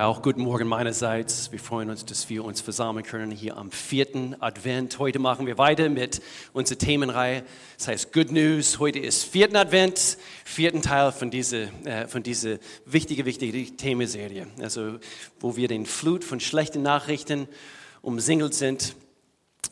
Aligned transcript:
auch 0.00 0.22
guten 0.22 0.40
Morgen 0.40 0.68
meinerseits. 0.68 1.52
Wir 1.52 1.58
freuen 1.58 1.90
uns, 1.90 2.06
dass 2.06 2.30
wir 2.30 2.46
uns 2.46 2.62
versammeln 2.62 3.04
können 3.04 3.30
hier 3.30 3.58
am 3.58 3.70
vierten 3.70 4.34
Advent. 4.40 4.98
Heute 4.98 5.18
machen 5.18 5.46
wir 5.46 5.58
weiter 5.58 5.90
mit 5.90 6.22
unserer 6.54 6.78
Themenreihe. 6.78 7.42
Das 7.76 7.88
heißt 7.88 8.12
Good 8.12 8.32
News. 8.32 8.78
Heute 8.78 9.00
ist 9.00 9.24
vierten 9.24 9.54
Advent, 9.54 10.16
vierten 10.46 10.80
Teil 10.80 11.12
von 11.12 11.30
dieser, 11.30 11.64
äh, 11.84 12.08
von 12.08 12.22
dieser 12.22 12.56
wichtigen, 12.86 13.26
wichtigen 13.26 13.76
Themenserie. 13.76 14.46
Also, 14.62 14.98
wo 15.40 15.56
wir 15.56 15.68
den 15.68 15.84
Flut 15.84 16.24
von 16.24 16.40
schlechten 16.40 16.82
Nachrichten 16.82 17.46
umsingelt 18.00 18.54
sind 18.54 18.94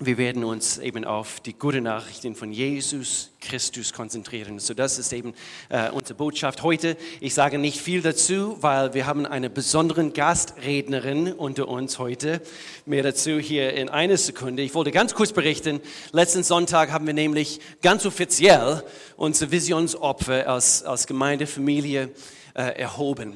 wir 0.02 0.16
werden 0.16 0.44
uns 0.44 0.78
eben 0.78 1.04
auf 1.04 1.40
die 1.40 1.52
guten 1.52 1.84
Nachrichten 1.84 2.34
von 2.34 2.52
Jesus 2.52 3.30
Christus 3.42 3.92
konzentrieren. 3.92 4.58
So 4.58 4.72
das 4.72 4.98
ist 4.98 5.12
eben 5.12 5.34
äh, 5.68 5.90
unsere 5.90 6.14
Botschaft 6.14 6.62
heute. 6.62 6.96
Ich 7.20 7.34
sage 7.34 7.58
nicht 7.58 7.80
viel 7.80 8.00
dazu, 8.00 8.56
weil 8.62 8.94
wir 8.94 9.04
haben 9.04 9.26
eine 9.26 9.50
besondere 9.50 10.08
Gastrednerin 10.08 11.34
unter 11.34 11.68
uns 11.68 11.98
heute. 11.98 12.40
Mehr 12.86 13.02
dazu 13.02 13.38
hier 13.38 13.74
in 13.74 13.90
einer 13.90 14.16
Sekunde. 14.16 14.62
Ich 14.62 14.74
wollte 14.74 14.90
ganz 14.90 15.14
kurz 15.14 15.32
berichten. 15.32 15.80
Letzten 16.12 16.44
Sonntag 16.44 16.90
haben 16.92 17.06
wir 17.06 17.14
nämlich 17.14 17.60
ganz 17.82 18.06
offiziell 18.06 18.82
unsere 19.18 19.50
Visionsopfer 19.50 20.48
als, 20.48 20.82
als 20.82 21.06
Gemeindefamilie 21.06 22.08
äh, 22.54 22.62
erhoben. 22.80 23.34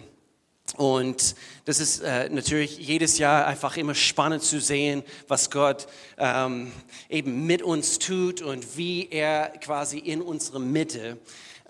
Und 0.76 1.36
das 1.64 1.80
ist 1.80 2.00
äh, 2.00 2.28
natürlich 2.28 2.78
jedes 2.78 3.18
Jahr 3.18 3.46
einfach 3.46 3.76
immer 3.76 3.94
spannend 3.94 4.42
zu 4.42 4.60
sehen, 4.60 5.02
was 5.28 5.50
Gott 5.50 5.86
ähm, 6.18 6.72
eben 7.08 7.46
mit 7.46 7.62
uns 7.62 7.98
tut 7.98 8.42
und 8.42 8.76
wie 8.76 9.08
er 9.10 9.48
quasi 9.60 9.98
in 9.98 10.20
unserer 10.20 10.58
Mitte 10.58 11.18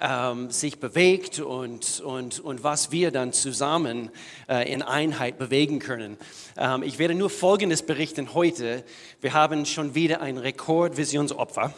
ähm, 0.01 0.51
sich 0.51 0.81
bewegt 0.81 1.39
und, 1.39 2.01
und, 2.01 2.41
und 2.41 2.65
was 2.65 2.91
wir 2.91 3.11
dann 3.11 3.33
zusammen 3.33 4.11
äh, 4.49 4.71
in 4.73 4.83
Einheit 4.83 5.39
bewegen 5.39 5.79
können. 5.79 6.17
Ähm, 6.57 6.83
ich 6.83 6.99
werde 6.99 7.15
nur 7.15 7.31
Folgendes 7.31 7.83
berichten 7.83 8.35
heute. 8.35 8.85
Wir 9.21 9.35
haben 9.35 9.67
schon 9.67 9.95
wieder 9.95 10.21
ein 10.21 10.39
Rekordvisionsopfer. 10.39 11.73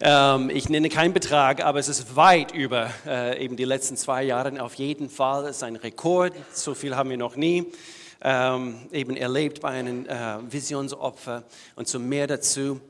Ähm, 0.00 0.48
ich 0.50 0.68
nenne 0.68 0.90
keinen 0.90 1.12
Betrag, 1.12 1.64
aber 1.64 1.80
es 1.80 1.88
ist 1.88 2.14
weit 2.14 2.54
über 2.54 2.88
äh, 3.04 3.44
eben 3.44 3.56
die 3.56 3.64
letzten 3.64 3.96
zwei 3.96 4.22
Jahre. 4.22 4.62
Auf 4.62 4.74
jeden 4.74 5.10
Fall 5.10 5.46
ist 5.46 5.64
ein 5.64 5.74
Rekord. 5.74 6.34
So 6.52 6.74
viel 6.74 6.94
haben 6.94 7.10
wir 7.10 7.16
noch 7.16 7.34
nie 7.34 7.66
ähm, 8.22 8.76
eben 8.92 9.16
erlebt 9.16 9.60
bei 9.60 9.70
einem 9.70 10.06
äh, 10.06 10.36
Visionsopfer. 10.48 11.42
Und 11.74 11.88
so 11.88 11.98
mehr 11.98 12.28
dazu 12.28 12.80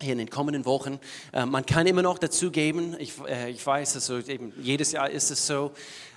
hier 0.00 0.12
in 0.12 0.18
den 0.18 0.30
kommenden 0.30 0.64
Wochen. 0.64 1.00
Äh, 1.32 1.44
man 1.44 1.66
kann 1.66 1.88
immer 1.88 2.02
noch 2.02 2.18
dazu 2.18 2.52
geben. 2.52 2.94
Ich, 3.00 3.14
ich 3.48 3.66
weiß, 3.66 3.96
also 3.96 4.18
eben 4.18 4.52
jedes 4.60 4.92
Jahr 4.92 5.10
ist 5.10 5.32
es 5.32 5.48
so. 5.48 5.72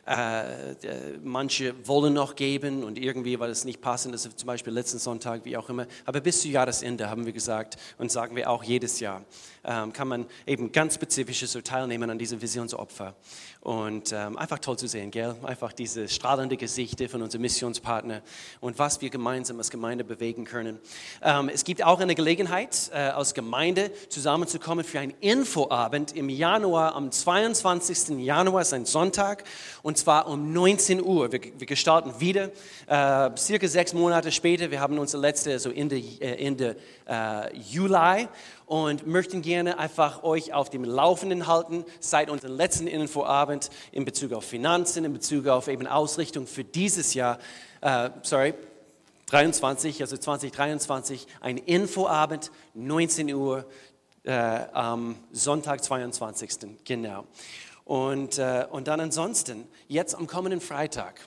Äh, 0.08 0.75
manche 1.22 1.75
wollen 1.86 2.13
noch 2.13 2.38
geben 2.38 2.86
und 2.86 2.97
irgendwie 2.97 3.38
war 3.41 3.50
das 3.50 3.66
nicht 3.66 3.81
passend, 3.81 4.16
ist 4.16 4.39
zum 4.39 4.47
Beispiel 4.47 4.72
letzten 4.72 5.00
Sonntag, 5.00 5.44
wie 5.44 5.58
auch 5.58 5.67
immer. 5.67 5.86
Aber 6.05 6.22
bis 6.22 6.41
zu 6.41 6.47
Jahresende 6.47 7.09
haben 7.09 7.25
wir 7.25 7.33
gesagt 7.33 7.75
und 7.97 8.09
sagen 8.09 8.38
wir 8.38 8.50
auch 8.50 8.63
jedes 8.63 9.02
Jahr, 9.02 9.25
ähm, 9.66 9.91
kann 9.91 10.08
man 10.08 10.25
eben 10.45 10.72
ganz 10.72 10.95
spezifisch 10.95 11.45
so 11.45 11.59
teilnehmen 11.59 12.09
an 12.09 12.17
diesem 12.17 12.41
Visionsopfer. 12.41 13.16
Und 13.59 14.13
ähm, 14.13 14.38
einfach 14.38 14.59
toll 14.59 14.78
zu 14.78 14.88
sehen, 14.88 15.11
gell? 15.11 15.35
Einfach 15.44 15.73
diese 15.73 16.08
strahlende 16.08 16.55
Gesichter 16.55 17.09
von 17.09 17.22
unserem 17.22 17.41
Missionspartner 17.41 18.22
und 18.61 18.80
was 18.80 19.02
wir 19.02 19.09
gemeinsam 19.09 19.58
als 19.58 19.69
Gemeinde 19.69 20.05
bewegen 20.05 20.45
können. 20.45 20.80
Ähm, 21.22 21.50
es 21.50 21.66
gibt 21.66 21.83
auch 21.83 22.00
eine 22.00 22.16
Gelegenheit, 22.16 22.89
äh, 22.94 22.97
als 22.97 23.33
Gemeinde 23.33 23.91
zusammenzukommen 24.08 24.85
für 24.85 25.02
einen 25.02 25.13
Infoabend 25.19 26.16
im 26.16 26.30
Januar, 26.30 26.95
am 26.95 27.11
22. 27.11 28.23
Januar, 28.23 28.61
ist 28.61 28.73
ein 28.73 28.85
Sonntag, 28.85 29.44
und 29.83 29.97
zwar 29.98 30.28
um 30.28 30.53
19 30.53 31.03
Uhr. 31.03 31.31
Wir, 31.31 31.42
wir 31.58 31.76
starten 31.76 32.20
wieder, 32.20 32.52
äh, 32.88 33.30
circa 33.38 33.67
sechs 33.67 33.94
Monate 33.94 34.31
später. 34.31 34.72
Wir 34.72 34.80
haben 34.80 34.98
unsere 35.00 35.22
letzte, 35.22 35.59
so 35.59 35.72
Ende, 35.72 35.98
äh, 35.98 36.45
Ende 36.45 36.76
äh, 37.08 37.56
Juli 37.58 38.28
und 38.66 39.08
möchten 39.08 39.42
gerne 39.42 39.80
einfach 39.80 40.24
euch 40.24 40.53
auf 40.53 40.69
dem 40.69 40.84
Laufenden 40.84 41.47
halten 41.47 41.85
seit 42.00 42.30
unserem 42.30 42.56
letzten 42.56 42.88
Infoabend 42.88 43.69
in 43.91 44.06
Bezug 44.06 44.34
auf 44.34 44.46
Finanzen, 44.46 45.06
in 45.06 45.13
Bezug 45.13 45.47
auf 45.47 45.68
eben 45.68 45.88
Ausrichtung 45.88 46.47
für 46.47 46.64
dieses 46.64 47.14
Jahr, 47.14 47.40
äh, 47.81 48.09
sorry, 48.24 48.53
23, 49.28 50.02
also 50.02 50.16
2023, 50.18 51.28
ein 51.41 51.58
Infoabend, 51.58 52.52
19 52.75 53.34
Uhr 53.34 53.66
äh, 54.24 54.31
am 54.31 55.16
Sonntag, 55.31 55.84
22. 55.84 56.78
Genau. 56.84 57.25
Und, 57.88 58.38
äh, 58.38 58.66
und 58.70 58.90
dann 58.90 59.00
ansonsten, 59.00 59.66
jetzt 59.88 60.14
am 60.14 60.28
kommenden 60.28 60.59
Freitag, 60.59 61.22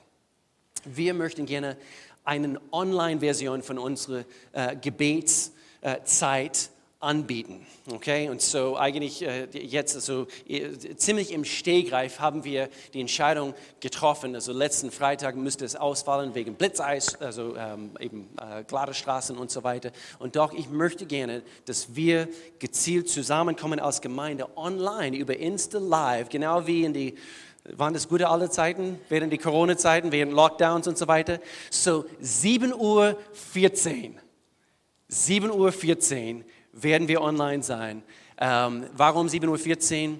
wir 0.84 1.14
möchten 1.14 1.46
gerne 1.46 1.78
eine 2.22 2.60
Online-Version 2.70 3.62
von 3.62 3.78
unserer 3.78 4.24
äh, 4.52 4.76
Gebetszeit 4.76 6.70
anbieten. 7.00 7.66
Okay, 7.90 8.28
und 8.28 8.42
so 8.42 8.76
eigentlich 8.76 9.22
äh, 9.22 9.46
jetzt, 9.52 9.94
also 9.94 10.26
äh, 10.46 10.76
ziemlich 10.96 11.32
im 11.32 11.46
Stehgreif 11.46 12.20
haben 12.20 12.44
wir 12.44 12.68
die 12.92 13.00
Entscheidung 13.00 13.54
getroffen. 13.80 14.34
Also 14.34 14.52
letzten 14.52 14.90
Freitag 14.90 15.34
müsste 15.34 15.64
es 15.64 15.76
ausfallen 15.76 16.34
wegen 16.34 16.54
Blitzeis, 16.54 17.18
also 17.18 17.56
ähm, 17.56 17.92
eben 17.98 18.28
äh, 18.38 18.94
Straßen 18.94 19.38
und 19.38 19.50
so 19.50 19.64
weiter. 19.64 19.92
Und 20.18 20.36
doch, 20.36 20.52
ich 20.52 20.68
möchte 20.68 21.06
gerne, 21.06 21.42
dass 21.64 21.96
wir 21.96 22.28
gezielt 22.58 23.08
zusammenkommen 23.08 23.80
als 23.80 24.02
Gemeinde 24.02 24.54
online 24.56 25.16
über 25.16 25.36
Insta 25.38 25.78
Live, 25.78 26.28
genau 26.28 26.66
wie 26.66 26.84
in 26.84 26.92
die 26.92 27.14
waren 27.76 27.92
das 27.92 28.08
gute 28.08 28.28
alte 28.28 28.48
Zeiten, 28.50 28.98
während 29.10 29.32
die 29.32 29.38
Corona-Zeiten, 29.38 30.12
während 30.12 30.32
Lockdowns 30.32 30.88
und 30.88 30.96
so 30.96 31.06
weiter. 31.08 31.40
So 31.70 32.06
7 32.18 32.74
Uhr 32.74 33.18
14. 33.32 34.18
7 35.08 35.50
Uhr 35.50 35.70
14 35.70 36.44
werden 36.72 37.08
wir 37.08 37.20
online 37.20 37.62
sein. 37.62 38.02
Ähm, 38.38 38.86
warum 38.96 39.26
7.14 39.26 40.10
Uhr? 40.10 40.18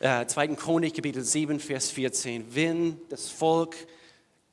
Äh, 0.00 0.26
2. 0.26 0.48
Chronik, 0.48 0.94
Kapitel 0.94 1.22
7, 1.22 1.60
Vers 1.60 1.90
14. 1.90 2.54
Wenn 2.54 3.00
das 3.08 3.28
Volk 3.28 3.76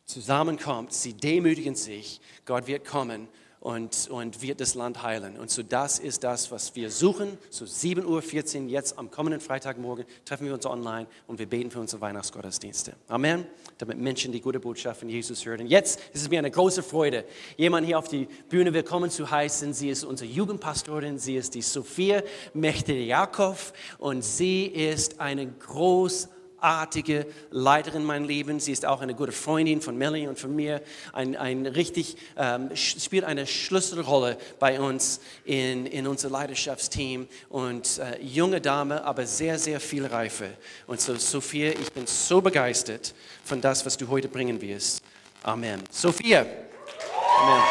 zusammenkommt, 0.06 0.94
sie 0.94 1.14
demütigen 1.14 1.76
sich, 1.76 2.22
Gott 2.46 2.68
wird 2.68 2.86
kommen 2.86 3.28
und, 3.60 4.08
und 4.10 4.42
wird 4.42 4.62
das 4.62 4.76
Land 4.76 5.04
heilen. 5.04 5.38
Und 5.38 5.50
so 5.50 5.64
das 5.64 6.00
ist 6.00 6.24
das, 6.24 6.52
was 6.52 6.76
wir 6.76 6.90
suchen. 6.90 7.38
So 7.50 7.66
7.14 7.66 8.64
Uhr 8.64 8.70
jetzt 8.70 8.98
am 8.98 9.12
kommenden 9.12 9.42
Freitagmorgen 9.42 10.06
treffen 10.26 10.46
wir 10.46 10.54
uns 10.54 10.66
online 10.66 11.08
und 11.28 11.40
wir 11.40 11.46
beten 11.46 11.70
für 11.70 11.80
unsere 11.80 12.02
Weihnachtsgottesdienste. 12.02 12.94
Amen. 13.08 13.46
Damit 13.78 13.98
Menschen 13.98 14.32
die 14.32 14.42
gute 14.42 14.60
Botschaft 14.60 15.02
von 15.02 15.10
Jesus 15.10 15.46
hören. 15.46 15.68
Jetzt 15.68 16.00
ist 16.14 16.22
es 16.24 16.30
mir 16.30 16.40
eine 16.40 16.52
große 16.52 16.84
Freude, 16.84 17.26
jemanden 17.58 17.88
hier 17.88 18.00
auf 18.00 18.08
die 18.08 18.28
Bühne 18.50 18.74
willkommen 18.74 19.10
zu 19.10 19.30
heißen. 19.30 19.74
Sie 19.74 19.90
ist 19.90 20.04
unsere 20.04 20.30
Jugendpastorin. 20.30 21.20
Sie 21.20 21.36
ist 21.36 21.54
die 21.56 21.62
Sophia 21.62 22.24
Mechte-Jakob 22.54 23.58
und 23.98 24.24
sie 24.24 24.66
ist 24.66 25.20
eine 25.20 25.48
großartige 25.48 26.39
großartige 26.60 27.26
Leiterin 27.52 28.04
mein 28.04 28.26
Leben. 28.26 28.60
Sie 28.60 28.72
ist 28.72 28.86
auch 28.86 29.02
eine 29.02 29.16
gute 29.16 29.32
Freundin 29.32 29.82
von 29.82 29.98
Melanie 29.98 30.28
und 30.28 30.40
von 30.40 30.56
mir. 30.56 30.82
Ein, 31.14 31.36
ein 31.36 31.66
richtig, 31.66 32.18
ähm, 32.38 32.76
spielt 32.76 33.24
eine 33.24 33.48
Schlüsselrolle 33.48 34.38
bei 34.60 34.80
uns 34.80 35.20
in, 35.46 35.86
in 35.86 36.08
unser 36.08 36.30
Leidenschaftsteam. 36.30 37.28
Und 37.50 38.00
äh, 38.00 38.22
junge 38.22 38.62
Dame, 38.62 39.04
aber 39.04 39.26
sehr, 39.26 39.58
sehr 39.58 39.80
viel 39.80 40.06
Reife. 40.06 40.50
Und 40.88 41.02
so, 41.02 41.16
Sophia, 41.16 41.72
ich 41.72 41.92
bin 41.92 42.06
so 42.08 42.42
begeistert 42.42 43.14
von 43.44 43.62
das, 43.62 43.86
was 43.86 43.98
du 43.98 44.08
heute 44.08 44.28
bringen 44.28 44.60
wirst. 44.62 45.02
Amen. 45.44 45.82
Sophia. 45.90 46.42
Amen. 46.42 47.64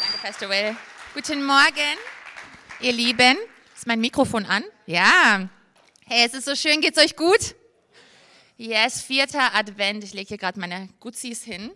Danke, 0.00 0.18
Pastor 0.22 0.48
Will. 0.50 0.76
Guten 1.14 1.44
Morgen, 1.44 1.98
ihr 2.80 2.92
Lieben. 2.92 3.36
Ist 3.74 3.86
mein 3.86 4.00
Mikrofon 4.00 4.44
an? 4.46 4.64
Ja. 4.86 5.48
Hey, 6.14 6.26
es 6.26 6.34
ist 6.34 6.44
so 6.44 6.54
schön, 6.54 6.82
geht's 6.82 6.98
euch 6.98 7.16
gut? 7.16 7.54
Yes, 8.58 9.00
vierter 9.00 9.54
Advent. 9.54 10.04
Ich 10.04 10.12
lege 10.12 10.28
hier 10.28 10.36
gerade 10.36 10.60
meine 10.60 10.90
Guzis 11.00 11.42
hin, 11.42 11.70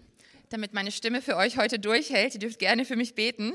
damit 0.50 0.75
meine 0.75 0.93
Stimme 0.93 1.22
für 1.22 1.37
euch 1.37 1.56
heute 1.56 1.78
durchhält. 1.78 2.34
Ihr 2.34 2.40
dürft 2.40 2.58
gerne 2.58 2.84
für 2.84 2.96
mich 2.96 3.14
beten. 3.14 3.55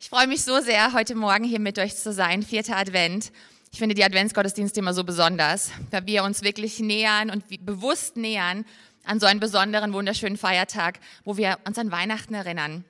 Ich 0.00 0.08
freue 0.08 0.26
mich 0.26 0.44
so 0.44 0.62
sehr, 0.62 0.94
heute 0.94 1.14
Morgen 1.14 1.44
hier 1.44 1.60
mit 1.60 1.78
euch 1.78 1.94
zu 1.94 2.10
sein. 2.10 2.42
Vierter 2.42 2.78
Advent. 2.78 3.32
Ich 3.70 3.80
finde 3.80 3.94
die 3.94 4.02
Adventsgottesdienste 4.02 4.80
immer 4.80 4.94
so 4.94 5.04
besonders, 5.04 5.72
weil 5.90 6.06
wir 6.06 6.24
uns 6.24 6.40
wirklich 6.40 6.78
nähern 6.78 7.28
und 7.28 7.44
bewusst 7.66 8.16
nähern 8.16 8.64
an 9.04 9.20
so 9.20 9.26
einen 9.26 9.40
besonderen, 9.40 9.92
wunderschönen 9.92 10.38
Feiertag, 10.38 11.00
wo 11.24 11.36
wir 11.36 11.58
uns 11.66 11.76
an 11.76 11.92
Weihnachten 11.92 12.32
erinnern. 12.32 12.86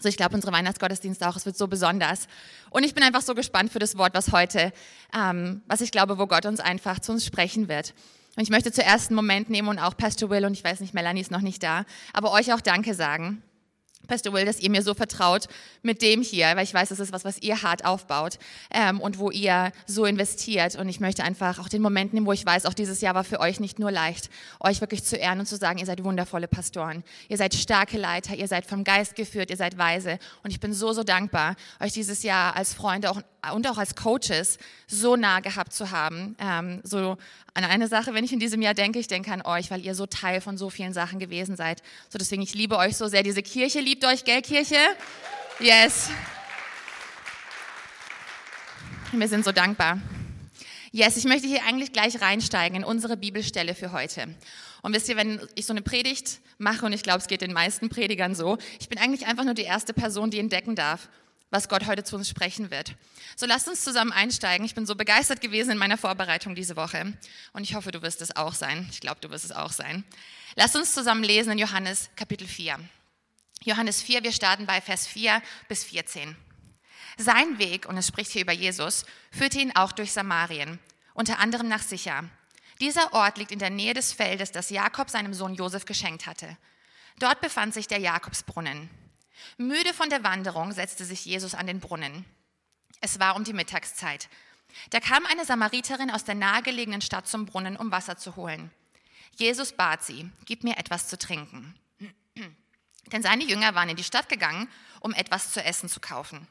Also 0.00 0.08
ich 0.08 0.16
glaube, 0.16 0.34
unsere 0.34 0.50
Weihnachtsgottesdienste 0.50 1.28
auch, 1.28 1.36
es 1.36 1.44
wird 1.44 1.58
so 1.58 1.68
besonders. 1.68 2.26
Und 2.70 2.84
ich 2.84 2.94
bin 2.94 3.04
einfach 3.04 3.20
so 3.20 3.34
gespannt 3.34 3.70
für 3.70 3.78
das 3.78 3.98
Wort, 3.98 4.14
was 4.14 4.32
heute, 4.32 4.72
ähm, 5.14 5.60
was 5.66 5.82
ich 5.82 5.90
glaube, 5.90 6.18
wo 6.18 6.26
Gott 6.26 6.46
uns 6.46 6.58
einfach 6.58 7.00
zu 7.00 7.12
uns 7.12 7.26
sprechen 7.26 7.68
wird. 7.68 7.92
Und 8.34 8.42
ich 8.42 8.48
möchte 8.48 8.72
zuerst 8.72 9.10
einen 9.10 9.16
Moment 9.16 9.50
nehmen 9.50 9.68
und 9.68 9.78
auch 9.78 9.94
Pastor 9.94 10.30
Will 10.30 10.46
und 10.46 10.54
ich 10.54 10.64
weiß 10.64 10.80
nicht, 10.80 10.94
Melanie 10.94 11.20
ist 11.20 11.30
noch 11.30 11.42
nicht 11.42 11.62
da, 11.62 11.84
aber 12.14 12.32
euch 12.32 12.50
auch 12.54 12.62
Danke 12.62 12.94
sagen. 12.94 13.42
Pastor 14.10 14.32
Will, 14.32 14.44
dass 14.44 14.58
ihr 14.58 14.70
mir 14.70 14.82
so 14.82 14.92
vertraut 14.92 15.46
mit 15.82 16.02
dem 16.02 16.20
hier, 16.20 16.46
weil 16.56 16.64
ich 16.64 16.74
weiß, 16.74 16.88
das 16.88 16.98
ist 16.98 17.12
was, 17.12 17.24
was 17.24 17.38
ihr 17.38 17.62
hart 17.62 17.84
aufbaut 17.84 18.40
ähm, 18.72 19.00
und 19.00 19.20
wo 19.20 19.30
ihr 19.30 19.70
so 19.86 20.04
investiert. 20.04 20.74
Und 20.74 20.88
ich 20.88 20.98
möchte 20.98 21.22
einfach 21.22 21.60
auch 21.60 21.68
den 21.68 21.80
Moment 21.80 22.12
nehmen, 22.12 22.26
wo 22.26 22.32
ich 22.32 22.44
weiß, 22.44 22.66
auch 22.66 22.74
dieses 22.74 23.00
Jahr 23.00 23.14
war 23.14 23.22
für 23.22 23.38
euch 23.38 23.60
nicht 23.60 23.78
nur 23.78 23.92
leicht, 23.92 24.28
euch 24.58 24.80
wirklich 24.80 25.04
zu 25.04 25.16
ehren 25.16 25.38
und 25.38 25.46
zu 25.46 25.56
sagen, 25.56 25.78
ihr 25.78 25.86
seid 25.86 26.02
wundervolle 26.02 26.48
Pastoren, 26.48 27.04
ihr 27.28 27.36
seid 27.36 27.54
starke 27.54 27.98
Leiter, 27.98 28.34
ihr 28.34 28.48
seid 28.48 28.66
vom 28.66 28.82
Geist 28.82 29.14
geführt, 29.14 29.48
ihr 29.48 29.56
seid 29.56 29.78
weise. 29.78 30.18
Und 30.42 30.50
ich 30.50 30.58
bin 30.58 30.72
so, 30.72 30.92
so 30.92 31.04
dankbar, 31.04 31.54
euch 31.78 31.92
dieses 31.92 32.24
Jahr 32.24 32.56
als 32.56 32.74
Freunde 32.74 33.12
auch, 33.12 33.22
und 33.52 33.66
auch 33.66 33.78
als 33.78 33.94
Coaches 33.94 34.58
so 34.86 35.16
nah 35.16 35.40
gehabt 35.40 35.72
zu 35.72 35.90
haben. 35.90 36.36
Ähm, 36.38 36.80
so 36.84 37.16
an 37.54 37.64
eine 37.64 37.88
Sache, 37.88 38.14
wenn 38.14 38.24
ich 38.24 38.32
in 38.32 38.40
diesem 38.40 38.62
Jahr 38.62 38.74
denke, 38.74 38.98
ich 38.98 39.08
denke 39.08 39.32
an 39.32 39.42
euch, 39.42 39.70
weil 39.70 39.84
ihr 39.84 39.94
so 39.94 40.06
Teil 40.06 40.40
von 40.40 40.56
so 40.56 40.70
vielen 40.70 40.92
Sachen 40.92 41.18
gewesen 41.18 41.56
seid. 41.56 41.82
So 42.08 42.18
deswegen, 42.18 42.42
ich 42.42 42.54
liebe 42.54 42.76
euch 42.76 42.96
so 42.96 43.08
sehr. 43.08 43.22
Diese 43.22 43.42
Kirche 43.42 43.80
liebt 43.80 44.04
euch, 44.04 44.24
gell, 44.24 44.42
Kirche? 44.42 44.76
Yes. 45.58 46.10
Wir 49.12 49.28
sind 49.28 49.44
so 49.44 49.52
dankbar. 49.52 50.00
Yes, 50.92 51.16
ich 51.16 51.24
möchte 51.24 51.46
hier 51.46 51.64
eigentlich 51.64 51.92
gleich 51.92 52.20
reinsteigen 52.20 52.78
in 52.78 52.84
unsere 52.84 53.16
Bibelstelle 53.16 53.74
für 53.74 53.92
heute. 53.92 54.34
Und 54.82 54.94
wisst 54.94 55.08
ihr, 55.08 55.16
wenn 55.16 55.40
ich 55.54 55.66
so 55.66 55.72
eine 55.72 55.82
Predigt 55.82 56.40
mache, 56.58 56.86
und 56.86 56.92
ich 56.92 57.02
glaube, 57.02 57.18
es 57.18 57.26
geht 57.26 57.42
den 57.42 57.52
meisten 57.52 57.88
Predigern 57.88 58.34
so, 58.34 58.58
ich 58.78 58.88
bin 58.88 58.98
eigentlich 58.98 59.26
einfach 59.26 59.44
nur 59.44 59.54
die 59.54 59.62
erste 59.62 59.92
Person, 59.92 60.30
die 60.30 60.38
entdecken 60.38 60.74
darf, 60.74 61.08
was 61.50 61.68
Gott 61.68 61.86
heute 61.86 62.04
zu 62.04 62.16
uns 62.16 62.28
sprechen 62.28 62.70
wird. 62.70 62.94
So 63.36 63.46
lasst 63.46 63.68
uns 63.68 63.82
zusammen 63.82 64.12
einsteigen. 64.12 64.64
Ich 64.64 64.74
bin 64.74 64.86
so 64.86 64.94
begeistert 64.94 65.40
gewesen 65.40 65.72
in 65.72 65.78
meiner 65.78 65.98
Vorbereitung 65.98 66.54
diese 66.54 66.76
Woche 66.76 67.12
und 67.52 67.62
ich 67.62 67.74
hoffe, 67.74 67.90
du 67.90 68.02
wirst 68.02 68.22
es 68.22 68.36
auch 68.36 68.54
sein. 68.54 68.88
Ich 68.90 69.00
glaube, 69.00 69.20
du 69.20 69.30
wirst 69.30 69.44
es 69.44 69.52
auch 69.52 69.72
sein. 69.72 70.04
Lasst 70.54 70.76
uns 70.76 70.94
zusammen 70.94 71.24
lesen 71.24 71.52
in 71.52 71.58
Johannes 71.58 72.10
Kapitel 72.16 72.46
4. 72.46 72.78
Johannes 73.62 74.00
4, 74.00 74.22
wir 74.22 74.32
starten 74.32 74.66
bei 74.66 74.80
Vers 74.80 75.06
4 75.06 75.42
bis 75.68 75.84
14. 75.84 76.36
Sein 77.18 77.58
Weg, 77.58 77.86
und 77.86 77.98
es 77.98 78.06
spricht 78.06 78.30
hier 78.30 78.42
über 78.42 78.52
Jesus, 78.52 79.04
führte 79.30 79.60
ihn 79.60 79.76
auch 79.76 79.92
durch 79.92 80.12
Samarien, 80.12 80.78
unter 81.12 81.38
anderem 81.38 81.68
nach 81.68 81.82
Sicher. 81.82 82.24
Dieser 82.80 83.12
Ort 83.12 83.36
liegt 83.36 83.52
in 83.52 83.58
der 83.58 83.68
Nähe 83.68 83.92
des 83.92 84.12
Feldes, 84.14 84.52
das 84.52 84.70
Jakob 84.70 85.10
seinem 85.10 85.34
Sohn 85.34 85.54
Josef 85.54 85.84
geschenkt 85.84 86.26
hatte. 86.26 86.56
Dort 87.18 87.42
befand 87.42 87.74
sich 87.74 87.86
der 87.86 87.98
Jakobsbrunnen. 87.98 88.88
Müde 89.56 89.94
von 89.94 90.10
der 90.10 90.22
Wanderung 90.22 90.72
setzte 90.72 91.04
sich 91.04 91.24
Jesus 91.24 91.54
an 91.54 91.66
den 91.66 91.80
Brunnen. 91.80 92.24
Es 93.00 93.18
war 93.18 93.36
um 93.36 93.44
die 93.44 93.52
Mittagszeit. 93.52 94.28
Da 94.90 95.00
kam 95.00 95.26
eine 95.26 95.44
Samariterin 95.44 96.10
aus 96.10 96.24
der 96.24 96.34
nahegelegenen 96.34 97.00
Stadt 97.00 97.26
zum 97.26 97.46
Brunnen, 97.46 97.76
um 97.76 97.90
Wasser 97.90 98.16
zu 98.16 98.36
holen. 98.36 98.70
Jesus 99.36 99.72
bat 99.72 100.02
sie, 100.04 100.30
gib 100.44 100.64
mir 100.64 100.76
etwas 100.76 101.08
zu 101.08 101.18
trinken. 101.18 101.74
Denn 103.12 103.22
seine 103.22 103.44
Jünger 103.44 103.74
waren 103.74 103.88
in 103.88 103.96
die 103.96 104.04
Stadt 104.04 104.28
gegangen, 104.28 104.68
um 105.00 105.14
etwas 105.14 105.52
zu 105.52 105.64
essen 105.64 105.88
zu 105.88 106.00
kaufen. 106.00 106.46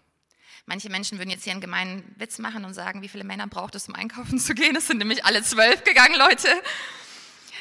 Manche 0.65 0.89
Menschen 0.89 1.17
würden 1.17 1.29
jetzt 1.29 1.43
hier 1.43 1.53
einen 1.53 1.61
gemeinen 1.61 2.15
Witz 2.17 2.37
machen 2.37 2.65
und 2.65 2.73
sagen, 2.73 3.01
wie 3.01 3.07
viele 3.07 3.23
Männer 3.23 3.47
braucht 3.47 3.75
es, 3.75 3.87
um 3.87 3.95
einkaufen 3.95 4.39
zu 4.39 4.53
gehen? 4.53 4.75
Es 4.75 4.87
sind 4.87 4.97
nämlich 4.97 5.25
alle 5.25 5.43
zwölf 5.43 5.83
gegangen, 5.83 6.15
Leute. 6.15 6.47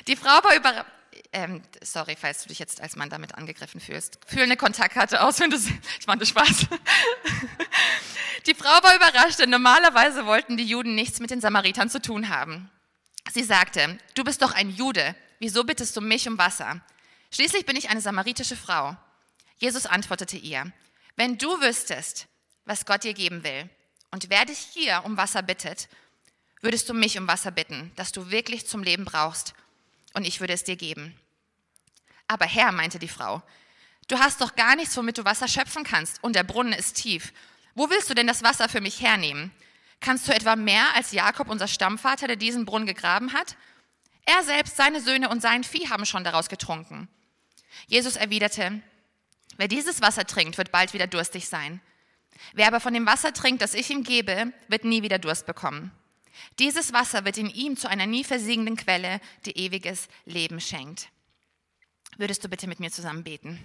Die 0.06 0.16
Frau 0.16 0.42
war 0.42 0.86
ähm, 1.32 1.62
sorry, 1.82 2.16
falls 2.18 2.42
du 2.42 2.48
dich 2.48 2.58
jetzt 2.58 2.80
als 2.80 2.96
Mann 2.96 3.10
damit 3.10 3.34
angegriffen 3.34 3.80
fühlst, 3.80 4.18
fühl 4.26 4.42
eine 4.42 4.56
Kontaktkarte 4.56 5.22
aus, 5.22 5.40
wenn 5.40 5.50
du, 5.50 5.56
ich 5.56 6.06
meine 6.06 6.24
Spaß. 6.24 6.66
Die 8.46 8.54
Frau 8.54 8.82
war 8.82 8.96
überrascht, 8.96 9.38
denn 9.38 9.50
normalerweise 9.50 10.24
wollten 10.24 10.56
die 10.56 10.64
Juden 10.64 10.94
nichts 10.94 11.20
mit 11.20 11.30
den 11.30 11.40
Samaritern 11.40 11.90
zu 11.90 12.00
tun 12.00 12.30
haben. 12.30 12.70
Sie 13.30 13.42
sagte, 13.42 13.98
du 14.14 14.24
bist 14.24 14.40
doch 14.40 14.52
ein 14.52 14.70
Jude, 14.70 15.14
wieso 15.38 15.64
bittest 15.64 15.94
du 15.96 16.00
mich 16.00 16.26
um 16.26 16.38
Wasser? 16.38 16.80
Schließlich 17.30 17.66
bin 17.66 17.76
ich 17.76 17.90
eine 17.90 18.00
samaritische 18.00 18.56
Frau. 18.56 18.96
Jesus 19.58 19.84
antwortete 19.84 20.38
ihr, 20.38 20.72
wenn 21.16 21.36
du 21.36 21.60
wüsstest, 21.60 22.26
was 22.64 22.86
Gott 22.86 23.04
dir 23.04 23.12
geben 23.12 23.44
will 23.44 23.68
und 24.12 24.30
wer 24.30 24.46
dich 24.46 24.58
hier 24.58 25.02
um 25.04 25.18
Wasser 25.18 25.42
bittet, 25.42 25.88
würdest 26.62 26.88
du 26.88 26.94
mich 26.94 27.18
um 27.18 27.28
Wasser 27.28 27.50
bitten, 27.50 27.92
das 27.96 28.12
du 28.12 28.30
wirklich 28.30 28.66
zum 28.66 28.82
Leben 28.82 29.04
brauchst 29.04 29.52
und 30.14 30.26
ich 30.26 30.40
würde 30.40 30.52
es 30.52 30.64
dir 30.64 30.76
geben. 30.76 31.18
Aber 32.26 32.44
Herr, 32.44 32.72
meinte 32.72 32.98
die 32.98 33.08
Frau, 33.08 33.42
du 34.08 34.18
hast 34.18 34.40
doch 34.40 34.54
gar 34.56 34.76
nichts, 34.76 34.96
womit 34.96 35.18
du 35.18 35.24
Wasser 35.24 35.48
schöpfen 35.48 35.84
kannst, 35.84 36.22
und 36.22 36.36
der 36.36 36.44
Brunnen 36.44 36.72
ist 36.72 36.94
tief. 36.94 37.32
Wo 37.74 37.90
willst 37.90 38.10
du 38.10 38.14
denn 38.14 38.26
das 38.26 38.42
Wasser 38.42 38.68
für 38.68 38.80
mich 38.80 39.00
hernehmen? 39.00 39.52
Kannst 40.00 40.28
du 40.28 40.32
etwa 40.32 40.56
mehr 40.56 40.94
als 40.94 41.12
Jakob, 41.12 41.48
unser 41.48 41.68
Stammvater, 41.68 42.26
der 42.26 42.36
diesen 42.36 42.64
Brunnen 42.64 42.86
gegraben 42.86 43.32
hat? 43.32 43.56
Er 44.26 44.42
selbst, 44.44 44.76
seine 44.76 45.00
Söhne 45.00 45.28
und 45.28 45.40
sein 45.40 45.64
Vieh 45.64 45.88
haben 45.88 46.04
schon 46.04 46.24
daraus 46.24 46.48
getrunken. 46.48 47.08
Jesus 47.86 48.16
erwiderte, 48.16 48.82
wer 49.56 49.68
dieses 49.68 50.02
Wasser 50.02 50.26
trinkt, 50.26 50.58
wird 50.58 50.70
bald 50.70 50.92
wieder 50.92 51.06
durstig 51.06 51.48
sein. 51.48 51.80
Wer 52.52 52.68
aber 52.68 52.80
von 52.80 52.94
dem 52.94 53.06
Wasser 53.06 53.32
trinkt, 53.32 53.62
das 53.62 53.74
ich 53.74 53.90
ihm 53.90 54.04
gebe, 54.04 54.52
wird 54.68 54.84
nie 54.84 55.02
wieder 55.02 55.18
Durst 55.18 55.46
bekommen. 55.46 55.90
Dieses 56.58 56.92
Wasser 56.92 57.24
wird 57.24 57.38
in 57.38 57.50
ihm 57.50 57.76
zu 57.76 57.88
einer 57.88 58.06
nie 58.06 58.24
versiegenden 58.24 58.76
Quelle, 58.76 59.20
die 59.46 59.56
ewiges 59.56 60.08
Leben 60.24 60.60
schenkt. 60.60 61.08
Würdest 62.16 62.42
du 62.44 62.48
bitte 62.48 62.66
mit 62.66 62.80
mir 62.80 62.90
zusammen 62.90 63.24
beten? 63.24 63.60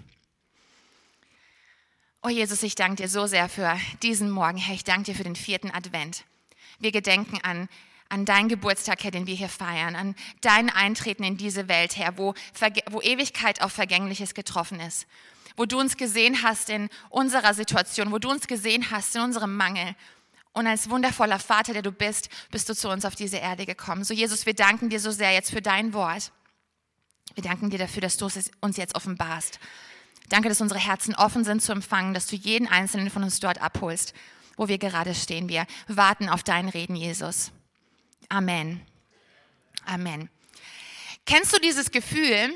Oh 2.22 2.28
Jesus, 2.28 2.62
ich 2.62 2.74
danke 2.74 3.02
dir 3.02 3.08
so 3.08 3.26
sehr 3.26 3.48
für 3.48 3.78
diesen 4.02 4.30
Morgen, 4.30 4.56
Herr. 4.56 4.74
Ich 4.74 4.84
danke 4.84 5.12
dir 5.12 5.14
für 5.14 5.24
den 5.24 5.36
vierten 5.36 5.70
Advent. 5.70 6.24
Wir 6.78 6.90
gedenken 6.90 7.38
an, 7.42 7.68
an 8.08 8.24
deinen 8.24 8.48
Geburtstag, 8.48 9.04
Herr, 9.04 9.10
den 9.10 9.26
wir 9.26 9.34
hier 9.34 9.48
feiern, 9.48 9.94
an 9.96 10.14
dein 10.40 10.70
Eintreten 10.70 11.24
in 11.24 11.36
diese 11.36 11.68
Welt, 11.68 11.96
Herr, 11.96 12.16
wo, 12.16 12.34
wo 12.90 13.00
Ewigkeit 13.02 13.60
auf 13.60 13.72
Vergängliches 13.72 14.34
getroffen 14.34 14.80
ist, 14.80 15.06
wo 15.56 15.66
du 15.66 15.78
uns 15.78 15.96
gesehen 15.96 16.42
hast 16.42 16.70
in 16.70 16.88
unserer 17.10 17.52
Situation, 17.52 18.10
wo 18.10 18.18
du 18.18 18.30
uns 18.30 18.46
gesehen 18.46 18.90
hast 18.90 19.14
in 19.16 19.22
unserem 19.22 19.54
Mangel 19.56 19.94
und 20.54 20.68
als 20.68 20.88
wundervoller 20.88 21.40
Vater, 21.40 21.72
der 21.72 21.82
du 21.82 21.92
bist, 21.92 22.28
bist 22.50 22.68
du 22.68 22.74
zu 22.74 22.88
uns 22.88 23.04
auf 23.04 23.16
diese 23.16 23.36
Erde 23.36 23.66
gekommen. 23.66 24.04
So 24.04 24.14
Jesus, 24.14 24.46
wir 24.46 24.54
danken 24.54 24.88
dir 24.88 25.00
so 25.00 25.10
sehr 25.10 25.32
jetzt 25.32 25.50
für 25.50 25.60
dein 25.60 25.92
Wort. 25.92 26.30
Wir 27.34 27.42
danken 27.42 27.70
dir 27.70 27.78
dafür, 27.78 28.00
dass 28.00 28.16
du 28.16 28.26
es 28.26 28.50
uns 28.60 28.76
jetzt 28.76 28.94
offenbarst. 28.94 29.58
Danke, 30.28 30.48
dass 30.48 30.60
unsere 30.60 30.78
Herzen 30.78 31.14
offen 31.16 31.44
sind 31.44 31.60
zu 31.60 31.72
empfangen, 31.72 32.14
dass 32.14 32.28
du 32.28 32.36
jeden 32.36 32.68
einzelnen 32.68 33.10
von 33.10 33.24
uns 33.24 33.40
dort 33.40 33.60
abholst, 33.60 34.14
wo 34.56 34.68
wir 34.68 34.78
gerade 34.78 35.14
stehen. 35.14 35.48
Wir 35.48 35.66
warten 35.88 36.28
auf 36.28 36.44
dein 36.44 36.68
Reden, 36.68 36.94
Jesus. 36.94 37.50
Amen. 38.28 38.80
Amen. 39.84 40.30
Kennst 41.26 41.52
du 41.52 41.58
dieses 41.58 41.90
Gefühl, 41.90 42.54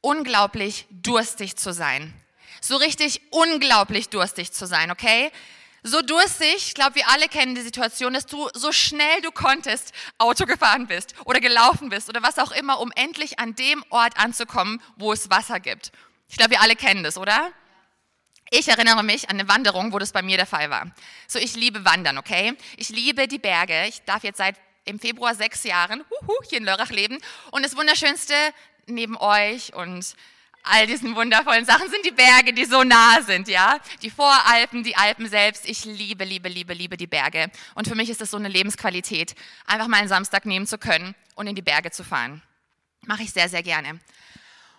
unglaublich 0.00 0.86
durstig 0.90 1.56
zu 1.56 1.72
sein? 1.72 2.12
So 2.60 2.76
richtig 2.76 3.22
unglaublich 3.30 4.08
durstig 4.08 4.52
zu 4.52 4.66
sein, 4.66 4.90
okay? 4.90 5.30
So 5.86 6.02
durstig, 6.02 6.56
ich 6.56 6.74
glaube, 6.74 6.96
wir 6.96 7.08
alle 7.08 7.28
kennen 7.28 7.54
die 7.54 7.62
Situation, 7.62 8.12
dass 8.12 8.26
du 8.26 8.48
so 8.54 8.72
schnell 8.72 9.20
du 9.22 9.30
konntest 9.30 9.92
Auto 10.18 10.44
gefahren 10.44 10.88
bist 10.88 11.14
oder 11.24 11.40
gelaufen 11.40 11.88
bist 11.88 12.08
oder 12.08 12.22
was 12.22 12.38
auch 12.38 12.50
immer, 12.50 12.80
um 12.80 12.90
endlich 12.96 13.38
an 13.38 13.54
dem 13.54 13.84
Ort 13.90 14.18
anzukommen, 14.18 14.82
wo 14.96 15.12
es 15.12 15.30
Wasser 15.30 15.60
gibt. 15.60 15.92
Ich 16.28 16.36
glaube, 16.36 16.52
wir 16.52 16.60
alle 16.60 16.74
kennen 16.74 17.04
das, 17.04 17.16
oder? 17.16 17.52
Ich 18.50 18.68
erinnere 18.68 19.02
mich 19.04 19.30
an 19.30 19.38
eine 19.38 19.48
Wanderung, 19.48 19.92
wo 19.92 19.98
das 19.98 20.12
bei 20.12 20.22
mir 20.22 20.36
der 20.36 20.46
Fall 20.46 20.70
war. 20.70 20.90
So, 21.28 21.38
ich 21.38 21.54
liebe 21.54 21.84
Wandern, 21.84 22.18
okay? 22.18 22.56
Ich 22.76 22.88
liebe 22.88 23.28
die 23.28 23.38
Berge. 23.38 23.86
Ich 23.86 24.02
darf 24.02 24.24
jetzt 24.24 24.38
seit 24.38 24.56
im 24.84 24.98
Februar 24.98 25.34
sechs 25.34 25.64
Jahren 25.64 26.04
huhu, 26.10 26.34
hier 26.48 26.58
in 26.58 26.64
Lörrach 26.64 26.90
leben. 26.90 27.18
Und 27.50 27.64
das 27.64 27.76
Wunderschönste 27.76 28.34
neben 28.86 29.16
euch 29.16 29.74
und 29.74 30.14
all 30.66 30.86
diesen 30.86 31.14
wundervollen 31.14 31.64
Sachen 31.64 31.88
sind 31.90 32.04
die 32.04 32.10
Berge, 32.10 32.52
die 32.52 32.64
so 32.64 32.82
nah 32.82 33.22
sind, 33.22 33.48
ja. 33.48 33.78
Die 34.02 34.10
Voralpen, 34.10 34.82
die 34.82 34.96
Alpen 34.96 35.28
selbst. 35.28 35.68
Ich 35.68 35.84
liebe, 35.84 36.24
liebe, 36.24 36.48
liebe, 36.48 36.74
liebe 36.74 36.96
die 36.96 37.06
Berge. 37.06 37.50
Und 37.74 37.88
für 37.88 37.94
mich 37.94 38.10
ist 38.10 38.20
das 38.20 38.30
so 38.30 38.36
eine 38.36 38.48
Lebensqualität, 38.48 39.34
einfach 39.66 39.86
mal 39.86 39.98
einen 39.98 40.08
Samstag 40.08 40.44
nehmen 40.44 40.66
zu 40.66 40.78
können 40.78 41.14
und 41.34 41.46
in 41.46 41.54
die 41.54 41.62
Berge 41.62 41.90
zu 41.90 42.04
fahren. 42.04 42.42
Mache 43.06 43.22
ich 43.22 43.32
sehr, 43.32 43.48
sehr 43.48 43.62
gerne. 43.62 44.00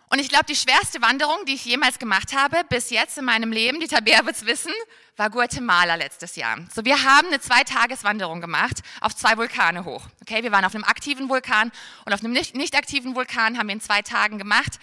Und 0.09 0.19
ich 0.19 0.29
glaube, 0.29 0.45
die 0.45 0.55
schwerste 0.55 1.01
Wanderung, 1.01 1.37
die 1.45 1.53
ich 1.53 1.65
jemals 1.65 1.99
gemacht 1.99 2.33
habe, 2.33 2.63
bis 2.69 2.89
jetzt 2.91 3.17
in 3.17 3.25
meinem 3.25 3.51
Leben, 3.51 3.81
die 3.81 3.87
Tabea 3.87 4.25
wird 4.25 4.37
es 4.37 4.45
wissen, 4.45 4.71
war 5.17 5.29
Guatemala 5.29 5.95
letztes 5.95 6.37
Jahr. 6.37 6.57
So, 6.73 6.85
wir 6.85 7.03
haben 7.03 7.27
eine 7.27 7.41
Zweitageswanderung 7.41 8.39
gemacht 8.39 8.83
auf 9.01 9.15
zwei 9.15 9.35
Vulkane 9.35 9.83
hoch. 9.83 10.05
Okay, 10.21 10.43
wir 10.43 10.51
waren 10.53 10.63
auf 10.63 10.75
einem 10.75 10.85
aktiven 10.85 11.27
Vulkan 11.27 11.71
und 12.05 12.13
auf 12.13 12.21
einem 12.21 12.31
nicht, 12.31 12.55
nicht 12.55 12.75
aktiven 12.75 13.15
Vulkan 13.15 13.57
haben 13.57 13.67
wir 13.67 13.73
in 13.73 13.81
zwei 13.81 14.01
Tagen 14.01 14.37
gemacht. 14.37 14.79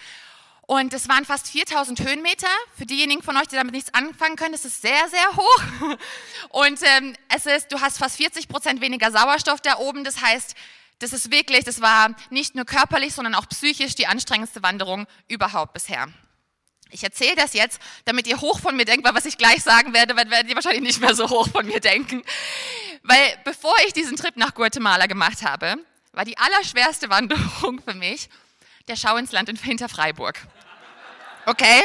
Und 0.67 0.93
es 0.93 1.07
waren 1.07 1.25
fast 1.25 1.47
4000 1.49 1.99
Höhenmeter. 2.01 2.47
Für 2.75 2.85
diejenigen 2.85 3.21
von 3.21 3.37
euch, 3.37 3.47
die 3.47 3.55
damit 3.55 3.73
nichts 3.73 3.93
anfangen 3.93 4.35
können, 4.35 4.55
ist 4.55 4.65
es 4.65 4.81
sehr, 4.81 5.07
sehr 5.09 5.35
hoch. 5.35 5.97
Und 6.49 6.79
ähm, 6.81 7.15
es 7.33 7.45
ist, 7.45 7.71
du 7.71 7.81
hast 7.81 7.99
fast 7.99 8.17
40 8.17 8.47
Prozent 8.47 8.81
weniger 8.81 9.11
Sauerstoff 9.11 9.61
da 9.61 9.77
oben. 9.77 10.03
Das 10.03 10.21
heißt, 10.21 10.55
das 10.99 11.13
ist 11.13 11.31
wirklich, 11.31 11.65
das 11.65 11.81
war 11.81 12.15
nicht 12.31 12.55
nur 12.55 12.65
körperlich, 12.65 13.13
sondern 13.13 13.35
auch 13.35 13.47
psychisch 13.49 13.95
die 13.95 14.07
anstrengendste 14.07 14.63
Wanderung 14.63 15.05
überhaupt 15.27 15.73
bisher. 15.73 16.07
Ich 16.89 17.03
erzähle 17.03 17.35
das 17.35 17.53
jetzt, 17.53 17.79
damit 18.05 18.25
ihr 18.25 18.39
hoch 18.41 18.59
von 18.59 18.75
mir 18.75 18.85
denkt, 18.85 19.05
weil 19.05 19.13
was 19.13 19.25
ich 19.25 19.37
gleich 19.37 19.61
sagen 19.61 19.93
werde, 19.93 20.15
werdet 20.15 20.47
ihr 20.47 20.55
wahrscheinlich 20.55 20.83
nicht 20.83 21.01
mehr 21.01 21.13
so 21.13 21.29
hoch 21.29 21.49
von 21.49 21.65
mir 21.65 21.79
denken. 21.79 22.23
Weil 23.03 23.37
bevor 23.43 23.73
ich 23.85 23.93
diesen 23.93 24.15
Trip 24.15 24.35
nach 24.37 24.55
Guatemala 24.55 25.05
gemacht 25.05 25.43
habe, 25.43 25.75
war 26.13 26.25
die 26.25 26.37
allerschwerste 26.37 27.09
Wanderung 27.09 27.81
für 27.83 27.93
mich 27.93 28.29
der 28.87 28.95
Schau 28.95 29.17
ins 29.17 29.31
Land 29.31 29.49
in 29.49 29.55
Hinterfreiburg. 29.55 30.39
Okay? 31.45 31.81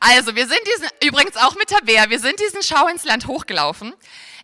Also, 0.00 0.34
wir 0.34 0.46
sind 0.46 0.60
diesen, 0.74 0.88
übrigens 1.04 1.36
auch 1.36 1.54
mit 1.56 1.68
Tabea, 1.68 2.10
wir 2.10 2.18
sind 2.18 2.38
diesen 2.40 2.62
Schau 2.62 2.86
ins 2.88 3.04
Land 3.04 3.26
hochgelaufen. 3.26 3.94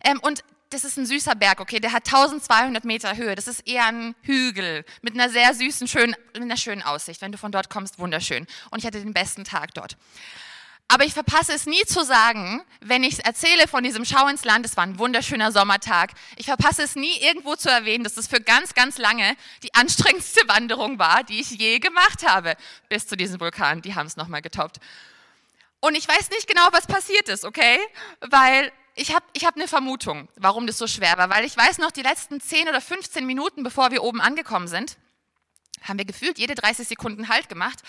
Ähm, 0.03 0.19
und 0.21 0.43
das 0.69 0.83
ist 0.83 0.97
ein 0.97 1.05
süßer 1.05 1.35
Berg, 1.35 1.61
okay? 1.61 1.79
Der 1.79 1.93
hat 1.93 2.05
1200 2.05 2.83
Meter 2.83 3.15
Höhe. 3.15 3.35
Das 3.35 3.47
ist 3.47 3.67
eher 3.67 3.85
ein 3.85 4.15
Hügel 4.21 4.83
mit 5.01 5.13
einer 5.13 5.29
sehr 5.29 5.53
süßen, 5.53 5.87
schönen, 5.87 6.15
mit 6.33 6.41
einer 6.43 6.57
schönen 6.57 6.81
Aussicht. 6.81 7.21
Wenn 7.21 7.31
du 7.31 7.37
von 7.37 7.51
dort 7.51 7.69
kommst, 7.69 7.99
wunderschön. 7.99 8.45
Und 8.69 8.79
ich 8.79 8.85
hatte 8.85 8.99
den 8.99 9.13
besten 9.13 9.45
Tag 9.45 9.73
dort. 9.73 9.95
Aber 10.89 11.03
ich 11.03 11.13
verpasse 11.13 11.53
es 11.53 11.65
nie 11.65 11.83
zu 11.85 12.05
sagen, 12.05 12.63
wenn 12.79 13.03
ich 13.03 13.25
erzähle 13.25 13.67
von 13.67 13.83
diesem 13.83 14.05
Schau 14.05 14.27
ins 14.27 14.45
Land, 14.45 14.65
es 14.65 14.77
war 14.77 14.85
ein 14.85 14.97
wunderschöner 14.97 15.51
Sommertag. 15.51 16.11
Ich 16.37 16.45
verpasse 16.45 16.81
es 16.81 16.95
nie 16.95 17.17
irgendwo 17.19 17.55
zu 17.55 17.69
erwähnen, 17.69 18.05
dass 18.05 18.15
es 18.15 18.27
für 18.27 18.39
ganz, 18.39 18.73
ganz 18.73 18.97
lange 18.97 19.35
die 19.63 19.73
anstrengendste 19.73 20.47
Wanderung 20.47 20.97
war, 20.97 21.23
die 21.23 21.41
ich 21.41 21.51
je 21.51 21.79
gemacht 21.79 22.25
habe, 22.25 22.55
bis 22.87 23.05
zu 23.05 23.17
diesem 23.17 23.41
Vulkan. 23.41 23.81
Die 23.81 23.95
haben 23.95 24.07
es 24.07 24.15
nochmal 24.15 24.41
getoppt. 24.41 24.77
Und 25.81 25.95
ich 25.95 26.07
weiß 26.07 26.29
nicht 26.29 26.47
genau, 26.47 26.67
was 26.71 26.87
passiert 26.87 27.27
ist, 27.27 27.43
okay? 27.43 27.79
Weil 28.21 28.71
ich 28.95 29.13
habe 29.13 29.25
ich 29.33 29.45
hab 29.45 29.55
eine 29.57 29.67
Vermutung, 29.67 30.29
warum 30.37 30.67
das 30.67 30.77
so 30.77 30.87
schwer 30.87 31.17
war. 31.17 31.29
Weil 31.29 31.43
ich 31.43 31.55
weiß 31.55 31.79
noch, 31.79 31.91
die 31.91 32.01
letzten 32.01 32.39
10 32.39 32.69
oder 32.69 32.79
15 32.79 33.25
Minuten, 33.25 33.63
bevor 33.63 33.91
wir 33.91 34.03
oben 34.03 34.21
angekommen 34.21 34.69
sind, 34.69 34.97
haben 35.83 35.97
wir 35.97 36.05
gefühlt 36.05 36.39
jede 36.39 36.55
30 36.55 36.87
Sekunden 36.87 37.27
Halt 37.27 37.49
gemacht 37.49 37.83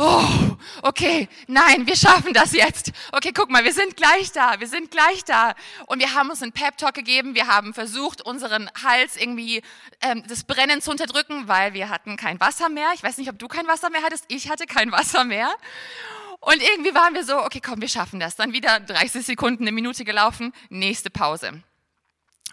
oh, 0.00 0.56
okay, 0.82 1.28
nein, 1.46 1.86
wir 1.86 1.94
schaffen 1.94 2.32
das 2.32 2.52
jetzt. 2.52 2.90
Okay, 3.12 3.32
guck 3.32 3.50
mal, 3.50 3.64
wir 3.64 3.72
sind 3.72 3.96
gleich 3.96 4.32
da, 4.32 4.58
wir 4.58 4.66
sind 4.66 4.90
gleich 4.90 5.24
da. 5.24 5.54
Und 5.86 6.00
wir 6.00 6.14
haben 6.14 6.30
uns 6.30 6.42
einen 6.42 6.52
Pep-Talk 6.52 6.94
gegeben, 6.94 7.34
wir 7.34 7.46
haben 7.46 7.74
versucht, 7.74 8.22
unseren 8.22 8.70
Hals 8.82 9.16
irgendwie 9.16 9.62
ähm, 10.00 10.24
das 10.26 10.44
Brennen 10.44 10.80
zu 10.80 10.90
unterdrücken, 10.90 11.48
weil 11.48 11.74
wir 11.74 11.90
hatten 11.90 12.16
kein 12.16 12.40
Wasser 12.40 12.68
mehr. 12.68 12.88
Ich 12.94 13.02
weiß 13.02 13.18
nicht, 13.18 13.30
ob 13.30 13.38
du 13.38 13.46
kein 13.46 13.68
Wasser 13.68 13.90
mehr 13.90 14.02
hattest, 14.02 14.24
ich 14.28 14.50
hatte 14.50 14.66
kein 14.66 14.90
Wasser 14.90 15.24
mehr. 15.24 15.50
Und 16.40 16.62
irgendwie 16.62 16.94
waren 16.94 17.14
wir 17.14 17.24
so, 17.24 17.36
okay, 17.44 17.60
komm, 17.60 17.82
wir 17.82 17.88
schaffen 17.88 18.18
das. 18.18 18.36
Dann 18.36 18.54
wieder 18.54 18.80
30 18.80 19.26
Sekunden, 19.26 19.64
eine 19.64 19.72
Minute 19.72 20.04
gelaufen, 20.04 20.54
nächste 20.70 21.10
Pause. 21.10 21.62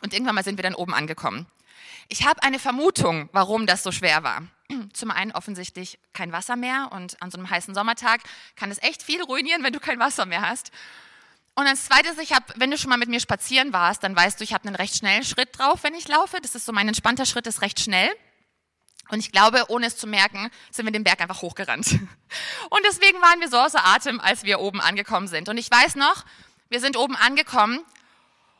Und 0.01 0.13
irgendwann 0.13 0.35
mal 0.35 0.43
sind 0.43 0.57
wir 0.57 0.63
dann 0.63 0.75
oben 0.75 0.93
angekommen. 0.93 1.47
Ich 2.09 2.25
habe 2.25 2.43
eine 2.43 2.59
Vermutung, 2.59 3.29
warum 3.31 3.65
das 3.65 3.83
so 3.83 3.91
schwer 3.93 4.23
war. 4.23 4.43
Zum 4.93 5.11
einen 5.11 5.31
offensichtlich 5.31 5.99
kein 6.13 6.31
Wasser 6.31 6.55
mehr 6.55 6.89
und 6.91 7.21
an 7.21 7.31
so 7.31 7.37
einem 7.37 7.49
heißen 7.49 7.73
Sommertag 7.73 8.21
kann 8.55 8.71
es 8.71 8.81
echt 8.81 9.01
viel 9.01 9.21
ruinieren, 9.21 9.63
wenn 9.63 9.73
du 9.73 9.79
kein 9.79 9.99
Wasser 9.99 10.25
mehr 10.25 10.41
hast. 10.41 10.71
Und 11.55 11.65
als 11.65 11.85
zweites, 11.85 12.17
ich 12.19 12.33
habe, 12.33 12.45
wenn 12.57 12.69
du 12.69 12.77
schon 12.77 12.89
mal 12.89 12.97
mit 12.97 13.09
mir 13.09 13.19
spazieren 13.19 13.73
warst, 13.73 14.03
dann 14.03 14.15
weißt 14.15 14.39
du, 14.39 14.43
ich 14.43 14.53
habe 14.53 14.67
einen 14.67 14.75
recht 14.75 14.95
schnellen 14.95 15.23
Schritt 15.23 15.57
drauf, 15.57 15.83
wenn 15.83 15.95
ich 15.95 16.07
laufe. 16.07 16.39
Das 16.41 16.53
ist 16.53 16.65
so 16.65 16.71
mein 16.71 16.87
entspannter 16.87 17.25
Schritt, 17.25 17.47
ist 17.47 17.61
recht 17.61 17.79
schnell. 17.79 18.09
Und 19.09 19.19
ich 19.19 19.31
glaube, 19.31 19.65
ohne 19.69 19.87
es 19.87 19.97
zu 19.97 20.05
merken, 20.05 20.51
sind 20.69 20.85
wir 20.85 20.91
den 20.91 21.03
Berg 21.03 21.21
einfach 21.21 21.41
hochgerannt. 21.41 21.87
Und 22.69 22.81
deswegen 22.85 23.21
waren 23.21 23.39
wir 23.39 23.49
so 23.49 23.57
außer 23.57 23.83
Atem, 23.85 24.19
als 24.19 24.43
wir 24.43 24.59
oben 24.59 24.81
angekommen 24.81 25.27
sind. 25.27 25.49
Und 25.49 25.57
ich 25.57 25.71
weiß 25.71 25.95
noch, 25.95 26.25
wir 26.69 26.79
sind 26.81 26.97
oben 26.97 27.15
angekommen 27.15 27.79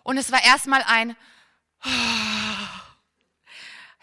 und 0.04 0.18
es 0.18 0.32
war 0.32 0.42
erstmal 0.42 0.82
ein 0.84 1.18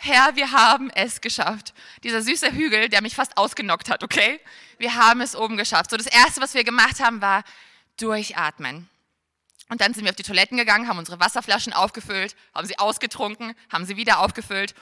Herr, 0.04 0.36
wir 0.36 0.52
haben 0.52 0.90
es 0.90 1.22
geschafft. 1.22 1.72
Dieser 2.02 2.20
süße 2.20 2.52
Hügel, 2.52 2.90
der 2.90 3.00
mich 3.00 3.14
fast 3.14 3.38
ausgenockt 3.38 3.88
hat, 3.88 4.04
okay? 4.04 4.38
Wir 4.76 4.96
haben 4.96 5.22
es 5.22 5.34
oben 5.34 5.56
geschafft. 5.56 5.90
So, 5.90 5.96
das 5.96 6.06
erste, 6.06 6.42
was 6.42 6.52
wir 6.52 6.62
gemacht 6.62 7.00
haben, 7.00 7.22
war 7.22 7.42
durchatmen. 7.96 8.90
Und 9.70 9.80
dann 9.80 9.94
sind 9.94 10.04
wir 10.04 10.10
auf 10.10 10.16
die 10.16 10.22
Toiletten 10.22 10.58
gegangen, 10.58 10.88
haben 10.88 10.98
unsere 10.98 11.20
Wasserflaschen 11.20 11.72
aufgefüllt, 11.72 12.36
haben 12.54 12.66
sie 12.66 12.78
ausgetrunken, 12.78 13.54
haben 13.72 13.86
sie 13.86 13.96
wieder 13.96 14.18
aufgefüllt. 14.18 14.74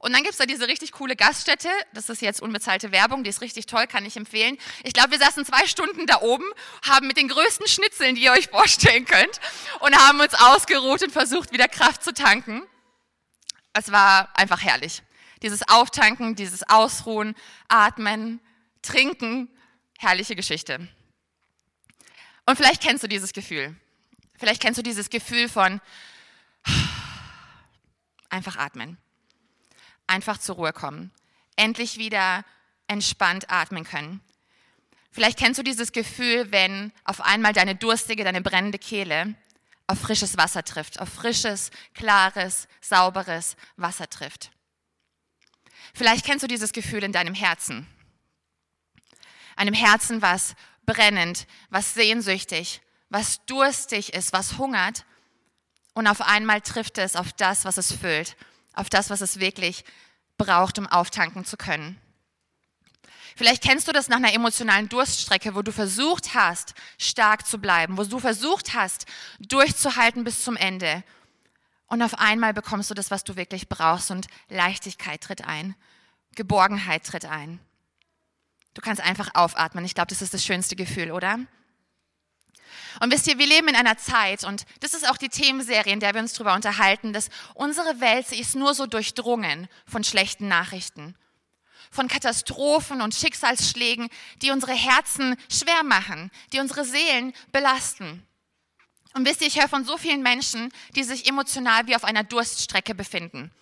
Und 0.00 0.12
dann 0.12 0.22
gibt 0.22 0.32
es 0.32 0.38
da 0.38 0.44
diese 0.44 0.66
richtig 0.66 0.90
coole 0.90 1.14
Gaststätte. 1.14 1.68
Das 1.92 2.08
ist 2.08 2.20
jetzt 2.20 2.42
unbezahlte 2.42 2.90
Werbung, 2.90 3.22
die 3.22 3.30
ist 3.30 3.42
richtig 3.42 3.66
toll, 3.66 3.86
kann 3.86 4.04
ich 4.04 4.16
empfehlen. 4.16 4.58
Ich 4.82 4.92
glaube, 4.92 5.12
wir 5.12 5.18
saßen 5.20 5.46
zwei 5.46 5.68
Stunden 5.68 6.06
da 6.06 6.20
oben, 6.20 6.46
haben 6.84 7.06
mit 7.06 7.16
den 7.16 7.28
größten 7.28 7.68
Schnitzeln, 7.68 8.16
die 8.16 8.24
ihr 8.24 8.32
euch 8.32 8.48
vorstellen 8.48 9.04
könnt, 9.04 9.40
und 9.78 9.96
haben 9.96 10.18
uns 10.18 10.34
ausgeruht 10.34 11.04
und 11.04 11.12
versucht, 11.12 11.52
wieder 11.52 11.68
Kraft 11.68 12.02
zu 12.02 12.12
tanken 12.12 12.64
es 13.74 13.92
war 13.92 14.36
einfach 14.38 14.62
herrlich. 14.62 15.02
Dieses 15.42 15.68
Auftanken, 15.68 16.34
dieses 16.36 16.62
Ausruhen, 16.68 17.34
Atmen, 17.68 18.40
Trinken, 18.80 19.50
herrliche 19.98 20.36
Geschichte. 20.36 20.88
Und 22.46 22.56
vielleicht 22.56 22.82
kennst 22.82 23.02
du 23.02 23.08
dieses 23.08 23.32
Gefühl. 23.32 23.76
Vielleicht 24.38 24.62
kennst 24.62 24.78
du 24.78 24.82
dieses 24.82 25.10
Gefühl 25.10 25.48
von 25.48 25.80
einfach 28.28 28.56
atmen, 28.56 28.98
einfach 30.06 30.38
zur 30.38 30.56
Ruhe 30.56 30.72
kommen, 30.72 31.12
endlich 31.56 31.98
wieder 31.98 32.44
entspannt 32.88 33.50
atmen 33.50 33.84
können. 33.84 34.20
Vielleicht 35.10 35.38
kennst 35.38 35.58
du 35.58 35.62
dieses 35.62 35.92
Gefühl, 35.92 36.50
wenn 36.50 36.92
auf 37.04 37.20
einmal 37.20 37.52
deine 37.52 37.76
durstige, 37.76 38.24
deine 38.24 38.40
brennende 38.40 38.78
Kehle 38.78 39.34
auf 39.86 40.00
frisches 40.00 40.36
Wasser 40.36 40.64
trifft, 40.64 41.00
auf 41.00 41.08
frisches, 41.08 41.70
klares, 41.94 42.68
sauberes 42.80 43.56
Wasser 43.76 44.08
trifft. 44.08 44.50
Vielleicht 45.94 46.24
kennst 46.24 46.42
du 46.42 46.48
dieses 46.48 46.72
Gefühl 46.72 47.04
in 47.04 47.12
deinem 47.12 47.34
Herzen. 47.34 47.86
Einem 49.56 49.74
Herzen, 49.74 50.22
was 50.22 50.54
brennend, 50.86 51.46
was 51.70 51.94
sehnsüchtig, 51.94 52.80
was 53.08 53.44
durstig 53.46 54.14
ist, 54.14 54.32
was 54.32 54.58
hungert. 54.58 55.04
Und 55.92 56.08
auf 56.08 56.20
einmal 56.20 56.60
trifft 56.60 56.98
es 56.98 57.14
auf 57.14 57.32
das, 57.32 57.64
was 57.64 57.76
es 57.76 57.92
füllt, 57.92 58.36
auf 58.72 58.90
das, 58.90 59.10
was 59.10 59.20
es 59.20 59.38
wirklich 59.38 59.84
braucht, 60.36 60.78
um 60.78 60.88
auftanken 60.88 61.44
zu 61.44 61.56
können. 61.56 62.00
Vielleicht 63.36 63.62
kennst 63.62 63.88
du 63.88 63.92
das 63.92 64.08
nach 64.08 64.18
einer 64.18 64.32
emotionalen 64.32 64.88
Durststrecke, 64.88 65.54
wo 65.54 65.62
du 65.62 65.72
versucht 65.72 66.34
hast, 66.34 66.74
stark 66.98 67.46
zu 67.46 67.58
bleiben, 67.58 67.96
wo 67.96 68.04
du 68.04 68.20
versucht 68.20 68.74
hast, 68.74 69.06
durchzuhalten 69.40 70.22
bis 70.22 70.44
zum 70.44 70.56
Ende. 70.56 71.02
Und 71.86 72.02
auf 72.02 72.18
einmal 72.18 72.54
bekommst 72.54 72.90
du 72.90 72.94
das, 72.94 73.10
was 73.10 73.24
du 73.24 73.36
wirklich 73.36 73.68
brauchst 73.68 74.10
und 74.10 74.26
Leichtigkeit 74.48 75.20
tritt 75.20 75.44
ein, 75.44 75.74
Geborgenheit 76.36 77.04
tritt 77.04 77.24
ein. 77.24 77.58
Du 78.74 78.80
kannst 78.80 79.00
einfach 79.00 79.30
aufatmen. 79.34 79.84
Ich 79.84 79.94
glaube, 79.94 80.08
das 80.08 80.22
ist 80.22 80.34
das 80.34 80.44
schönste 80.44 80.76
Gefühl, 80.76 81.10
oder? 81.12 81.38
Und 83.00 83.12
wisst 83.12 83.26
ihr, 83.26 83.38
wir 83.38 83.46
leben 83.46 83.68
in 83.68 83.76
einer 83.76 83.98
Zeit, 83.98 84.44
und 84.44 84.64
das 84.80 84.94
ist 84.94 85.08
auch 85.08 85.16
die 85.16 85.28
Themenserie, 85.28 85.92
in 85.92 86.00
der 86.00 86.14
wir 86.14 86.20
uns 86.20 86.32
darüber 86.32 86.54
unterhalten, 86.54 87.12
dass 87.12 87.28
unsere 87.54 88.00
Welt, 88.00 88.28
sie 88.28 88.40
ist 88.40 88.54
nur 88.54 88.74
so 88.74 88.86
durchdrungen 88.86 89.68
von 89.86 90.04
schlechten 90.04 90.48
Nachrichten 90.48 91.16
von 91.94 92.08
Katastrophen 92.08 93.00
und 93.00 93.14
Schicksalsschlägen, 93.14 94.08
die 94.42 94.50
unsere 94.50 94.72
Herzen 94.72 95.36
schwer 95.48 95.82
machen, 95.84 96.30
die 96.52 96.60
unsere 96.60 96.84
Seelen 96.84 97.32
belasten. 97.52 98.26
Und 99.14 99.26
wisst 99.26 99.40
ihr, 99.40 99.46
ich 99.46 99.60
höre 99.60 99.68
von 99.68 99.84
so 99.84 99.96
vielen 99.96 100.22
Menschen, 100.22 100.72
die 100.96 101.04
sich 101.04 101.28
emotional 101.28 101.86
wie 101.86 101.94
auf 101.94 102.04
einer 102.04 102.24
Durststrecke 102.24 102.94
befinden. 102.94 103.52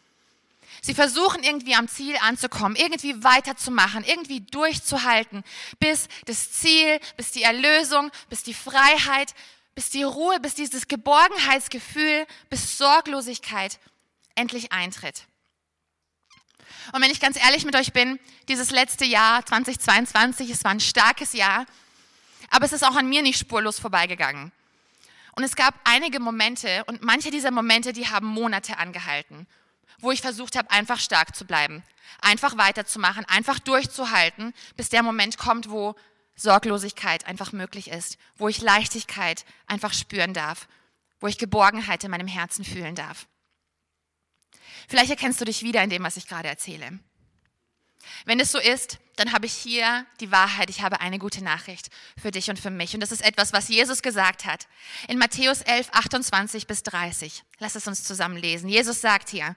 Sie 0.81 0.95
versuchen 0.95 1.45
irgendwie 1.45 1.75
am 1.75 1.87
Ziel 1.87 2.17
anzukommen, 2.17 2.77
irgendwie 2.77 3.23
weiterzumachen, 3.23 4.03
irgendwie 4.03 4.41
durchzuhalten, 4.41 5.45
bis 5.79 6.09
das 6.25 6.53
Ziel, 6.53 6.99
bis 7.17 7.31
die 7.31 7.43
Erlösung, 7.43 8.11
bis 8.31 8.43
die 8.43 8.55
Freiheit, 8.55 9.35
bis 9.75 9.91
die 9.91 10.03
Ruhe, 10.03 10.41
bis 10.41 10.55
dieses 10.55 10.89
Geborgenheitsgefühl, 10.89 12.27
bis 12.51 12.79
Sorglosigkeit 12.79 13.79
endlich 14.35 14.73
eintritt. 14.73 15.27
Und 16.93 17.03
wenn 17.03 17.11
ich 17.11 17.21
ganz 17.21 17.37
ehrlich 17.37 17.65
mit 17.65 17.77
euch 17.77 17.93
bin, 17.93 18.19
dieses 18.49 18.71
letzte 18.71 19.05
Jahr 19.05 19.45
2022, 19.45 20.51
es 20.51 20.65
war 20.65 20.71
ein 20.71 20.81
starkes 20.81 21.33
Jahr, 21.33 21.67
aber 22.51 22.65
es 22.65 22.73
ist 22.73 22.85
auch 22.85 22.97
an 22.97 23.09
mir 23.09 23.23
nicht 23.23 23.39
spurlos 23.39 23.79
vorbeigegangen. 23.79 24.53
Und 25.35 25.45
es 25.45 25.57
gab 25.57 25.75
einige 25.85 26.21
Momente 26.21 26.85
und 26.85 27.03
manche 27.03 27.31
dieser 27.31 27.51
Momente, 27.51 27.93
die 27.93 28.09
haben 28.09 28.27
Monate 28.27 28.77
angehalten, 28.77 29.47
wo 29.99 30.11
ich 30.11 30.21
versucht 30.21 30.57
habe, 30.57 30.71
einfach 30.71 31.01
stark 31.01 31.35
zu 31.35 31.47
bleiben, 31.47 31.83
einfach 32.21 32.59
weiterzumachen, 32.59 33.25
einfach 33.25 33.59
durchzuhalten, 33.59 34.53
bis 34.77 34.91
der 34.91 35.03
Moment 35.03 35.39
kommt, 35.39 35.71
wo 35.71 35.95
Sorglosigkeit 36.37 37.27
einfach 37.27 37.53
möglich 37.53 37.89
ist, 37.91 38.19
wo 38.37 38.49
ich 38.49 38.61
Leichtigkeit 38.61 39.45
einfach 39.67 39.95
spüren 39.95 40.35
darf, 40.35 40.69
wo 41.21 41.27
ich 41.27 41.39
Geborgenheit 41.39 42.05
in 42.05 42.11
meinem 42.11 42.27
Herzen 42.27 42.65
fühlen 42.65 42.95
darf. 42.95 43.27
Vielleicht 44.89 45.11
erkennst 45.11 45.41
du 45.41 45.45
dich 45.45 45.63
wieder 45.63 45.83
in 45.83 45.91
dem, 45.91 46.03
was 46.03 46.17
ich 46.17 46.27
gerade 46.27 46.49
erzähle. 46.49 46.99
Wenn 48.25 48.41
es 48.41 48.53
so 48.53 48.59
ist, 48.59 48.99
dann 49.17 49.33
habe 49.33 49.47
ich 49.47 49.53
hier 49.53 50.07
die 50.21 50.31
Wahrheit. 50.31 50.71
Ich 50.71 50.83
habe 50.83 51.01
eine 51.01 51.19
gute 51.19 51.45
Nachricht 51.45 51.91
für 52.21 52.31
dich 52.31 52.51
und 52.51 52.59
für 52.59 52.71
mich. 52.71 52.95
Und 52.95 53.01
das 53.01 53.13
ist 53.13 53.25
etwas, 53.25 53.53
was 53.53 53.69
Jesus 53.69 54.03
gesagt 54.03 54.45
hat. 54.45 54.67
In 55.09 55.19
Matthäus 55.19 55.63
11, 55.63 55.91
28 55.93 56.67
bis 56.67 56.83
30. 56.83 57.45
Lass 57.59 57.75
es 57.75 57.87
uns 57.87 58.05
zusammen 58.05 58.37
lesen. 58.37 58.69
Jesus 58.69 59.01
sagt 59.01 59.29
hier, 59.29 59.55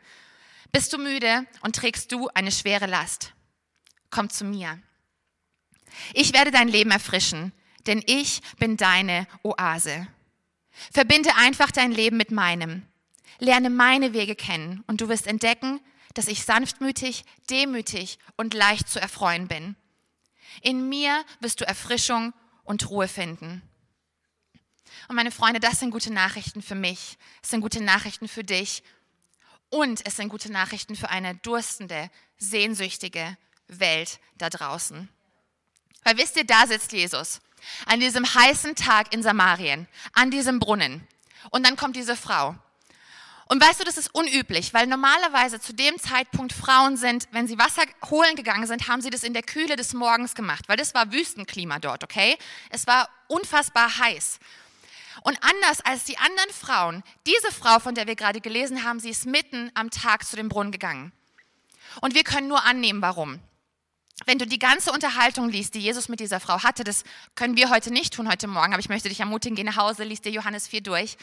bist 0.72 0.92
du 0.94 0.98
müde 0.98 1.46
und 1.62 1.76
trägst 1.76 2.12
du 2.12 2.28
eine 2.34 2.52
schwere 2.52 2.86
Last? 2.86 3.34
Komm 4.10 4.30
zu 4.30 4.46
mir. 4.46 4.80
Ich 6.14 6.34
werde 6.34 6.52
dein 6.52 6.68
Leben 6.68 6.92
erfrischen, 6.92 7.54
denn 7.88 8.04
ich 8.06 8.42
bin 8.58 8.78
deine 8.78 9.28
Oase. 9.44 10.08
Verbinde 10.92 11.34
einfach 11.38 11.72
dein 11.72 11.92
Leben 11.92 12.18
mit 12.18 12.32
meinem. 12.32 12.86
Lerne 13.40 13.70
meine 13.70 14.14
Wege 14.14 14.36
kennen 14.36 14.84
und 14.88 15.02
du 15.02 15.10
wirst 15.10 15.28
entdecken, 15.28 15.80
dass 16.14 16.28
ich 16.28 16.44
sanftmütig, 16.44 17.26
demütig 17.50 18.20
und 18.38 18.54
leicht 18.54 18.90
zu 18.90 19.00
erfreuen 19.00 19.48
bin. 19.48 19.76
In 20.62 20.88
mir 20.88 21.24
wirst 21.42 21.62
du 21.62 21.68
Erfrischung 21.68 22.34
und 22.64 22.90
Ruhe 22.90 23.08
finden. 23.08 23.62
Und 25.08 25.16
meine 25.16 25.32
Freunde, 25.32 25.60
das 25.60 25.80
sind 25.80 25.92
gute 25.92 26.12
Nachrichten 26.12 26.62
für 26.62 26.76
mich. 26.76 27.18
Es 27.44 27.50
sind 27.50 27.62
gute 27.62 27.84
Nachrichten 27.84 28.28
für 28.28 28.44
dich. 28.44 28.82
Und 29.70 30.06
es 30.06 30.16
sind 30.16 30.30
gute 30.30 30.52
Nachrichten 30.52 30.96
für 30.96 31.10
eine 31.10 31.36
durstende, 31.36 32.10
sehnsüchtige 32.38 33.38
Welt 33.68 34.20
da 34.38 34.50
draußen. 34.50 35.10
Weil 36.04 36.18
wisst 36.18 36.38
ihr, 36.38 36.46
da 36.46 36.66
sitzt 36.68 36.94
Jesus 36.94 37.42
an 37.86 38.00
diesem 38.00 38.26
heißen 38.26 38.76
Tag 38.76 39.14
in 39.14 39.24
Samarien, 39.24 39.88
an 40.14 40.32
diesem 40.32 40.60
Brunnen. 40.60 41.08
Und 41.50 41.66
dann 41.66 41.76
kommt 41.76 41.96
diese 41.96 42.16
Frau. 42.16 42.56
Und 43.48 43.62
weißt 43.62 43.80
du, 43.80 43.84
das 43.84 43.98
ist 43.98 44.14
unüblich, 44.14 44.74
weil 44.74 44.88
normalerweise 44.88 45.60
zu 45.60 45.74
dem 45.74 46.00
Zeitpunkt 46.00 46.52
Frauen 46.52 46.98
sind, 46.98 47.28
wenn 47.32 47.48
sie 47.48 47.60
Wasser 47.60 47.84
holen 48.10 48.36
gegangen 48.36 48.66
sind, 48.66 48.88
haben 48.88 49.02
sie 49.02 49.12
das 49.12 49.24
in 49.24 49.34
der 49.34 49.44
Kühle 49.44 49.76
des 49.76 49.94
Morgens 49.94 50.34
gemacht, 50.34 50.68
weil 50.68 50.78
das 50.78 50.96
war 50.96 51.12
Wüstenklima 51.12 51.78
dort, 51.78 52.04
okay? 52.04 52.38
Es 52.72 52.88
war 52.88 53.08
unfassbar 53.28 54.00
heiß. 54.00 54.40
Und 55.22 55.38
anders 55.42 55.82
als 55.82 56.06
die 56.06 56.18
anderen 56.18 56.50
Frauen, 56.50 57.04
diese 57.28 57.52
Frau, 57.52 57.80
von 57.80 57.94
der 57.94 58.08
wir 58.08 58.16
gerade 58.16 58.42
gelesen 58.42 58.84
haben, 58.84 59.00
sie 59.00 59.10
ist 59.10 59.26
mitten 59.26 59.72
am 59.76 59.92
Tag 59.92 60.26
zu 60.26 60.36
dem 60.36 60.50
Brunnen 60.50 60.72
gegangen. 60.72 61.12
Und 62.02 62.16
wir 62.16 62.24
können 62.24 62.48
nur 62.48 62.64
annehmen, 62.64 63.02
warum. 63.02 63.40
Wenn 64.26 64.40
du 64.40 64.48
die 64.48 64.60
ganze 64.60 64.92
Unterhaltung 64.92 65.50
liest, 65.50 65.76
die 65.76 65.80
Jesus 65.80 66.10
mit 66.10 66.20
dieser 66.20 66.40
Frau 66.40 66.64
hatte, 66.64 66.84
das 66.84 67.04
können 67.36 67.58
wir 67.58 67.70
heute 67.70 67.92
nicht 67.92 68.14
tun, 68.14 68.30
heute 68.30 68.48
Morgen, 68.48 68.74
aber 68.74 68.80
ich 68.80 68.90
möchte 68.90 69.10
dich 69.10 69.20
ermutigen, 69.20 69.56
geh 69.56 69.64
nach 69.64 69.78
Hause, 69.78 70.04
liest 70.04 70.26
dir 70.26 70.32
Johannes 70.32 70.68
4 70.68 70.82
durch. 70.82 71.18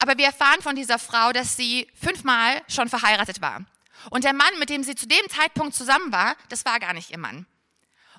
Aber 0.00 0.18
wir 0.18 0.26
erfahren 0.26 0.62
von 0.62 0.74
dieser 0.74 0.98
Frau, 0.98 1.32
dass 1.32 1.56
sie 1.56 1.86
fünfmal 1.94 2.62
schon 2.68 2.88
verheiratet 2.88 3.40
war. 3.40 3.64
Und 4.08 4.24
der 4.24 4.32
Mann, 4.32 4.58
mit 4.58 4.70
dem 4.70 4.82
sie 4.82 4.94
zu 4.94 5.06
dem 5.06 5.28
Zeitpunkt 5.28 5.74
zusammen 5.74 6.10
war, 6.10 6.36
das 6.48 6.64
war 6.64 6.80
gar 6.80 6.94
nicht 6.94 7.10
ihr 7.10 7.18
Mann. 7.18 7.46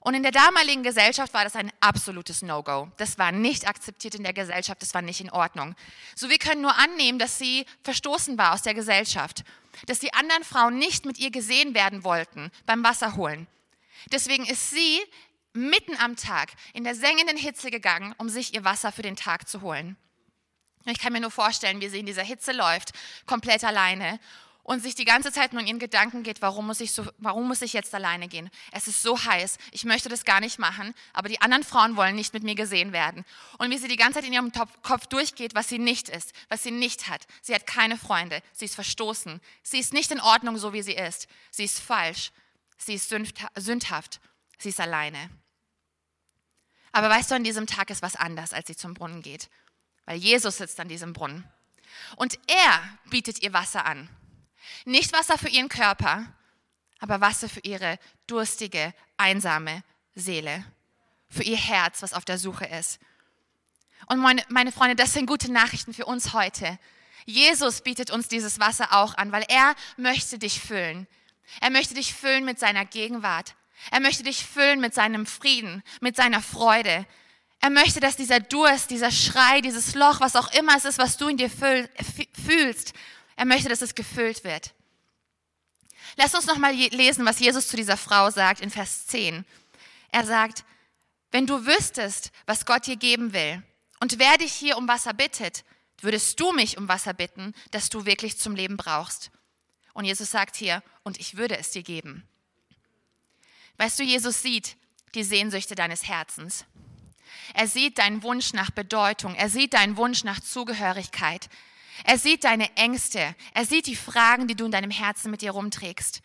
Und 0.03 0.15
in 0.15 0.23
der 0.23 0.31
damaligen 0.31 0.81
Gesellschaft 0.81 1.33
war 1.33 1.43
das 1.43 1.55
ein 1.55 1.71
absolutes 1.79 2.41
No-Go. 2.41 2.91
Das 2.97 3.19
war 3.19 3.31
nicht 3.31 3.67
akzeptiert 3.67 4.15
in 4.15 4.23
der 4.23 4.33
Gesellschaft, 4.33 4.81
das 4.81 4.95
war 4.95 5.03
nicht 5.03 5.21
in 5.21 5.29
Ordnung. 5.29 5.75
So 6.15 6.29
wir 6.29 6.39
können 6.39 6.61
nur 6.61 6.75
annehmen, 6.77 7.19
dass 7.19 7.37
sie 7.37 7.65
verstoßen 7.83 8.37
war 8.37 8.53
aus 8.53 8.63
der 8.63 8.73
Gesellschaft, 8.73 9.43
dass 9.85 9.99
die 9.99 10.13
anderen 10.13 10.43
Frauen 10.43 10.77
nicht 10.79 11.05
mit 11.05 11.19
ihr 11.19 11.29
gesehen 11.29 11.75
werden 11.75 12.03
wollten 12.03 12.51
beim 12.65 12.83
Wasserholen. 12.83 13.47
Deswegen 14.11 14.45
ist 14.45 14.71
sie 14.71 14.99
mitten 15.53 15.95
am 15.97 16.15
Tag 16.15 16.51
in 16.73 16.83
der 16.83 16.95
sengenden 16.95 17.37
Hitze 17.37 17.69
gegangen, 17.69 18.15
um 18.17 18.27
sich 18.27 18.55
ihr 18.55 18.63
Wasser 18.63 18.91
für 18.91 19.03
den 19.03 19.15
Tag 19.15 19.47
zu 19.47 19.61
holen. 19.61 19.97
Ich 20.85 20.99
kann 20.99 21.13
mir 21.13 21.19
nur 21.19 21.31
vorstellen, 21.31 21.81
wie 21.81 21.89
sie 21.89 21.99
in 21.99 22.05
dieser 22.05 22.23
Hitze 22.23 22.51
läuft, 22.51 22.91
komplett 23.25 23.63
alleine 23.63 24.19
und 24.63 24.81
sich 24.81 24.95
die 24.95 25.05
ganze 25.05 25.31
Zeit 25.31 25.53
nur 25.53 25.61
in 25.61 25.67
ihren 25.67 25.79
Gedanken 25.79 26.23
geht, 26.23 26.41
warum 26.41 26.67
muss, 26.67 26.79
ich 26.81 26.91
so, 26.91 27.05
warum 27.17 27.47
muss 27.47 27.61
ich 27.61 27.73
jetzt 27.73 27.93
alleine 27.93 28.27
gehen? 28.27 28.49
Es 28.71 28.87
ist 28.87 29.01
so 29.01 29.23
heiß, 29.23 29.57
ich 29.71 29.85
möchte 29.85 30.09
das 30.09 30.23
gar 30.23 30.39
nicht 30.39 30.59
machen, 30.59 30.93
aber 31.13 31.29
die 31.29 31.41
anderen 31.41 31.63
Frauen 31.63 31.97
wollen 31.97 32.15
nicht 32.15 32.33
mit 32.33 32.43
mir 32.43 32.55
gesehen 32.55 32.93
werden. 32.93 33.25
Und 33.57 33.69
wie 33.71 33.77
sie 33.77 33.87
die 33.87 33.97
ganze 33.97 34.19
Zeit 34.19 34.27
in 34.27 34.33
ihrem 34.33 34.51
Kopf 34.83 35.07
durchgeht, 35.07 35.55
was 35.55 35.67
sie 35.67 35.79
nicht 35.79 36.09
ist, 36.09 36.33
was 36.49 36.63
sie 36.63 36.71
nicht 36.71 37.09
hat. 37.09 37.25
Sie 37.41 37.55
hat 37.55 37.65
keine 37.65 37.97
Freunde, 37.97 38.41
sie 38.53 38.65
ist 38.65 38.75
verstoßen, 38.75 39.41
sie 39.63 39.79
ist 39.79 39.93
nicht 39.93 40.11
in 40.11 40.21
Ordnung, 40.21 40.57
so 40.57 40.73
wie 40.73 40.83
sie 40.83 40.93
ist. 40.93 41.27
Sie 41.49 41.63
ist 41.63 41.79
falsch, 41.79 42.31
sie 42.77 42.93
ist 42.93 43.09
sündhaft, 43.09 44.21
sie 44.57 44.69
ist 44.69 44.79
alleine. 44.79 45.29
Aber 46.91 47.09
weißt 47.09 47.31
du, 47.31 47.35
an 47.35 47.43
diesem 47.43 47.67
Tag 47.67 47.89
ist 47.89 48.01
was 48.01 48.15
anders, 48.15 48.53
als 48.53 48.67
sie 48.67 48.75
zum 48.75 48.93
Brunnen 48.93 49.21
geht 49.21 49.49
weil 50.11 50.17
Jesus 50.17 50.57
sitzt 50.57 50.77
an 50.81 50.89
diesem 50.89 51.13
Brunnen. 51.13 51.45
Und 52.17 52.37
er 52.47 52.97
bietet 53.09 53.41
ihr 53.41 53.53
Wasser 53.53 53.85
an. 53.85 54.09
Nicht 54.83 55.13
Wasser 55.13 55.37
für 55.37 55.47
ihren 55.47 55.69
Körper, 55.69 56.25
aber 56.99 57.21
Wasser 57.21 57.47
für 57.47 57.61
ihre 57.61 57.97
durstige, 58.27 58.93
einsame 59.15 59.85
Seele, 60.13 60.65
für 61.29 61.43
ihr 61.43 61.55
Herz, 61.55 62.01
was 62.01 62.11
auf 62.11 62.25
der 62.25 62.37
Suche 62.37 62.65
ist. 62.65 62.99
Und 64.07 64.19
meine, 64.19 64.43
meine 64.49 64.73
Freunde, 64.73 64.97
das 64.97 65.13
sind 65.13 65.27
gute 65.27 65.49
Nachrichten 65.49 65.93
für 65.93 66.03
uns 66.03 66.33
heute. 66.33 66.77
Jesus 67.23 67.79
bietet 67.79 68.11
uns 68.11 68.27
dieses 68.27 68.59
Wasser 68.59 68.91
auch 68.91 69.15
an, 69.15 69.31
weil 69.31 69.45
er 69.47 69.75
möchte 69.95 70.37
dich 70.37 70.59
füllen. 70.59 71.07
Er 71.61 71.69
möchte 71.69 71.93
dich 71.93 72.13
füllen 72.13 72.43
mit 72.43 72.59
seiner 72.59 72.83
Gegenwart. 72.83 73.55
Er 73.91 74.01
möchte 74.01 74.23
dich 74.23 74.45
füllen 74.45 74.81
mit 74.81 74.93
seinem 74.93 75.25
Frieden, 75.25 75.83
mit 76.01 76.17
seiner 76.17 76.41
Freude, 76.41 77.07
er 77.61 77.69
möchte, 77.69 77.99
dass 77.99 78.15
dieser 78.15 78.39
Durst, 78.39 78.89
dieser 78.89 79.11
Schrei, 79.11 79.61
dieses 79.61 79.93
Loch, 79.93 80.19
was 80.19 80.35
auch 80.35 80.51
immer 80.53 80.75
es 80.75 80.85
ist, 80.85 80.97
was 80.97 81.17
du 81.17 81.27
in 81.27 81.37
dir 81.37 81.49
fühlst, 81.49 82.93
er 83.35 83.45
möchte, 83.45 83.69
dass 83.69 83.81
es 83.81 83.95
gefüllt 83.95 84.43
wird. 84.43 84.73
Lass 86.17 86.33
uns 86.33 86.47
nochmal 86.47 86.73
lesen, 86.73 87.25
was 87.25 87.39
Jesus 87.39 87.67
zu 87.67 87.77
dieser 87.77 87.97
Frau 87.97 88.31
sagt 88.31 88.61
in 88.61 88.71
Vers 88.71 89.07
10. 89.07 89.45
Er 90.11 90.25
sagt, 90.25 90.65
wenn 91.31 91.45
du 91.45 91.65
wüsstest, 91.65 92.31
was 92.45 92.65
Gott 92.65 92.87
dir 92.87 92.97
geben 92.97 93.31
will 93.31 93.63
und 93.99 94.19
wer 94.19 94.37
dich 94.37 94.51
hier 94.51 94.77
um 94.77 94.87
Wasser 94.87 95.13
bittet, 95.13 95.63
würdest 96.01 96.39
du 96.39 96.51
mich 96.51 96.77
um 96.77 96.87
Wasser 96.87 97.13
bitten, 97.13 97.53
das 97.69 97.89
du 97.89 98.05
wirklich 98.05 98.39
zum 98.39 98.55
Leben 98.55 98.75
brauchst. 98.75 99.31
Und 99.93 100.05
Jesus 100.05 100.31
sagt 100.31 100.55
hier, 100.55 100.81
und 101.03 101.19
ich 101.19 101.37
würde 101.37 101.57
es 101.57 101.71
dir 101.71 101.83
geben. 101.83 102.27
Weißt 103.77 103.99
du, 103.99 104.03
Jesus 104.03 104.41
sieht 104.41 104.77
die 105.13 105.23
Sehnsüchte 105.23 105.75
deines 105.75 106.07
Herzens. 106.07 106.65
Er 107.53 107.67
sieht 107.67 107.97
deinen 107.97 108.23
Wunsch 108.23 108.53
nach 108.53 108.71
Bedeutung. 108.71 109.35
Er 109.35 109.49
sieht 109.49 109.73
deinen 109.73 109.97
Wunsch 109.97 110.23
nach 110.23 110.39
Zugehörigkeit. 110.39 111.49
Er 112.03 112.17
sieht 112.17 112.43
deine 112.43 112.75
Ängste. 112.75 113.35
Er 113.53 113.65
sieht 113.65 113.87
die 113.87 113.95
Fragen, 113.95 114.47
die 114.47 114.55
du 114.55 114.65
in 114.65 114.71
deinem 114.71 114.91
Herzen 114.91 115.31
mit 115.31 115.41
dir 115.41 115.51
rumträgst. 115.51 116.21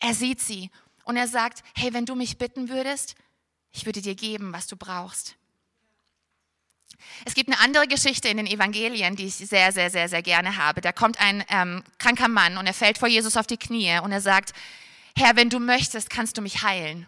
Er 0.00 0.14
sieht 0.14 0.40
sie 0.40 0.70
und 1.04 1.16
er 1.16 1.28
sagt, 1.28 1.62
hey, 1.74 1.92
wenn 1.92 2.06
du 2.06 2.14
mich 2.14 2.38
bitten 2.38 2.68
würdest, 2.68 3.14
ich 3.72 3.86
würde 3.86 4.02
dir 4.02 4.14
geben, 4.14 4.52
was 4.52 4.66
du 4.66 4.76
brauchst. 4.76 5.36
Es 7.24 7.34
gibt 7.34 7.48
eine 7.48 7.60
andere 7.60 7.86
Geschichte 7.86 8.28
in 8.28 8.36
den 8.36 8.46
Evangelien, 8.46 9.16
die 9.16 9.26
ich 9.26 9.34
sehr, 9.34 9.72
sehr, 9.72 9.90
sehr, 9.90 10.08
sehr 10.08 10.22
gerne 10.22 10.56
habe. 10.56 10.80
Da 10.80 10.92
kommt 10.92 11.20
ein 11.20 11.44
ähm, 11.48 11.82
kranker 11.98 12.28
Mann 12.28 12.58
und 12.58 12.66
er 12.66 12.74
fällt 12.74 12.98
vor 12.98 13.08
Jesus 13.08 13.36
auf 13.36 13.46
die 13.46 13.56
Knie 13.56 13.98
und 14.00 14.12
er 14.12 14.20
sagt, 14.20 14.52
Herr, 15.16 15.36
wenn 15.36 15.50
du 15.50 15.58
möchtest, 15.58 16.10
kannst 16.10 16.36
du 16.38 16.42
mich 16.42 16.62
heilen. 16.62 17.06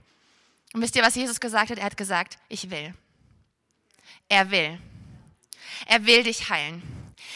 Und 0.72 0.82
wisst 0.82 0.96
ihr, 0.96 1.02
was 1.02 1.14
Jesus 1.14 1.40
gesagt 1.40 1.70
hat? 1.70 1.78
Er 1.78 1.84
hat 1.84 1.96
gesagt, 1.96 2.38
ich 2.48 2.70
will. 2.70 2.94
Er 4.28 4.50
will. 4.50 4.78
Er 5.86 6.06
will 6.06 6.22
dich 6.22 6.48
heilen. 6.48 6.82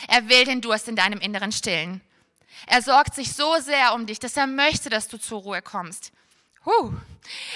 Er 0.09 0.29
will 0.29 0.45
den 0.45 0.61
Durst 0.61 0.89
in 0.89 0.97
deinem 0.97 1.21
Inneren 1.21 1.53
stillen. 1.53 2.01
Er 2.67 2.83
sorgt 2.83 3.15
sich 3.15 3.33
so 3.33 3.59
sehr 3.61 3.95
um 3.95 4.07
dich, 4.07 4.19
dass 4.19 4.37
er 4.37 4.47
möchte, 4.47 4.91
dass 4.91 5.09
du 5.09 5.19
zur 5.19 5.41
Ruhe 5.41 5.63
kommst. 5.63 6.13
Huh. 6.65 6.93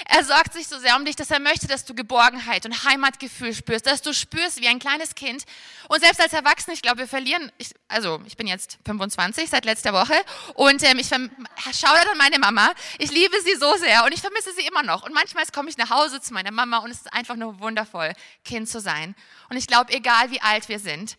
Er 0.05 0.23
sorgt 0.23 0.53
sich 0.53 0.67
so 0.67 0.79
sehr 0.79 0.95
um 0.95 1.05
dich, 1.05 1.15
dass 1.15 1.29
er 1.29 1.39
möchte, 1.39 1.67
dass 1.67 1.85
du 1.85 1.93
Geborgenheit 1.93 2.65
und 2.65 2.85
Heimatgefühl 2.85 3.53
spürst, 3.53 3.85
dass 3.85 4.01
du 4.01 4.13
spürst 4.13 4.61
wie 4.61 4.67
ein 4.67 4.79
kleines 4.79 5.13
Kind. 5.13 5.43
Und 5.87 5.99
selbst 5.99 6.19
als 6.19 6.33
Erwachsene, 6.33 6.73
ich 6.73 6.81
glaube, 6.81 6.99
wir 6.99 7.07
verlieren, 7.07 7.51
ich, 7.59 7.73
also 7.87 8.19
ich 8.25 8.35
bin 8.35 8.47
jetzt 8.47 8.79
25 8.85 9.49
seit 9.49 9.65
letzter 9.65 9.93
Woche 9.93 10.15
und 10.55 10.81
ähm, 10.83 10.97
ich 10.97 11.07
schaue 11.07 11.99
an 12.11 12.17
meine 12.17 12.39
Mama. 12.39 12.71
Ich 12.97 13.11
liebe 13.11 13.35
sie 13.43 13.55
so 13.55 13.75
sehr 13.77 14.05
und 14.05 14.13
ich 14.13 14.21
vermisse 14.21 14.53
sie 14.53 14.65
immer 14.65 14.81
noch. 14.81 15.03
Und 15.03 15.13
manchmal 15.13 15.45
komme 15.53 15.69
ich 15.69 15.77
nach 15.77 15.91
Hause 15.91 16.19
zu 16.19 16.33
meiner 16.33 16.51
Mama 16.51 16.79
und 16.79 16.89
es 16.89 17.01
ist 17.01 17.13
einfach 17.13 17.35
nur 17.35 17.59
wundervoll, 17.59 18.13
Kind 18.43 18.67
zu 18.67 18.79
sein. 18.79 19.15
Und 19.49 19.57
ich 19.57 19.67
glaube, 19.67 19.93
egal 19.93 20.31
wie 20.31 20.41
alt 20.41 20.67
wir 20.67 20.79
sind 20.79 21.15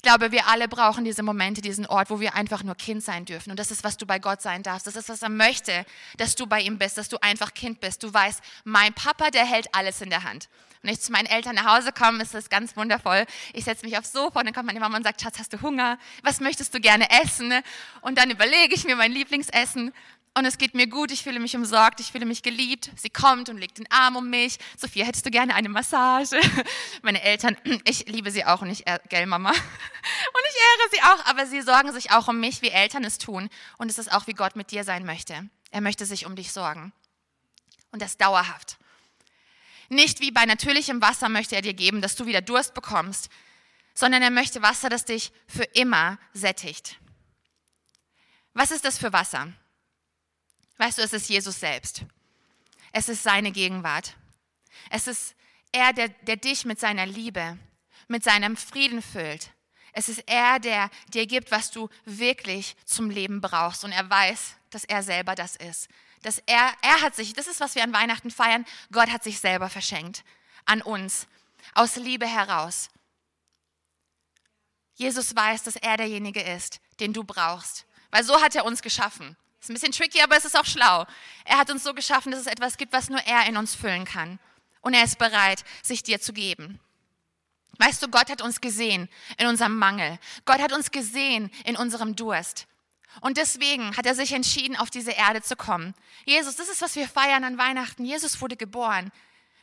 ich 0.00 0.02
glaube, 0.02 0.32
wir 0.32 0.46
alle 0.46 0.66
brauchen 0.66 1.04
diese 1.04 1.22
Momente, 1.22 1.60
diesen 1.60 1.84
Ort, 1.84 2.08
wo 2.08 2.20
wir 2.20 2.34
einfach 2.34 2.62
nur 2.62 2.74
Kind 2.74 3.04
sein 3.04 3.26
dürfen. 3.26 3.50
Und 3.50 3.60
das 3.60 3.70
ist, 3.70 3.84
was 3.84 3.98
du 3.98 4.06
bei 4.06 4.18
Gott 4.18 4.40
sein 4.40 4.62
darfst. 4.62 4.86
Das 4.86 4.96
ist, 4.96 5.10
was 5.10 5.20
er 5.20 5.28
möchte, 5.28 5.84
dass 6.16 6.34
du 6.36 6.46
bei 6.46 6.62
ihm 6.62 6.78
bist, 6.78 6.96
dass 6.96 7.10
du 7.10 7.18
einfach 7.20 7.52
Kind 7.52 7.80
bist. 7.80 8.02
Du 8.02 8.10
weißt, 8.10 8.40
mein 8.64 8.94
Papa, 8.94 9.28
der 9.28 9.44
hält 9.44 9.74
alles 9.74 10.00
in 10.00 10.08
der 10.08 10.22
Hand. 10.22 10.48
Wenn 10.80 10.94
ich 10.94 11.02
zu 11.02 11.12
meinen 11.12 11.26
Eltern 11.26 11.54
nach 11.54 11.76
Hause 11.76 11.92
komme, 11.92 12.22
ist 12.22 12.32
das 12.32 12.48
ganz 12.48 12.78
wundervoll. 12.78 13.26
Ich 13.52 13.64
setze 13.64 13.84
mich 13.84 13.98
aufs 13.98 14.12
Sofa 14.12 14.38
und 14.38 14.46
dann 14.46 14.54
kommt 14.54 14.68
meine 14.68 14.80
Mama 14.80 14.96
und 14.96 15.02
sagt, 15.02 15.20
Schatz, 15.20 15.38
hast 15.38 15.52
du 15.52 15.60
Hunger? 15.60 15.98
Was 16.22 16.40
möchtest 16.40 16.72
du 16.72 16.80
gerne 16.80 17.06
essen? 17.22 17.52
Und 18.00 18.16
dann 18.16 18.30
überlege 18.30 18.74
ich 18.74 18.86
mir 18.86 18.96
mein 18.96 19.12
Lieblingsessen 19.12 19.92
und 20.34 20.44
es 20.44 20.58
geht 20.58 20.74
mir 20.74 20.86
gut, 20.86 21.10
ich 21.10 21.24
fühle 21.24 21.40
mich 21.40 21.56
umsorgt, 21.56 21.98
ich 21.98 22.12
fühle 22.12 22.24
mich 22.24 22.42
geliebt. 22.42 22.90
Sie 22.96 23.10
kommt 23.10 23.48
und 23.48 23.58
legt 23.58 23.78
den 23.78 23.90
Arm 23.90 24.14
um 24.14 24.30
mich. 24.30 24.58
Sophia, 24.76 25.04
hättest 25.04 25.26
du 25.26 25.30
gerne 25.30 25.54
eine 25.54 25.68
Massage? 25.68 26.40
Meine 27.02 27.20
Eltern, 27.22 27.56
ich 27.84 28.06
liebe 28.06 28.30
sie 28.30 28.44
auch 28.44 28.62
und 28.62 28.70
ich, 28.70 28.84
gell 29.08 29.26
Mama? 29.26 29.50
Und 29.50 30.42
ich 30.48 30.56
ehre 30.56 30.90
sie 30.92 31.02
auch, 31.02 31.26
aber 31.26 31.46
sie 31.46 31.60
sorgen 31.60 31.92
sich 31.92 32.10
auch 32.12 32.28
um 32.28 32.40
mich, 32.40 32.62
wie 32.62 32.70
Eltern 32.70 33.04
es 33.04 33.18
tun. 33.18 33.50
Und 33.76 33.90
es 33.90 33.98
ist 33.98 34.10
auch, 34.10 34.26
wie 34.26 34.32
Gott 34.32 34.56
mit 34.56 34.70
dir 34.70 34.84
sein 34.84 35.04
möchte. 35.04 35.48
Er 35.70 35.80
möchte 35.80 36.06
sich 36.06 36.26
um 36.26 36.36
dich 36.36 36.52
sorgen. 36.52 36.92
Und 37.90 38.00
das 38.00 38.16
dauerhaft. 38.16 38.78
Nicht 39.88 40.20
wie 40.20 40.30
bei 40.30 40.46
natürlichem 40.46 41.02
Wasser 41.02 41.28
möchte 41.28 41.56
er 41.56 41.62
dir 41.62 41.74
geben, 41.74 42.00
dass 42.00 42.16
du 42.16 42.26
wieder 42.26 42.40
Durst 42.40 42.74
bekommst, 42.74 43.28
sondern 43.94 44.22
er 44.22 44.30
möchte 44.30 44.62
Wasser, 44.62 44.88
das 44.88 45.04
dich 45.04 45.32
für 45.46 45.64
immer 45.64 46.18
sättigt. 46.32 46.96
Was 48.54 48.70
ist 48.70 48.84
das 48.84 48.98
für 48.98 49.12
Wasser? 49.12 49.52
Weißt 50.80 50.96
du, 50.96 51.02
es 51.02 51.12
ist 51.12 51.28
Jesus 51.28 51.60
selbst. 51.60 52.06
Es 52.90 53.10
ist 53.10 53.22
seine 53.22 53.52
Gegenwart. 53.52 54.16
Es 54.88 55.06
ist 55.06 55.34
er, 55.72 55.92
der, 55.92 56.08
der 56.08 56.36
dich 56.36 56.64
mit 56.64 56.80
seiner 56.80 57.04
Liebe, 57.04 57.58
mit 58.08 58.24
seinem 58.24 58.56
Frieden 58.56 59.02
füllt. 59.02 59.50
Es 59.92 60.08
ist 60.08 60.22
er, 60.26 60.58
der 60.58 60.90
dir 61.12 61.26
gibt, 61.26 61.50
was 61.50 61.70
du 61.70 61.90
wirklich 62.06 62.76
zum 62.86 63.10
Leben 63.10 63.42
brauchst. 63.42 63.84
Und 63.84 63.92
er 63.92 64.08
weiß, 64.08 64.56
dass 64.70 64.84
er 64.84 65.02
selber 65.02 65.34
das 65.34 65.54
ist. 65.56 65.88
dass 66.22 66.38
er, 66.46 66.72
er 66.80 67.02
hat 67.02 67.14
sich, 67.14 67.34
das 67.34 67.46
ist, 67.46 67.60
was 67.60 67.74
wir 67.74 67.84
an 67.84 67.92
Weihnachten 67.92 68.30
feiern, 68.30 68.64
Gott 68.90 69.10
hat 69.10 69.22
sich 69.22 69.38
selber 69.38 69.68
verschenkt 69.68 70.24
an 70.64 70.80
uns, 70.80 71.26
aus 71.74 71.96
Liebe 71.96 72.26
heraus. 72.26 72.88
Jesus 74.94 75.36
weiß, 75.36 75.62
dass 75.62 75.76
er 75.76 75.98
derjenige 75.98 76.40
ist, 76.40 76.80
den 77.00 77.12
du 77.12 77.22
brauchst, 77.22 77.84
weil 78.10 78.24
so 78.24 78.40
hat 78.40 78.54
er 78.54 78.64
uns 78.64 78.80
geschaffen. 78.80 79.36
Ist 79.60 79.68
ein 79.68 79.74
bisschen 79.74 79.92
tricky, 79.92 80.20
aber 80.22 80.36
es 80.36 80.44
ist 80.44 80.58
auch 80.58 80.64
schlau. 80.64 81.06
Er 81.44 81.58
hat 81.58 81.70
uns 81.70 81.84
so 81.84 81.92
geschaffen, 81.92 82.32
dass 82.32 82.40
es 82.40 82.46
etwas 82.46 82.78
gibt, 82.78 82.92
was 82.92 83.10
nur 83.10 83.20
er 83.20 83.46
in 83.46 83.56
uns 83.56 83.74
füllen 83.74 84.04
kann. 84.04 84.38
Und 84.80 84.94
er 84.94 85.04
ist 85.04 85.18
bereit, 85.18 85.64
sich 85.82 86.02
dir 86.02 86.20
zu 86.20 86.32
geben. 86.32 86.80
Weißt 87.78 88.02
du, 88.02 88.08
Gott 88.08 88.30
hat 88.30 88.42
uns 88.42 88.60
gesehen 88.60 89.08
in 89.38 89.46
unserem 89.46 89.76
Mangel. 89.76 90.18
Gott 90.44 90.60
hat 90.60 90.72
uns 90.72 90.90
gesehen 90.90 91.50
in 91.64 91.76
unserem 91.76 92.16
Durst. 92.16 92.66
Und 93.20 93.36
deswegen 93.36 93.96
hat 93.96 94.06
er 94.06 94.14
sich 94.14 94.32
entschieden, 94.32 94.76
auf 94.76 94.88
diese 94.88 95.12
Erde 95.12 95.42
zu 95.42 95.56
kommen. 95.56 95.94
Jesus, 96.24 96.56
das 96.56 96.68
ist, 96.68 96.80
was 96.80 96.96
wir 96.96 97.08
feiern 97.08 97.44
an 97.44 97.58
Weihnachten. 97.58 98.04
Jesus 98.04 98.40
wurde 98.40 98.56
geboren, 98.56 99.10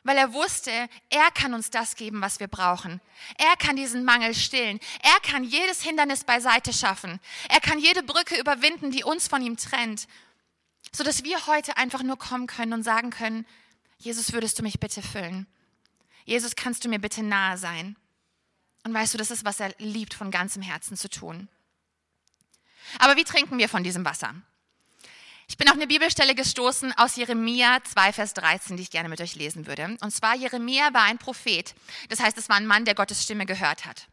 weil 0.08 0.18
er 0.18 0.32
wusste, 0.32 0.72
er 1.10 1.32
kann 1.32 1.54
uns 1.54 1.70
das 1.70 1.98
geben, 1.98 2.22
was 2.22 2.40
wir 2.40 2.48
brauchen. 2.48 3.02
Er 3.38 3.58
kann 3.58 3.76
diesen 3.76 4.06
Mangel 4.06 4.34
stillen. 4.34 4.80
Er 5.04 5.20
kann 5.22 5.44
jedes 5.44 5.82
Hindernis 5.82 6.24
beiseite 6.24 6.72
schaffen. 6.72 7.20
Er 7.50 7.60
kann 7.60 7.78
jede 7.78 8.04
Brücke 8.04 8.40
überwinden, 8.40 8.90
die 8.90 9.04
uns 9.04 9.28
von 9.28 9.42
ihm 9.42 9.58
trennt, 9.58 10.08
sodass 10.96 11.26
wir 11.26 11.46
heute 11.48 11.76
einfach 11.76 12.04
nur 12.04 12.18
kommen 12.18 12.48
können 12.48 12.72
und 12.72 12.84
sagen 12.84 13.10
können, 13.10 13.46
Jesus, 13.98 14.32
würdest 14.32 14.58
du 14.58 14.64
mich 14.64 14.80
bitte 14.80 15.02
füllen? 15.02 15.46
Jesus, 16.24 16.56
kannst 16.56 16.86
du 16.86 16.90
mir 16.90 17.00
bitte 17.00 17.22
nahe 17.22 17.58
sein? 17.58 17.98
Und 18.86 18.94
weißt 18.94 19.14
du, 19.14 19.18
das 19.18 19.30
ist, 19.30 19.44
was 19.44 19.60
er 19.60 19.74
liebt, 19.78 20.14
von 20.14 20.32
ganzem 20.32 20.62
Herzen 20.62 20.96
zu 20.96 21.10
tun. 21.10 21.50
Aber 23.00 23.18
wie 23.18 23.26
trinken 23.26 23.58
wir 23.58 23.68
von 23.68 23.84
diesem 23.84 24.06
Wasser? 24.06 24.34
Ich 25.50 25.56
bin 25.56 25.70
auf 25.70 25.76
eine 25.76 25.88
Bibelstelle 25.88 26.36
gestoßen 26.36 26.94
aus 26.98 27.16
Jeremia 27.16 27.80
2, 27.82 28.12
Vers 28.12 28.34
13, 28.34 28.76
die 28.76 28.84
ich 28.84 28.92
gerne 28.92 29.08
mit 29.08 29.22
euch 29.22 29.36
lesen 29.36 29.66
würde. 29.66 29.98
Und 30.02 30.12
zwar, 30.12 30.36
Jeremia 30.36 30.94
war 30.94 31.04
ein 31.04 31.18
Prophet. 31.18 31.74
Das 32.10 32.20
heißt, 32.20 32.38
es 32.38 32.50
war 32.50 32.58
ein 32.58 32.68
Mann, 32.68 32.84
der 32.84 32.96
Gottes 32.96 33.24
Stimme 33.24 33.46
gehört 33.46 33.86
hat. 33.86 34.08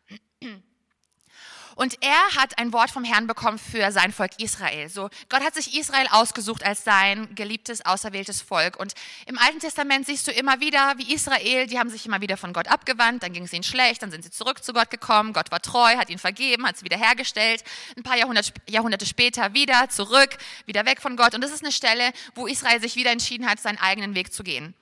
Und 1.77 1.97
er 2.03 2.37
hat 2.37 2.59
ein 2.59 2.73
Wort 2.73 2.91
vom 2.91 3.05
Herrn 3.05 3.27
bekommen 3.27 3.59
für 3.59 3.91
sein 3.91 4.13
Volk 4.13 4.33
Israel. 4.39 4.89
So, 4.89 5.11
Gott 5.29 5.43
hat 5.43 5.55
sich 5.55 5.77
Israel 5.79 6.07
ausgesucht 6.11 6.65
als 6.65 6.85
sein 6.85 7.35
geliebtes, 7.35 7.85
auserwähltes 7.85 8.43
Volk. 8.43 8.79
Und 8.79 8.95
im 9.27 9.39
Alten 9.39 9.59
Testament 9.59 10.07
siehst 10.07 10.27
du 10.27 10.31
immer 10.31 10.61
wieder, 10.61 10.95
wie 10.99 11.13
Israel, 11.13 11.67
die 11.67 11.79
haben 11.79 11.91
sich 11.91 12.07
immer 12.07 12.21
wieder 12.21 12.37
von 12.37 12.53
Gott 12.53 12.69
abgewandt, 12.69 13.23
dann 13.23 13.33
ging 13.33 13.45
es 13.45 13.53
ihnen 13.53 13.65
schlecht, 13.65 14.03
dann 14.03 14.11
sind 14.11 14.23
sie 14.23 14.31
zurück 14.31 14.63
zu 14.63 14.73
Gott 14.73 14.91
gekommen, 14.91 15.33
Gott 15.33 15.51
war 15.51 15.61
treu, 15.61 15.97
hat 15.97 16.11
ihn 16.11 16.19
vergeben, 16.19 16.67
hat 16.67 16.77
es 16.77 16.85
wiederhergestellt. 16.85 17.65
Ein 17.97 18.05
paar 18.05 18.17
Jahrhunderte, 18.17 18.53
Jahrhunderte 18.69 19.07
später 19.07 19.55
wieder 19.55 19.89
zurück, 19.89 20.37
wieder 20.67 20.87
weg 20.87 21.01
von 21.01 21.17
Gott. 21.17 21.35
Und 21.35 21.43
das 21.43 21.51
ist 21.51 21.63
eine 21.63 21.73
Stelle, 21.73 22.13
wo 22.35 22.47
Israel 22.47 22.81
sich 22.81 22.95
wieder 22.95 23.11
entschieden 23.11 23.49
hat, 23.49 23.59
seinen 23.59 23.79
eigenen 23.79 24.15
Weg 24.15 24.33
zu 24.33 24.45
gehen. 24.45 24.75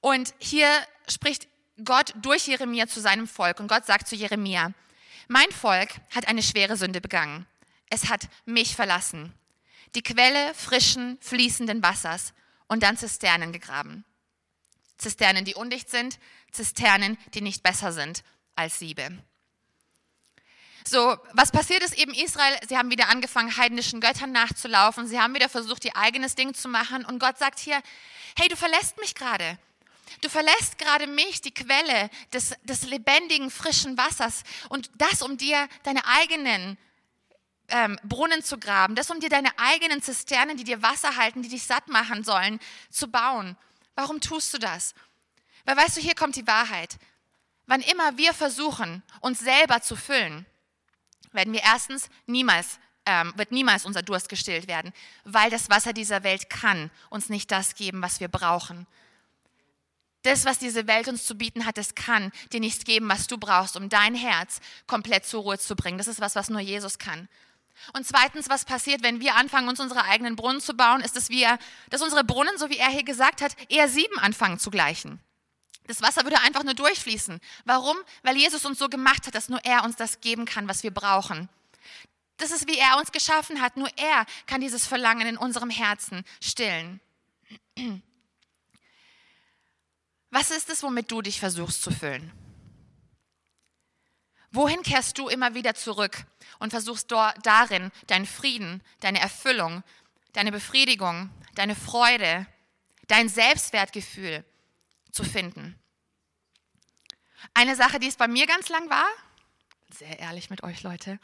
Und 0.00 0.34
hier 0.38 0.68
spricht 1.08 1.48
Gott 1.84 2.12
durch 2.16 2.46
Jeremia 2.46 2.86
zu 2.86 3.00
seinem 3.00 3.26
Volk. 3.26 3.58
Und 3.58 3.68
Gott 3.68 3.84
sagt 3.86 4.06
zu 4.06 4.14
Jeremia, 4.14 4.72
mein 5.28 5.50
Volk 5.50 5.90
hat 6.14 6.28
eine 6.28 6.42
schwere 6.42 6.76
Sünde 6.76 7.00
begangen. 7.00 7.46
Es 7.90 8.08
hat 8.08 8.28
mich 8.44 8.74
verlassen. 8.74 9.32
Die 9.94 10.02
Quelle 10.02 10.54
frischen, 10.54 11.18
fließenden 11.20 11.82
Wassers 11.82 12.34
und 12.66 12.82
dann 12.82 12.96
Zisternen 12.96 13.52
gegraben. 13.52 14.04
Zisternen, 14.98 15.44
die 15.44 15.54
undicht 15.54 15.90
sind, 15.90 16.18
Zisternen, 16.50 17.18
die 17.34 17.40
nicht 17.40 17.62
besser 17.62 17.92
sind 17.92 18.24
als 18.56 18.78
Siebe. 18.78 19.10
So, 20.86 21.16
was 21.32 21.50
passiert 21.50 21.82
ist 21.82 21.96
eben 21.96 22.12
Israel, 22.12 22.58
sie 22.68 22.76
haben 22.76 22.90
wieder 22.90 23.08
angefangen, 23.08 23.56
heidnischen 23.56 24.00
Göttern 24.00 24.32
nachzulaufen, 24.32 25.06
sie 25.06 25.18
haben 25.18 25.34
wieder 25.34 25.48
versucht, 25.48 25.84
ihr 25.86 25.96
eigenes 25.96 26.34
Ding 26.34 26.52
zu 26.52 26.68
machen 26.68 27.06
und 27.06 27.18
Gott 27.18 27.38
sagt 27.38 27.58
hier, 27.58 27.80
hey, 28.36 28.48
du 28.48 28.56
verlässt 28.56 28.98
mich 28.98 29.14
gerade. 29.14 29.58
Du 30.20 30.28
verlässt 30.28 30.78
gerade 30.78 31.06
mich, 31.06 31.40
die 31.40 31.52
Quelle 31.52 32.10
des, 32.32 32.54
des 32.62 32.84
lebendigen, 32.84 33.50
frischen 33.50 33.96
Wassers. 33.96 34.42
Und 34.68 34.90
das, 34.96 35.22
um 35.22 35.36
dir 35.36 35.68
deine 35.82 36.04
eigenen 36.06 36.78
ähm, 37.68 37.98
Brunnen 38.04 38.42
zu 38.42 38.58
graben, 38.58 38.94
das, 38.94 39.10
um 39.10 39.20
dir 39.20 39.28
deine 39.28 39.50
eigenen 39.58 40.02
Zisternen, 40.02 40.56
die 40.56 40.64
dir 40.64 40.82
Wasser 40.82 41.16
halten, 41.16 41.42
die 41.42 41.48
dich 41.48 41.64
satt 41.64 41.88
machen 41.88 42.24
sollen, 42.24 42.60
zu 42.90 43.08
bauen. 43.08 43.56
Warum 43.94 44.20
tust 44.20 44.52
du 44.54 44.58
das? 44.58 44.94
Weil 45.64 45.76
weißt 45.76 45.96
du, 45.96 46.00
hier 46.00 46.14
kommt 46.14 46.36
die 46.36 46.46
Wahrheit. 46.46 46.96
Wann 47.66 47.80
immer 47.80 48.16
wir 48.18 48.34
versuchen, 48.34 49.02
uns 49.20 49.40
selber 49.40 49.80
zu 49.80 49.96
füllen, 49.96 50.44
werden 51.32 51.52
wir 51.52 51.62
erstens 51.62 52.08
niemals 52.26 52.78
ähm, 53.06 53.32
wird 53.36 53.52
niemals 53.52 53.84
unser 53.84 54.02
Durst 54.02 54.28
gestillt 54.28 54.68
werden, 54.68 54.92
weil 55.24 55.50
das 55.50 55.70
Wasser 55.70 55.92
dieser 55.92 56.22
Welt 56.22 56.48
kann 56.48 56.90
uns 57.10 57.28
nicht 57.28 57.50
das 57.50 57.74
geben, 57.74 58.02
was 58.02 58.20
wir 58.20 58.28
brauchen. 58.28 58.86
Das, 60.24 60.44
was 60.44 60.58
diese 60.58 60.86
Welt 60.86 61.06
uns 61.08 61.24
zu 61.24 61.36
bieten 61.36 61.66
hat, 61.66 61.76
das 61.76 61.94
kann 61.94 62.32
dir 62.52 62.60
nichts 62.60 62.84
geben, 62.84 63.08
was 63.08 63.26
du 63.26 63.38
brauchst, 63.38 63.76
um 63.76 63.88
dein 63.88 64.14
Herz 64.14 64.60
komplett 64.86 65.26
zur 65.26 65.42
Ruhe 65.42 65.58
zu 65.58 65.76
bringen. 65.76 65.98
Das 65.98 66.08
ist 66.08 66.20
was, 66.20 66.34
was 66.34 66.48
nur 66.48 66.60
Jesus 66.60 66.98
kann. 66.98 67.28
Und 67.92 68.06
zweitens, 68.06 68.48
was 68.48 68.64
passiert, 68.64 69.02
wenn 69.02 69.20
wir 69.20 69.34
anfangen, 69.34 69.68
uns 69.68 69.80
unsere 69.80 70.04
eigenen 70.04 70.36
Brunnen 70.36 70.60
zu 70.60 70.74
bauen, 70.74 71.02
ist, 71.02 71.16
dass 71.16 71.28
wir, 71.28 71.58
dass 71.90 72.02
unsere 72.02 72.24
Brunnen, 72.24 72.56
so 72.56 72.70
wie 72.70 72.78
er 72.78 72.88
hier 72.88 73.04
gesagt 73.04 73.42
hat, 73.42 73.54
eher 73.68 73.88
sieben 73.88 74.18
anfangen 74.18 74.58
zu 74.58 74.70
gleichen. 74.70 75.20
Das 75.86 76.00
Wasser 76.00 76.24
würde 76.24 76.40
einfach 76.40 76.64
nur 76.64 76.74
durchfließen. 76.74 77.40
Warum? 77.66 77.96
Weil 78.22 78.36
Jesus 78.36 78.64
uns 78.64 78.78
so 78.78 78.88
gemacht 78.88 79.26
hat, 79.26 79.34
dass 79.34 79.50
nur 79.50 79.62
er 79.64 79.84
uns 79.84 79.96
das 79.96 80.20
geben 80.22 80.46
kann, 80.46 80.68
was 80.68 80.82
wir 80.82 80.92
brauchen. 80.92 81.50
Das 82.38 82.50
ist, 82.50 82.66
wie 82.66 82.78
er 82.78 82.96
uns 82.98 83.12
geschaffen 83.12 83.60
hat. 83.60 83.76
Nur 83.76 83.90
er 83.96 84.24
kann 84.46 84.62
dieses 84.62 84.86
Verlangen 84.86 85.26
in 85.26 85.36
unserem 85.36 85.70
Herzen 85.70 86.24
stillen. 86.40 87.00
Was 90.34 90.50
ist 90.50 90.68
es, 90.68 90.82
womit 90.82 91.12
du 91.12 91.22
dich 91.22 91.38
versuchst 91.38 91.80
zu 91.80 91.92
füllen? 91.92 92.32
Wohin 94.50 94.82
kehrst 94.82 95.16
du 95.16 95.28
immer 95.28 95.54
wieder 95.54 95.76
zurück 95.76 96.24
und 96.58 96.70
versuchst 96.70 97.08
darin 97.12 97.92
deinen 98.08 98.26
Frieden, 98.26 98.82
deine 98.98 99.20
Erfüllung, 99.20 99.84
deine 100.32 100.50
Befriedigung, 100.50 101.30
deine 101.54 101.76
Freude, 101.76 102.48
dein 103.06 103.28
Selbstwertgefühl 103.28 104.44
zu 105.12 105.22
finden? 105.22 105.78
Eine 107.54 107.76
Sache, 107.76 108.00
die 108.00 108.08
es 108.08 108.16
bei 108.16 108.26
mir 108.26 108.48
ganz 108.48 108.68
lang 108.70 108.90
war, 108.90 109.06
sehr 109.92 110.18
ehrlich 110.18 110.50
mit 110.50 110.64
euch 110.64 110.82
Leute, 110.82 111.20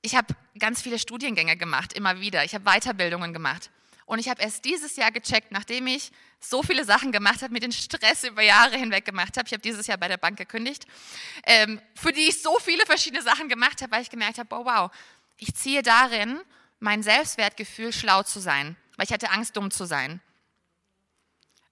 ich 0.00 0.16
habe 0.16 0.34
ganz 0.58 0.80
viele 0.80 0.98
Studiengänge 0.98 1.58
gemacht, 1.58 1.92
immer 1.92 2.20
wieder. 2.20 2.42
Ich 2.42 2.54
habe 2.54 2.64
Weiterbildungen 2.64 3.34
gemacht. 3.34 3.70
Und 4.06 4.20
ich 4.20 4.28
habe 4.28 4.40
erst 4.40 4.64
dieses 4.64 4.94
Jahr 4.96 5.10
gecheckt, 5.10 5.50
nachdem 5.50 5.88
ich 5.88 6.12
so 6.40 6.62
viele 6.62 6.84
Sachen 6.84 7.10
gemacht 7.10 7.42
habe, 7.42 7.52
mir 7.52 7.60
den 7.60 7.72
Stress 7.72 8.22
über 8.24 8.42
Jahre 8.42 8.76
hinweg 8.76 9.04
gemacht 9.04 9.36
habe. 9.36 9.46
Ich 9.46 9.52
habe 9.52 9.62
dieses 9.62 9.86
Jahr 9.88 9.98
bei 9.98 10.06
der 10.06 10.16
Bank 10.16 10.38
gekündigt, 10.38 10.86
ähm, 11.42 11.80
für 11.94 12.12
die 12.12 12.28
ich 12.28 12.40
so 12.40 12.56
viele 12.60 12.86
verschiedene 12.86 13.22
Sachen 13.22 13.48
gemacht 13.48 13.82
habe, 13.82 13.90
weil 13.90 14.02
ich 14.02 14.10
gemerkt 14.10 14.38
habe, 14.38 14.54
oh 14.54 14.64
wow, 14.64 14.90
ich 15.38 15.54
ziehe 15.54 15.82
darin 15.82 16.40
mein 16.78 17.02
Selbstwertgefühl, 17.02 17.92
schlau 17.92 18.22
zu 18.22 18.38
sein, 18.38 18.76
weil 18.96 19.06
ich 19.06 19.12
hatte 19.12 19.30
Angst, 19.30 19.56
dumm 19.56 19.72
zu 19.72 19.86
sein. 19.86 20.20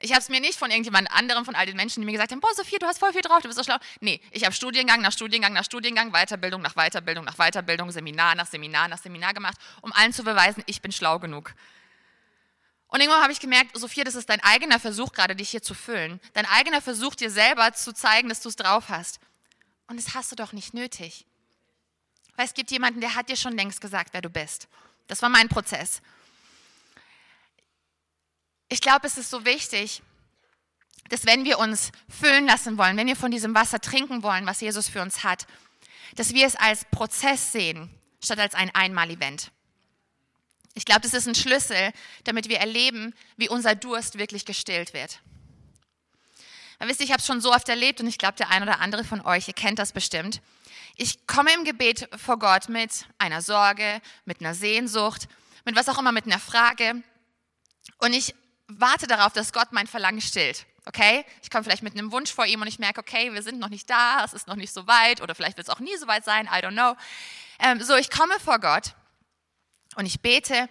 Ich 0.01 0.11
habe 0.11 0.20
es 0.20 0.29
mir 0.29 0.40
nicht 0.40 0.59
von 0.59 0.70
irgendjemand 0.70 1.11
anderem, 1.12 1.44
von 1.44 1.55
all 1.55 1.66
den 1.66 1.77
Menschen, 1.77 2.01
die 2.01 2.07
mir 2.07 2.12
gesagt 2.12 2.33
haben, 2.33 2.40
boah, 2.40 2.53
Sophia, 2.55 2.79
du 2.79 2.87
hast 2.87 2.99
voll 2.99 3.12
viel 3.12 3.23
drauf, 3.23 3.40
du 3.42 3.49
bist 3.49 3.57
so 3.57 3.64
schlau. 3.64 3.77
Nee, 4.01 4.20
ich 4.33 4.44
habe 4.44 4.55
Studiengang 4.55 5.01
nach 5.01 5.12
Studiengang 5.12 5.53
nach 5.53 5.64
Studiengang, 5.64 6.11
Weiterbildung 6.11 6.61
nach 6.61 6.75
Weiterbildung 6.75 7.25
nach 7.25 7.37
Weiterbildung, 7.37 7.92
Seminar 7.92 8.35
nach 8.35 8.47
Seminar 8.47 8.88
nach 8.88 8.99
Seminar 8.99 9.33
gemacht, 9.35 9.57
um 9.83 9.92
allen 9.92 10.12
zu 10.12 10.25
beweisen, 10.25 10.64
ich 10.66 10.83
bin 10.83 10.90
schlau 10.90 11.20
genug. 11.20 11.55
Und 12.88 13.01
irgendwann 13.01 13.23
habe 13.23 13.33
ich 13.33 13.40
gemerkt, 13.40 13.77
Sophia, 13.77 14.05
das 14.05 14.14
ist 14.14 14.29
dein 14.29 14.40
eigener 14.42 14.79
Versuch 14.79 15.12
gerade, 15.12 15.35
dich 15.35 15.51
hier 15.51 15.62
zu 15.62 15.75
füllen. 15.75 16.20
Dein 16.33 16.47
eigener 16.47 16.81
Versuch, 16.81 17.14
dir 17.14 17.31
selber 17.31 17.73
zu 17.73 17.92
zeigen, 17.92 18.29
dass 18.29 18.40
du 18.40 18.49
es 18.49 18.57
drauf 18.57 18.88
hast. 18.88 19.18
Und 19.88 19.97
das 19.97 20.14
hast 20.14 20.31
du 20.31 20.37
doch 20.37 20.53
nicht 20.53 20.75
nötig. 20.75 21.27
Weil 22.37 22.47
es 22.47 22.55
gibt 22.55 22.70
jemanden, 22.70 23.01
der 23.01 23.14
hat 23.14 23.29
dir 23.29 23.37
schon 23.37 23.57
längst 23.57 23.81
gesagt, 23.81 24.12
wer 24.12 24.23
du 24.23 24.31
bist. 24.31 24.68
Das 25.07 25.23
war 25.23 25.29
mein 25.29 25.49
Prozess. 25.49 26.03
Ich 28.68 28.81
glaube, 28.81 29.07
es 29.07 29.18
ist 29.18 29.31
so 29.31 29.44
wichtig, 29.44 30.03
dass 31.11 31.27
wenn 31.27 31.44
wir 31.44 31.59
uns 31.59 31.92
füllen 32.09 32.47
lassen 32.47 32.79
wollen, 32.79 32.97
wenn 32.97 33.07
wir 33.07 33.16
von 33.16 33.31
diesem 33.31 33.55
Wasser 33.55 33.81
trinken 33.81 34.23
wollen, 34.23 34.47
was 34.47 34.61
Jesus 34.61 34.88
für 34.88 35.03
uns 35.03 35.23
hat, 35.23 35.47
dass 36.16 36.33
wir 36.33 36.47
es 36.47 36.57
als 36.57 36.85
Prozess 36.87 37.53
sehen, 37.53 37.90
statt 38.23 38.38
als 38.38 38.55
ein 38.55 38.75
Einmal-Event. 38.75 39.51
Ich 40.75 40.85
glaube, 40.85 41.03
das 41.03 41.15
ist 41.15 41.29
ein 41.29 41.35
Schlüssel, 41.35 41.93
damit 42.25 42.49
wir 42.49 42.59
erleben, 42.59 43.15
wie 43.37 43.49
unser 43.49 43.75
Durst 43.75 44.19
wirklich 44.19 44.45
gestillt 44.45 44.93
wird. 44.93 45.21
Weil 46.79 46.89
wisst 46.89 47.01
ihr, 47.01 47.07
ich 47.07 47.13
habe 47.13 47.21
es 47.21 47.27
schon 47.27 47.41
so 47.41 47.53
oft 47.53 47.69
erlebt 47.69 48.01
und 48.01 48.09
ich 48.09 48.19
glaube, 48.19 48.37
der 48.37 48.51
ein 48.51 48.63
oder 48.63 48.81
andere 48.81 49.05
von 49.05 49.21
euch, 49.21 49.47
ihr 49.47 49.55
kennt 49.55 49.79
das 49.79 49.93
bestimmt. 49.93 50.41
Ich 50.97 51.27
komme 51.27 51.53
im 51.55 51.65
Gebet 51.65 52.09
vor 52.17 52.39
Gott 52.39 52.69
mit 52.69 53.07
einer 53.19 53.41
Sorge, 53.41 54.01
mit 54.25 54.41
einer 54.41 54.55
Sehnsucht, 54.55 55.29
mit 55.65 55.77
was 55.77 55.89
auch 55.89 55.99
immer, 55.99 56.13
mit 56.13 56.27
einer 56.27 56.41
Frage. 56.41 57.03
Und 57.99 58.13
ich 58.13 58.35
warte 58.67 59.07
darauf, 59.07 59.33
dass 59.33 59.53
Gott 59.53 59.73
mein 59.73 59.87
Verlangen 59.87 60.21
stillt. 60.21 60.67
Okay? 60.87 61.25
Ich 61.43 61.51
komme 61.51 61.65
vielleicht 61.65 61.83
mit 61.83 61.97
einem 61.97 62.11
Wunsch 62.11 62.33
vor 62.33 62.47
ihm 62.47 62.61
und 62.61 62.69
ich 62.69 62.79
merke, 62.79 63.01
okay, 63.01 63.33
wir 63.33 63.43
sind 63.43 63.61
noch 63.61 63.71
nicht 63.71 63.89
da, 63.89 64.25
es 64.25 64.35
ist 64.35 64.49
noch 64.49 64.57
nicht 64.57 64.73
so 64.73 64.87
weit 64.87 65.21
oder 65.21 65.35
vielleicht 65.35 65.57
wird 65.57 65.69
es 65.69 65.75
auch 65.75 65.81
nie 65.81 65.97
so 65.97 66.07
weit 66.09 66.25
sein, 66.25 66.47
I 66.47 66.65
don't 66.65 66.73
know. 66.73 66.97
Ähm, 67.61 67.81
so, 67.81 67.95
ich 67.97 68.11
komme 68.11 68.35
vor 68.41 68.59
Gtt 68.59 68.95
und 69.96 70.07
ich 70.07 70.20
bete 70.20 70.68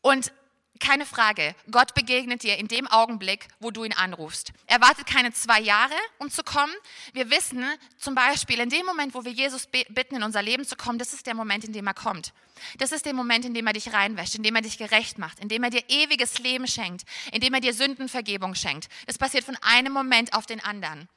und 0.00 0.32
keine 0.78 1.06
Frage, 1.06 1.54
Gott 1.70 1.94
begegnet 1.94 2.42
dir 2.42 2.56
in 2.58 2.68
dem 2.68 2.86
Augenblick, 2.86 3.48
wo 3.60 3.70
du 3.70 3.84
ihn 3.84 3.92
anrufst. 3.92 4.52
Er 4.66 4.80
wartet 4.80 5.06
keine 5.06 5.32
zwei 5.32 5.60
Jahre, 5.60 5.94
um 6.18 6.30
zu 6.30 6.42
kommen. 6.42 6.72
Wir 7.12 7.30
wissen 7.30 7.64
zum 7.98 8.14
Beispiel, 8.14 8.60
in 8.60 8.68
dem 8.68 8.84
Moment, 8.86 9.14
wo 9.14 9.24
wir 9.24 9.32
Jesus 9.32 9.66
bitten, 9.66 10.16
in 10.16 10.22
unser 10.22 10.42
Leben 10.42 10.64
zu 10.64 10.76
kommen, 10.76 10.98
das 10.98 11.12
ist 11.12 11.26
der 11.26 11.34
Moment, 11.34 11.64
in 11.64 11.72
dem 11.72 11.86
er 11.86 11.94
kommt. 11.94 12.32
Das 12.78 12.92
ist 12.92 13.06
der 13.06 13.14
Moment, 13.14 13.44
in 13.44 13.54
dem 13.54 13.66
er 13.66 13.72
dich 13.72 13.92
reinwäscht, 13.92 14.34
in 14.34 14.42
dem 14.42 14.56
er 14.56 14.62
dich 14.62 14.78
gerecht 14.78 15.18
macht, 15.18 15.40
in 15.40 15.48
dem 15.48 15.62
er 15.64 15.70
dir 15.70 15.82
ewiges 15.88 16.38
Leben 16.38 16.66
schenkt, 16.66 17.04
in 17.32 17.40
dem 17.40 17.54
er 17.54 17.60
dir 17.60 17.74
Sündenvergebung 17.74 18.54
schenkt. 18.54 18.88
Das 19.06 19.18
passiert 19.18 19.44
von 19.44 19.56
einem 19.60 19.92
Moment 19.92 20.34
auf 20.34 20.46
den 20.46 20.62
anderen. 20.62 21.08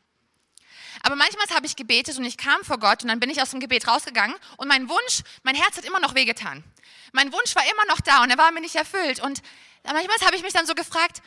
Aber 1.04 1.16
manchmal 1.16 1.48
habe 1.56 1.66
ich 1.66 1.76
gebetet 1.76 2.18
und 2.18 2.26
ich 2.26 2.38
kam 2.38 2.64
vor 2.64 2.78
Gott 2.78 3.04
und 3.04 3.10
dann 3.10 3.20
bin 3.20 3.30
ich 3.30 3.42
aus 3.42 3.52
dem 3.52 3.60
Gebet 3.60 3.88
rausgegangen 3.88 4.36
und 4.58 4.68
mein 4.68 4.90
Wunsch, 4.90 5.24
mein 5.44 5.56
Herz 5.56 5.78
hat 5.78 5.86
immer 5.86 6.00
noch 6.00 6.16
wehgetan. 6.16 6.64
Mein 7.12 7.32
Wunsch 7.32 7.56
war 7.56 7.64
immer 7.64 7.86
noch 7.88 8.02
da 8.02 8.24
und 8.24 8.30
er 8.30 8.38
war 8.38 8.52
mir 8.52 8.62
nicht 8.62 8.76
erfüllt. 8.76 9.20
Und 9.20 9.42
manchmal 9.84 10.18
habe 10.26 10.36
ich 10.36 10.44
mich 10.44 10.54
dann 10.54 10.66
so 10.66 10.76
gefragt, 10.76 11.22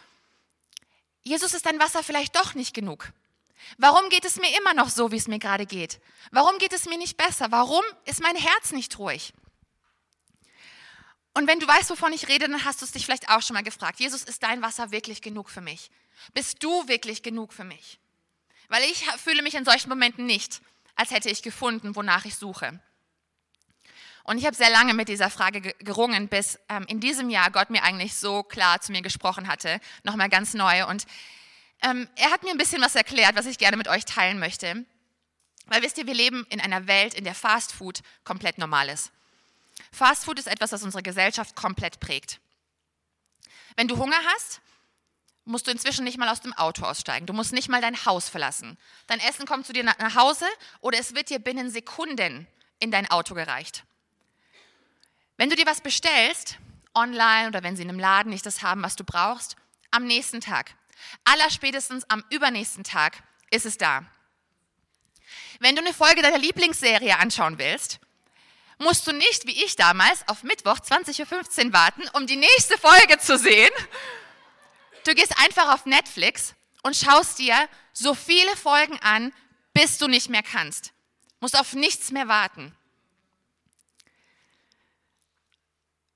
Jesus 1.23 1.55
ist 1.55 1.67
dein 1.67 1.79
Wasser 1.79 2.03
vielleicht 2.03 2.37
doch 2.37 2.55
nicht 2.55 2.75
genug. 2.75 3.13
Warum 3.79 4.09
geht 4.11 4.25
es 4.25 4.37
mir 4.37 4.57
immer 4.59 4.75
noch 4.75 4.89
so, 4.89 5.13
wie 5.13 5.17
es 5.17 5.29
mir 5.29 5.39
gerade 5.39 5.67
geht? 5.67 6.01
Warum 6.31 6.59
geht 6.59 6.73
es 6.73 6.87
mir 6.87 6.99
nicht 6.99 7.17
besser? 7.17 7.51
Warum 7.51 7.83
ist 8.05 8.21
mein 8.21 8.37
Herz 8.37 8.73
nicht 8.73 8.99
ruhig? 8.99 9.33
Und 11.35 11.47
wenn 11.47 11.61
du 11.61 11.67
weißt, 11.67 11.89
wovon 11.91 12.13
ich 12.13 12.29
rede, 12.29 12.49
dann 12.49 12.65
hast 12.65 12.83
du 12.83 12.85
es 12.85 12.93
dich 12.93 13.07
vielleicht 13.07 13.31
auch 13.31 13.41
schon 13.41 13.55
mal 13.55 13.63
gefragt. 13.63 14.01
Jesus, 14.01 14.23
ist 14.23 14.43
dein 14.43 14.61
Wasser 14.61 14.91
wirklich 14.91 15.23
genug 15.23 15.49
für 15.49 15.63
mich? 15.63 15.91
Bist 16.35 16.63
du 16.63 16.87
wirklich 16.89 17.23
genug 17.23 17.53
für 17.53 17.65
mich? 17.65 17.99
Weil 18.73 18.85
ich 18.85 19.05
fühle 19.23 19.43
mich 19.43 19.55
in 19.55 19.67
solchen 19.67 19.91
Momenten 19.91 20.25
nicht, 20.25 20.63
als 20.95 21.11
hätte 21.11 21.29
ich 21.29 21.43
gefunden, 21.43 21.95
wonach 21.95 22.25
ich 22.25 22.37
suche. 22.37 22.81
Und 24.25 24.39
ich 24.39 24.47
habe 24.47 24.57
sehr 24.57 24.71
lange 24.71 24.95
mit 24.95 25.09
dieser 25.09 25.29
Frage 25.29 25.61
gerungen, 25.61 26.29
bis 26.29 26.59
ähm, 26.71 26.87
in 26.89 26.99
diesem 26.99 27.29
Jahr 27.29 27.51
Gott 27.51 27.69
mir 27.69 27.83
eigentlich 27.83 28.15
so 28.15 28.43
klar 28.43 28.81
zu 28.81 28.91
mir 28.93 29.03
gesprochen 29.03 29.47
hatte, 29.47 29.79
nochmal 30.05 30.31
ganz 30.31 30.55
neu. 30.55 30.87
Und 30.87 31.05
ähm, 31.83 32.09
er 32.17 32.31
hat 32.31 32.45
mir 32.45 32.51
ein 32.51 32.57
bisschen 32.57 32.81
was 32.81 32.95
erklärt, 32.95 33.37
was 33.37 33.45
ich 33.45 33.59
gerne 33.59 33.77
mit 33.77 33.89
euch 33.89 34.07
teilen 34.07 34.39
möchte. 34.39 34.87
Weil 35.67 35.83
wisst 35.83 35.99
ihr, 35.99 36.07
wir 36.07 36.15
leben 36.15 36.47
in 36.49 36.59
einer 36.59 36.87
Welt, 36.87 37.13
in 37.13 37.25
der 37.25 37.35
Fast 37.35 37.73
Food 37.73 38.01
komplett 38.25 38.57
normal 38.57 38.89
ist. 38.89 39.13
Fast 39.93 40.25
Food 40.25 40.39
ist 40.39 40.49
etwas, 40.49 40.71
das 40.71 40.83
unsere 40.83 41.03
Gesellschaft 41.03 41.57
komplett 41.57 42.01
prägt. 42.01 42.41
Wenn 43.77 43.89
du 43.89 43.99
Hunger 43.99 44.21
hast, 44.35 44.63
musst 45.45 45.67
du 45.67 45.71
inzwischen 45.71 46.05
nicht 46.05 46.19
mal 46.19 46.29
aus 46.29 46.41
dem 46.41 46.53
Auto 46.53 46.85
aussteigen. 46.85 47.27
Du 47.27 47.33
musst 47.33 47.53
nicht 47.53 47.69
mal 47.69 47.81
dein 47.81 48.05
Haus 48.05 48.29
verlassen. 48.29 48.79
Dein 49.07 49.21
Essen 49.21 49.47
kommt 49.47 49.67
zu 49.67 49.73
dir 49.73 49.85
nach 49.85 50.15
Hause 50.15 50.47
oder 50.81 50.99
es 50.99 51.15
wird 51.15 51.31
dir 51.31 51.39
binnen 51.39 51.71
Sekunden 51.71 52.47
in 52.79 52.91
dein 52.91 53.11
Auto 53.11 53.35
gereicht. 53.35 53.85
Wenn 55.37 55.51
du 55.51 55.57
dir 55.57 55.67
was 55.67 55.81
bestellst, 55.81 56.59
online 56.95 57.49
oder 57.49 57.63
wenn 57.63 57.77
sie 57.77 57.83
in 57.83 57.89
einem 57.89 57.99
Laden 57.99 58.31
nicht 58.31 58.47
das 58.47 58.63
haben, 58.63 58.83
was 58.83 58.97
du 58.97 59.05
brauchst, 59.05 59.57
am 59.91 60.05
nächsten 60.05 60.41
Tag, 60.41 60.75
allerspätestens 61.25 62.09
am 62.09 62.25
übernächsten 62.31 62.85
Tag 62.85 63.23
ist 63.51 63.67
es 63.67 63.79
da. 63.79 64.05
Wenn 65.59 65.75
du 65.75 65.83
eine 65.83 65.95
Folge 65.95 66.23
deiner 66.23 66.39
Lieblingsserie 66.39 67.19
anschauen 67.19 67.59
willst, 67.59 67.99
musst 68.79 69.07
du 69.07 69.13
nicht, 69.13 69.47
wie 69.47 69.65
ich 69.65 69.77
damals, 69.77 70.27
auf 70.29 70.43
Mittwoch 70.43 70.79
20.15 70.79 71.67
Uhr 71.67 71.73
warten, 71.73 72.03
um 72.15 72.27
die 72.27 72.37
nächste 72.37 72.79
Folge 72.79 73.19
zu 73.19 73.39
sehen. 73.39 73.71
Du 75.05 75.15
gehst 75.15 75.37
einfach 75.39 75.75
auf 75.75 75.87
Netflix 75.87 76.55
und 76.83 76.97
schaust 76.97 77.39
dir 77.39 77.69
so 77.93 78.15
viele 78.15 78.57
Folgen 78.57 78.99
an, 79.01 79.33
bis 79.75 79.99
du 79.99 80.09
nicht 80.09 80.29
mehr 80.29 80.43
kannst. 80.43 80.93
Musst 81.41 81.59
auf 81.59 81.75
nichts 81.75 82.11
mehr 82.13 82.29
warten. 82.29 82.75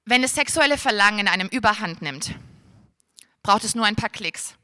Wenn 0.05 0.23
das 0.23 0.35
sexuelle 0.35 0.79
Verlangen 0.79 1.21
in 1.21 1.29
einem 1.29 1.49
Überhand 1.49 2.01
nimmt, 2.01 2.35
braucht 3.43 3.65
es 3.65 3.75
nur 3.75 3.87
ein 3.87 3.97
paar 3.97 4.09
Klicks, 4.09 4.55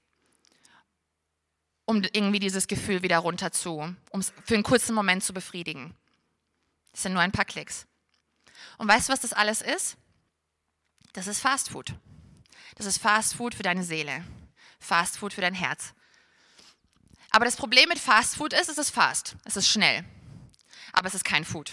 um 1.85 2.03
irgendwie 2.13 2.39
dieses 2.39 2.69
Gefühl 2.69 3.03
wieder 3.03 3.19
runter 3.19 3.51
zu, 3.51 3.95
um 4.11 4.21
es 4.21 4.33
für 4.45 4.55
einen 4.55 4.63
kurzen 4.63 4.95
Moment 4.95 5.25
zu 5.25 5.33
befriedigen. 5.33 5.97
Das 6.93 7.03
sind 7.03 7.13
nur 7.13 7.23
ein 7.23 7.33
paar 7.33 7.45
Klicks. 7.45 7.87
Und 8.79 8.87
weißt 8.87 9.09
du, 9.09 9.13
was 9.13 9.21
das 9.21 9.33
alles 9.33 9.63
ist? 9.63 9.97
Das 11.13 11.27
ist 11.27 11.41
Fast 11.41 11.71
Food. 11.71 11.93
Das 12.77 12.87
ist 12.87 12.99
Fast 12.99 13.35
Food 13.35 13.55
für 13.55 13.63
deine 13.63 13.85
Seele. 13.85 14.25
Fast 14.79 15.19
Food 15.19 15.33
für 15.33 15.41
dein 15.41 15.55
Herz. 15.55 15.93
Aber 17.31 17.45
das 17.45 17.57
Problem 17.57 17.89
mit 17.89 17.99
Fast 17.99 18.37
Food 18.37 18.53
ist, 18.53 18.69
es 18.69 18.79
ist 18.79 18.91
fast. 18.91 19.37
Es 19.45 19.57
ist 19.57 19.69
schnell. 19.69 20.05
Aber 20.93 21.09
es 21.09 21.15
ist 21.15 21.25
kein 21.25 21.45
Food. 21.45 21.73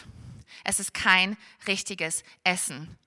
Es 0.64 0.80
ist 0.80 0.94
kein 0.94 1.38
richtiges 1.68 2.24
Essen. 2.44 2.98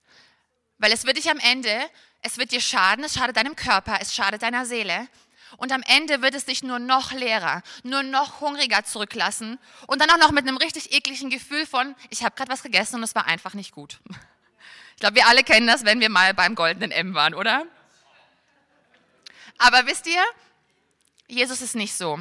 Weil 0.78 0.92
es 0.92 1.04
wird 1.04 1.16
dich 1.16 1.30
am 1.30 1.38
Ende, 1.38 1.88
es 2.20 2.38
wird 2.38 2.52
dir 2.52 2.60
schaden, 2.60 3.04
es 3.04 3.14
schadet 3.14 3.36
deinem 3.36 3.56
Körper, 3.56 3.98
es 4.00 4.14
schadet 4.14 4.42
deiner 4.42 4.66
Seele. 4.66 5.08
Und 5.56 5.72
am 5.72 5.82
Ende 5.86 6.22
wird 6.22 6.34
es 6.34 6.46
dich 6.46 6.62
nur 6.62 6.78
noch 6.78 7.12
leerer, 7.12 7.62
nur 7.82 8.02
noch 8.02 8.40
hungriger 8.40 8.84
zurücklassen. 8.84 9.58
Und 9.86 10.00
dann 10.00 10.10
auch 10.10 10.18
noch 10.18 10.30
mit 10.30 10.46
einem 10.46 10.56
richtig 10.56 10.92
ekligen 10.92 11.30
Gefühl 11.30 11.66
von, 11.66 11.94
ich 12.10 12.24
habe 12.24 12.34
gerade 12.34 12.50
was 12.50 12.62
gegessen 12.62 12.96
und 12.96 13.02
es 13.02 13.14
war 13.14 13.26
einfach 13.26 13.54
nicht 13.54 13.72
gut. 13.72 14.00
Ich 14.94 15.00
glaube, 15.00 15.16
wir 15.16 15.26
alle 15.26 15.42
kennen 15.42 15.66
das, 15.66 15.84
wenn 15.84 16.00
wir 16.00 16.10
mal 16.10 16.32
beim 16.34 16.54
goldenen 16.54 16.92
M 16.92 17.14
waren, 17.14 17.34
oder? 17.34 17.66
Aber 19.64 19.86
wisst 19.86 20.08
ihr, 20.08 20.24
Jesus 21.28 21.62
ist 21.62 21.76
nicht 21.76 21.94
so. 21.94 22.18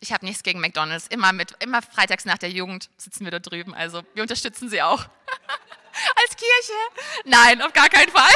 Ich 0.00 0.12
habe 0.12 0.24
nichts 0.24 0.44
gegen 0.44 0.60
McDonald's. 0.60 1.08
Immer, 1.08 1.32
mit, 1.32 1.56
immer 1.58 1.82
freitags 1.82 2.24
nach 2.24 2.38
der 2.38 2.50
Jugend 2.50 2.88
sitzen 2.96 3.24
wir 3.24 3.32
da 3.32 3.40
drüben. 3.40 3.74
Also 3.74 4.04
wir 4.14 4.22
unterstützen 4.22 4.70
sie 4.70 4.80
auch. 4.80 5.00
Als 5.02 6.36
Kirche? 6.36 6.78
Nein, 7.24 7.60
auf 7.62 7.72
gar 7.72 7.88
keinen 7.88 8.12
Fall. 8.12 8.30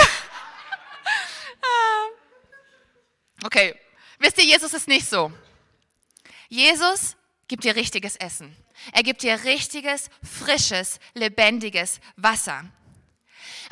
okay, 3.45 3.79
wisst 4.19 4.39
ihr, 4.39 4.45
Jesus 4.45 4.75
ist 4.75 4.89
nicht 4.89 5.09
so. 5.09 5.33
Jesus 6.49 7.17
gibt 7.47 7.63
dir 7.63 7.77
richtiges 7.77 8.17
Essen. 8.17 8.57
Er 8.93 9.05
gibt 9.05 9.23
dir 9.23 9.45
richtiges, 9.45 10.11
frisches, 10.25 10.99
lebendiges 11.15 12.01
Wasser. 12.17 12.65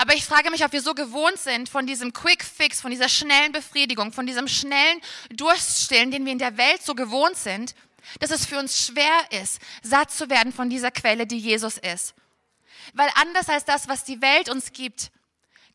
Aber 0.00 0.14
ich 0.14 0.24
frage 0.24 0.50
mich, 0.50 0.64
ob 0.64 0.72
wir 0.72 0.80
so 0.80 0.94
gewohnt 0.94 1.36
sind 1.36 1.68
von 1.68 1.86
diesem 1.86 2.14
Quick 2.14 2.42
Fix, 2.42 2.80
von 2.80 2.90
dieser 2.90 3.10
schnellen 3.10 3.52
Befriedigung, 3.52 4.14
von 4.14 4.26
diesem 4.26 4.48
schnellen 4.48 4.98
Durststillen, 5.28 6.10
den 6.10 6.24
wir 6.24 6.32
in 6.32 6.38
der 6.38 6.56
Welt 6.56 6.82
so 6.82 6.94
gewohnt 6.94 7.36
sind, 7.36 7.74
dass 8.18 8.30
es 8.30 8.46
für 8.46 8.58
uns 8.58 8.86
schwer 8.86 9.42
ist, 9.42 9.60
satt 9.82 10.10
zu 10.10 10.30
werden 10.30 10.54
von 10.54 10.70
dieser 10.70 10.90
Quelle, 10.90 11.26
die 11.26 11.36
Jesus 11.36 11.76
ist. 11.76 12.14
Weil 12.94 13.10
anders 13.14 13.50
als 13.50 13.66
das, 13.66 13.88
was 13.88 14.04
die 14.04 14.22
Welt 14.22 14.48
uns 14.48 14.72
gibt, 14.72 15.10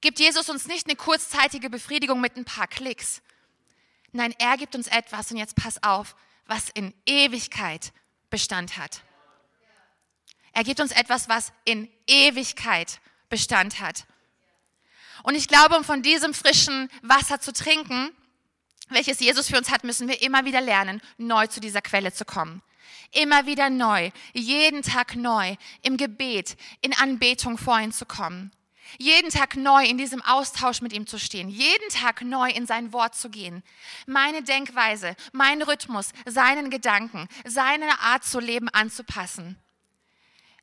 gibt 0.01 0.17
Jesus 0.17 0.49
uns 0.49 0.65
nicht 0.65 0.87
eine 0.87 0.95
kurzzeitige 0.95 1.69
Befriedigung 1.69 2.19
mit 2.19 2.35
ein 2.35 2.45
paar 2.45 2.65
Klicks. 2.65 3.21
Nein, 4.11 4.33
er 4.39 4.57
gibt 4.57 4.73
uns 4.73 4.87
etwas, 4.87 5.29
und 5.29 5.37
jetzt 5.37 5.55
pass 5.55 5.83
auf, 5.83 6.15
was 6.47 6.71
in 6.73 6.95
Ewigkeit 7.05 7.93
Bestand 8.31 8.77
hat. 8.77 9.03
Er 10.51 10.63
gibt 10.63 10.79
uns 10.79 10.93
etwas, 10.93 11.29
was 11.29 11.53
in 11.63 11.91
Ewigkeit 12.07 12.99
Bestand 13.29 13.79
hat. 13.79 14.07
Und 15.25 15.33
ich 15.33 15.47
glaube, 15.47 15.75
um 15.75 15.83
von 15.83 16.03
diesem 16.03 16.35
frischen 16.35 16.87
Wasser 17.01 17.39
zu 17.39 17.51
trinken, 17.51 18.11
welches 18.89 19.19
Jesus 19.19 19.47
für 19.47 19.57
uns 19.57 19.71
hat, 19.71 19.83
müssen 19.83 20.07
wir 20.07 20.21
immer 20.21 20.45
wieder 20.45 20.61
lernen, 20.61 21.01
neu 21.17 21.47
zu 21.47 21.59
dieser 21.59 21.81
Quelle 21.81 22.13
zu 22.13 22.25
kommen. 22.25 22.61
Immer 23.11 23.47
wieder 23.47 23.71
neu, 23.71 24.11
jeden 24.33 24.83
Tag 24.83 25.15
neu, 25.15 25.55
im 25.81 25.97
Gebet, 25.97 26.57
in 26.81 26.93
Anbetung 26.93 27.57
vor 27.57 27.79
ihn 27.79 27.91
zu 27.91 28.05
kommen. 28.05 28.51
Jeden 28.99 29.31
Tag 29.31 29.55
neu 29.55 29.83
in 29.83 29.97
diesem 29.97 30.21
Austausch 30.21 30.81
mit 30.81 30.93
ihm 30.93 31.07
zu 31.07 31.17
stehen. 31.17 31.49
Jeden 31.49 31.89
Tag 31.89 32.21
neu 32.21 32.51
in 32.51 32.67
sein 32.67 32.93
Wort 32.93 33.15
zu 33.15 33.31
gehen. 33.31 33.63
Meine 34.05 34.43
Denkweise, 34.43 35.15
mein 35.31 35.63
Rhythmus, 35.63 36.11
seinen 36.27 36.69
Gedanken, 36.69 37.27
seine 37.45 37.99
Art 37.99 38.25
zu 38.25 38.39
leben 38.39 38.69
anzupassen. 38.69 39.57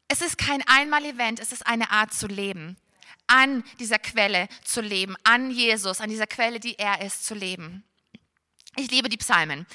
Es 0.06 0.22
ist 0.22 0.38
kein 0.38 0.62
Einmal-Event, 0.68 1.40
es 1.40 1.50
ist 1.50 1.66
eine 1.66 1.90
Art 1.90 2.14
zu 2.14 2.28
leben. 2.28 2.76
An 3.34 3.64
dieser 3.78 3.98
Quelle 3.98 4.48
zu 4.62 4.82
leben, 4.82 5.16
an 5.24 5.50
Jesus, 5.50 6.00
an 6.00 6.10
dieser 6.10 6.26
Quelle, 6.26 6.60
die 6.60 6.78
er 6.78 7.00
ist, 7.00 7.24
zu 7.24 7.34
leben. 7.34 7.82
Ich 8.76 8.90
liebe 8.90 9.08
die 9.08 9.16
Psalmen. 9.16 9.66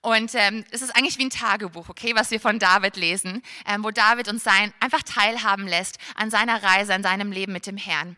Und 0.00 0.34
ähm, 0.34 0.64
es 0.70 0.82
ist 0.82 0.94
eigentlich 0.94 1.18
wie 1.18 1.24
ein 1.24 1.30
Tagebuch, 1.30 1.88
okay, 1.88 2.14
was 2.14 2.30
wir 2.30 2.40
von 2.40 2.58
David 2.58 2.96
lesen, 2.96 3.40
ähm, 3.66 3.84
wo 3.84 3.90
David 3.90 4.28
uns 4.28 4.44
sein, 4.44 4.74
einfach 4.80 5.02
teilhaben 5.02 5.66
lässt 5.66 5.98
an 6.16 6.30
seiner 6.30 6.62
Reise, 6.62 6.92
an 6.92 7.02
seinem 7.02 7.32
Leben 7.32 7.52
mit 7.52 7.66
dem 7.66 7.76
Herrn. 7.76 8.16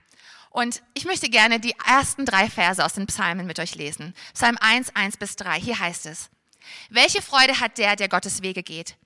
Und 0.51 0.83
ich 0.95 1.05
möchte 1.05 1.29
gerne 1.29 1.61
die 1.61 1.75
ersten 1.87 2.25
drei 2.25 2.49
Verse 2.49 2.83
aus 2.83 2.95
den 2.95 3.07
Psalmen 3.07 3.47
mit 3.47 3.61
euch 3.61 3.75
lesen. 3.75 4.15
Psalm 4.33 4.57
1, 4.59 4.97
1 4.97 5.19
bis 5.19 5.37
3. 5.37 5.61
Hier 5.61 5.79
heißt 5.79 6.07
es, 6.07 6.31
welche 6.89 7.21
Freude 7.21 7.61
hat 7.61 7.77
der, 7.77 7.95
der 7.95 8.09
Gottes 8.09 8.41
Wege 8.41 8.63
geht? 8.63 8.97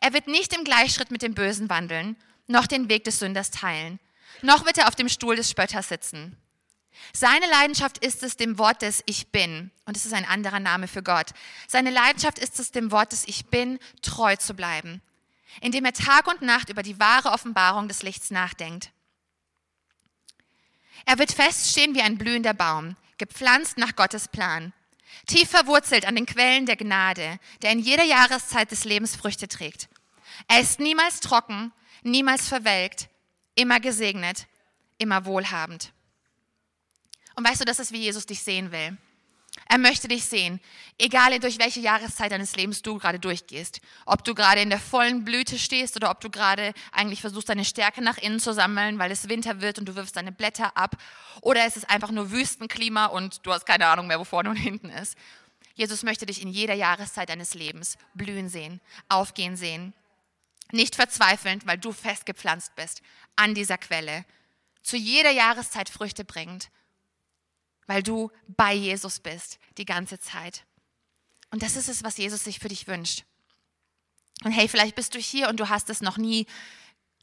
Er 0.00 0.12
wird 0.12 0.28
nicht 0.28 0.54
im 0.56 0.62
Gleichschritt 0.62 1.10
mit 1.10 1.22
dem 1.22 1.34
Bösen 1.34 1.68
wandeln, 1.68 2.16
noch 2.46 2.66
den 2.66 2.88
Weg 2.88 3.04
des 3.04 3.18
Sünders 3.18 3.50
teilen, 3.50 3.98
noch 4.42 4.64
wird 4.66 4.78
er 4.78 4.88
auf 4.88 4.94
dem 4.94 5.08
Stuhl 5.08 5.36
des 5.36 5.50
Spötters 5.50 5.88
sitzen. 5.88 6.36
Seine 7.12 7.46
Leidenschaft 7.46 7.98
ist 7.98 8.22
es, 8.22 8.36
dem 8.36 8.58
Wort 8.58 8.82
des 8.82 9.02
Ich 9.06 9.28
Bin, 9.28 9.70
und 9.86 9.96
es 9.96 10.06
ist 10.06 10.12
ein 10.12 10.24
anderer 10.24 10.60
Name 10.60 10.88
für 10.88 11.02
Gott, 11.02 11.30
seine 11.66 11.90
Leidenschaft 11.90 12.38
ist 12.38 12.58
es, 12.58 12.70
dem 12.70 12.90
Wort 12.90 13.12
des 13.12 13.26
Ich 13.26 13.46
Bin 13.46 13.78
treu 14.02 14.36
zu 14.36 14.54
bleiben, 14.54 15.02
indem 15.60 15.84
er 15.84 15.92
Tag 15.92 16.26
und 16.26 16.42
Nacht 16.42 16.68
über 16.68 16.82
die 16.82 16.98
wahre 16.98 17.30
Offenbarung 17.30 17.88
des 17.88 18.02
Lichts 18.02 18.30
nachdenkt. 18.30 18.90
Er 21.04 21.18
wird 21.18 21.32
feststehen 21.32 21.94
wie 21.94 22.02
ein 22.02 22.18
blühender 22.18 22.54
Baum, 22.54 22.96
gepflanzt 23.18 23.78
nach 23.78 23.96
Gottes 23.96 24.28
Plan, 24.28 24.72
tief 25.26 25.50
verwurzelt 25.50 26.06
an 26.06 26.14
den 26.14 26.26
Quellen 26.26 26.66
der 26.66 26.76
Gnade, 26.76 27.38
der 27.62 27.72
in 27.72 27.80
jeder 27.80 28.04
Jahreszeit 28.04 28.70
des 28.70 28.84
Lebens 28.84 29.16
Früchte 29.16 29.48
trägt. 29.48 29.88
Er 30.48 30.60
ist 30.60 30.80
niemals 30.80 31.20
trocken, 31.20 31.72
niemals 32.02 32.48
verwelkt, 32.48 33.08
immer 33.54 33.80
gesegnet, 33.80 34.46
immer 34.98 35.24
wohlhabend. 35.24 35.92
Und 37.34 37.46
weißt 37.46 37.60
du, 37.60 37.64
das 37.64 37.78
ist, 37.78 37.92
wie 37.92 38.00
Jesus 38.00 38.26
dich 38.26 38.42
sehen 38.42 38.72
will. 38.72 38.96
Er 39.68 39.78
möchte 39.78 40.08
dich 40.08 40.24
sehen, 40.24 40.60
egal 40.98 41.38
durch 41.38 41.58
welche 41.58 41.80
Jahreszeit 41.80 42.32
deines 42.32 42.56
Lebens 42.56 42.80
du 42.82 42.98
gerade 42.98 43.18
durchgehst. 43.18 43.80
Ob 44.06 44.24
du 44.24 44.34
gerade 44.34 44.62
in 44.62 44.70
der 44.70 44.78
vollen 44.78 45.24
Blüte 45.24 45.58
stehst 45.58 45.96
oder 45.96 46.10
ob 46.10 46.20
du 46.20 46.30
gerade 46.30 46.72
eigentlich 46.90 47.20
versuchst, 47.20 47.50
deine 47.50 47.64
Stärke 47.64 48.02
nach 48.02 48.18
innen 48.18 48.40
zu 48.40 48.54
sammeln, 48.54 48.98
weil 48.98 49.10
es 49.10 49.28
Winter 49.28 49.60
wird 49.60 49.78
und 49.78 49.86
du 49.86 49.94
wirfst 49.94 50.16
deine 50.16 50.32
Blätter 50.32 50.76
ab. 50.76 50.96
Oder 51.42 51.66
es 51.66 51.76
ist 51.76 51.88
einfach 51.90 52.10
nur 52.10 52.30
Wüstenklima 52.30 53.06
und 53.06 53.46
du 53.46 53.52
hast 53.52 53.66
keine 53.66 53.86
Ahnung 53.86 54.06
mehr, 54.06 54.18
wo 54.18 54.24
vorne 54.24 54.50
und 54.50 54.56
hinten 54.56 54.88
ist. 54.88 55.16
Jesus 55.74 56.02
möchte 56.02 56.26
dich 56.26 56.42
in 56.42 56.48
jeder 56.48 56.74
Jahreszeit 56.74 57.28
deines 57.28 57.54
Lebens 57.54 57.96
blühen 58.14 58.48
sehen, 58.48 58.80
aufgehen 59.08 59.56
sehen. 59.56 59.94
Nicht 60.72 60.96
verzweifelnd, 60.96 61.66
weil 61.66 61.78
du 61.78 61.92
festgepflanzt 61.92 62.74
bist 62.74 63.02
an 63.36 63.54
dieser 63.54 63.78
Quelle. 63.78 64.24
Zu 64.82 64.96
jeder 64.96 65.30
Jahreszeit 65.30 65.88
Früchte 65.88 66.24
bringend 66.24 66.70
weil 67.86 68.02
du 68.02 68.30
bei 68.48 68.72
Jesus 68.72 69.20
bist 69.20 69.58
die 69.78 69.84
ganze 69.84 70.18
Zeit. 70.18 70.64
Und 71.50 71.62
das 71.62 71.76
ist 71.76 71.88
es, 71.88 72.02
was 72.02 72.16
Jesus 72.16 72.44
sich 72.44 72.58
für 72.58 72.68
dich 72.68 72.86
wünscht. 72.86 73.24
Und 74.44 74.52
hey, 74.52 74.68
vielleicht 74.68 74.94
bist 74.94 75.14
du 75.14 75.18
hier 75.18 75.48
und 75.48 75.60
du 75.60 75.68
hast 75.68 75.90
es 75.90 76.00
noch 76.00 76.16
nie, 76.16 76.46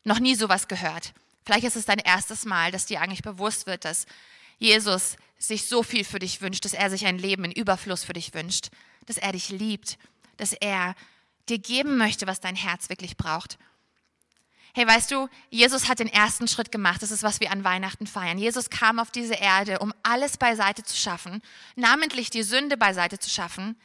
noch 0.04 0.20
nie 0.20 0.36
sowas 0.36 0.68
gehört. 0.68 1.14
Vielleicht 1.44 1.66
ist 1.66 1.76
es 1.76 1.86
dein 1.86 2.00
erstes 2.00 2.46
Mal, 2.46 2.72
dass 2.72 2.86
dir 2.86 3.02
eigentlich 3.02 3.24
bewusst 3.24 3.66
wird, 3.66 3.86
dass 3.86 4.06
Jesus 4.60 5.16
sich 5.38 5.66
so 5.66 5.84
viel 5.84 6.04
für 6.04 6.20
dich 6.20 6.42
wünscht, 6.42 6.66
dass 6.66 6.74
er 6.74 6.90
sich 6.90 7.06
ein 7.06 7.18
Leben 7.18 7.46
in 7.46 7.52
Überfluss 7.52 8.04
für 8.04 8.14
dich 8.14 8.34
wünscht, 8.34 8.70
dass 9.06 9.18
er 9.18 9.32
dich 9.32 9.50
liebt, 9.50 9.98
dass 10.38 10.54
er 10.54 10.96
dir 11.50 11.60
geben 11.60 11.98
möchte, 11.98 12.28
was 12.28 12.40
dein 12.40 12.56
Herz 12.56 12.90
wirklich 12.90 13.18
braucht. 13.18 13.58
Hey, 14.74 14.86
weißt 14.86 15.12
du, 15.12 15.28
Jesus 15.50 15.88
hat 15.88 16.00
den 16.00 16.08
ersten 16.08 16.48
Schritt 16.48 16.72
gemacht. 16.72 17.02
Das 17.02 17.12
ist, 17.12 17.24
was 17.24 17.40
wir 17.40 17.52
an 17.52 17.64
Weihnachten 17.64 18.06
feiern. 18.06 18.38
Jesus 18.38 18.70
kam 18.70 19.00
auf 19.00 19.10
diese 19.10 19.34
Erde, 19.34 19.80
um 19.80 19.94
alles 20.04 20.38
beiseite 20.38 20.84
zu 20.84 20.96
schaffen, 20.96 21.42
namentlich 21.76 22.30
die 22.30 22.44
Sünde 22.44 22.78
beiseite 22.78 23.18
zu 23.18 23.30
schaffen. 23.30 23.76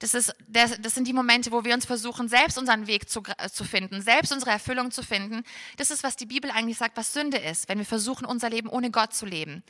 Das, 0.00 0.14
ist, 0.14 0.32
das, 0.46 0.94
sind 0.94 1.08
die 1.08 1.12
Momente, 1.12 1.50
wo 1.50 1.64
wir 1.64 1.74
uns 1.74 1.84
versuchen, 1.84 2.28
selbst 2.28 2.56
unseren 2.58 2.86
Weg 2.86 3.08
zu, 3.08 3.22
zu 3.52 3.64
finden, 3.64 4.00
selbst 4.00 4.32
unsere 4.32 4.50
Erfüllung 4.50 4.90
zu 4.90 5.02
finden. 5.02 5.42
Das 5.76 5.90
ist, 5.90 6.04
was 6.04 6.16
die 6.16 6.26
Bibel 6.26 6.50
eigentlich 6.50 6.78
sagt, 6.78 6.96
was 6.96 7.12
Sünde 7.12 7.38
ist, 7.38 7.68
wenn 7.68 7.78
wir 7.78 7.86
versuchen, 7.86 8.24
unser 8.24 8.50
Leben 8.50 8.68
ohne 8.68 8.90
Gott 8.90 9.14
zu 9.14 9.26
leben. 9.26 9.64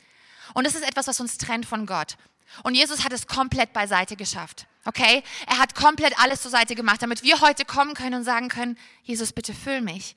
Und 0.53 0.67
das 0.67 0.75
ist 0.75 0.87
etwas, 0.87 1.07
was 1.07 1.19
uns 1.19 1.37
trennt 1.37 1.65
von 1.65 1.85
Gott. 1.85 2.15
Und 2.63 2.75
Jesus 2.75 3.03
hat 3.03 3.13
es 3.13 3.27
komplett 3.27 3.73
beiseite 3.73 4.15
geschafft. 4.15 4.67
Okay? 4.85 5.23
Er 5.47 5.57
hat 5.57 5.75
komplett 5.75 6.17
alles 6.19 6.41
zur 6.41 6.51
Seite 6.51 6.75
gemacht, 6.75 7.01
damit 7.01 7.23
wir 7.23 7.41
heute 7.41 7.65
kommen 7.65 7.93
können 7.93 8.15
und 8.15 8.23
sagen 8.23 8.49
können, 8.49 8.77
Jesus, 9.03 9.33
bitte 9.33 9.53
füll 9.53 9.81
mich 9.81 10.15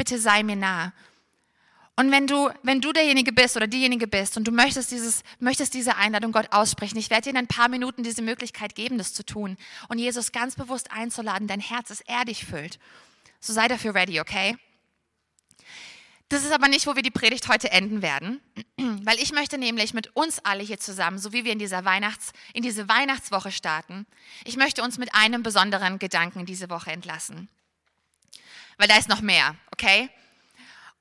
bitte 0.00 0.18
sei 0.18 0.42
mir 0.42 0.56
nah. 0.56 0.94
Und 1.94 2.10
wenn 2.10 2.26
du, 2.26 2.48
wenn 2.62 2.80
du 2.80 2.90
derjenige 2.90 3.32
bist 3.32 3.54
oder 3.54 3.66
diejenige 3.66 4.06
bist 4.06 4.38
und 4.38 4.48
du 4.48 4.50
möchtest, 4.50 4.90
dieses, 4.90 5.22
möchtest 5.40 5.74
diese 5.74 5.96
Einladung 5.96 6.32
Gott 6.32 6.50
aussprechen, 6.52 6.96
ich 6.96 7.10
werde 7.10 7.24
dir 7.24 7.30
in 7.30 7.36
ein 7.36 7.46
paar 7.46 7.68
Minuten 7.68 8.02
diese 8.02 8.22
Möglichkeit 8.22 8.74
geben, 8.74 8.96
das 8.96 9.12
zu 9.12 9.26
tun 9.26 9.58
und 9.88 9.98
Jesus 9.98 10.32
ganz 10.32 10.54
bewusst 10.56 10.90
einzuladen, 10.90 11.48
dein 11.48 11.60
Herz, 11.60 11.88
dass 11.88 12.00
er 12.00 12.24
dich 12.24 12.46
füllt. 12.46 12.78
So 13.40 13.52
sei 13.52 13.68
dafür 13.68 13.94
ready, 13.94 14.20
okay? 14.20 14.56
Das 16.30 16.44
ist 16.44 16.52
aber 16.52 16.68
nicht, 16.68 16.86
wo 16.86 16.96
wir 16.96 17.02
die 17.02 17.10
Predigt 17.10 17.48
heute 17.48 17.70
enden 17.70 18.00
werden, 18.00 18.40
weil 19.04 19.18
ich 19.18 19.32
möchte 19.32 19.58
nämlich 19.58 19.92
mit 19.92 20.16
uns 20.16 20.38
alle 20.38 20.62
hier 20.62 20.80
zusammen, 20.80 21.18
so 21.18 21.34
wie 21.34 21.44
wir 21.44 21.52
in, 21.52 21.58
dieser 21.58 21.84
Weihnachts, 21.84 22.32
in 22.54 22.62
diese 22.62 22.88
Weihnachtswoche 22.88 23.52
starten, 23.52 24.06
ich 24.44 24.56
möchte 24.56 24.82
uns 24.82 24.96
mit 24.96 25.14
einem 25.14 25.42
besonderen 25.42 25.98
Gedanken 25.98 26.46
diese 26.46 26.70
Woche 26.70 26.90
entlassen 26.92 27.48
weil 28.80 28.88
da 28.88 28.96
ist 28.96 29.10
noch 29.10 29.20
mehr, 29.20 29.56
okay? 29.72 30.08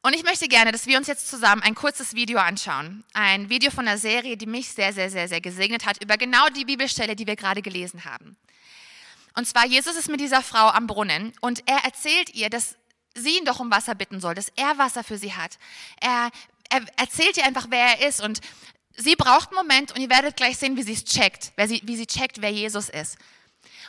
Und 0.01 0.13
ich 0.13 0.23
möchte 0.23 0.49
gerne, 0.49 0.73
dass 0.73 0.85
wir 0.85 0.97
uns 0.97 1.07
jetzt 1.07 1.29
zusammen 1.29 1.61
ein 1.61 1.75
kurzes 1.75 2.13
Video 2.13 2.37
anschauen. 2.37 3.05
Ein 3.13 3.49
Video 3.49 3.71
von 3.71 3.87
einer 3.87 3.97
Serie, 3.97 4.35
die 4.35 4.47
mich 4.47 4.67
sehr, 4.69 4.91
sehr, 4.91 5.09
sehr, 5.09 5.29
sehr 5.29 5.39
gesegnet 5.39 5.85
hat, 5.85 6.03
über 6.03 6.17
genau 6.17 6.47
die 6.49 6.65
Bibelstelle, 6.65 7.15
die 7.15 7.25
wir 7.25 7.37
gerade 7.37 7.61
gelesen 7.61 8.03
haben. 8.03 8.35
Und 9.35 9.47
zwar, 9.47 9.65
Jesus 9.65 9.95
ist 9.95 10.09
mit 10.09 10.19
dieser 10.19 10.41
Frau 10.41 10.67
am 10.67 10.87
Brunnen 10.87 11.31
und 11.39 11.63
er 11.67 11.85
erzählt 11.85 12.35
ihr, 12.35 12.49
dass 12.49 12.75
sie 13.19 13.37
ihn 13.37 13.45
doch 13.45 13.59
um 13.59 13.71
Wasser 13.71 13.95
bitten 13.95 14.19
soll, 14.19 14.35
dass 14.35 14.51
er 14.55 14.77
Wasser 14.77 15.03
für 15.03 15.17
sie 15.17 15.33
hat. 15.33 15.57
Er, 15.99 16.29
er 16.69 16.81
erzählt 16.97 17.37
ihr 17.37 17.45
einfach, 17.45 17.67
wer 17.69 17.99
er 17.99 18.07
ist 18.07 18.21
und 18.21 18.41
sie 18.95 19.15
braucht 19.15 19.49
einen 19.49 19.57
Moment 19.57 19.91
und 19.91 20.01
ihr 20.01 20.09
werdet 20.09 20.35
gleich 20.35 20.57
sehen, 20.57 20.77
wie 20.77 20.83
sie 20.83 20.93
es 20.93 21.03
checkt, 21.03 21.51
wie 21.57 21.95
sie 21.95 22.07
checkt, 22.07 22.41
wer 22.41 22.51
Jesus 22.51 22.89
ist. 22.89 23.17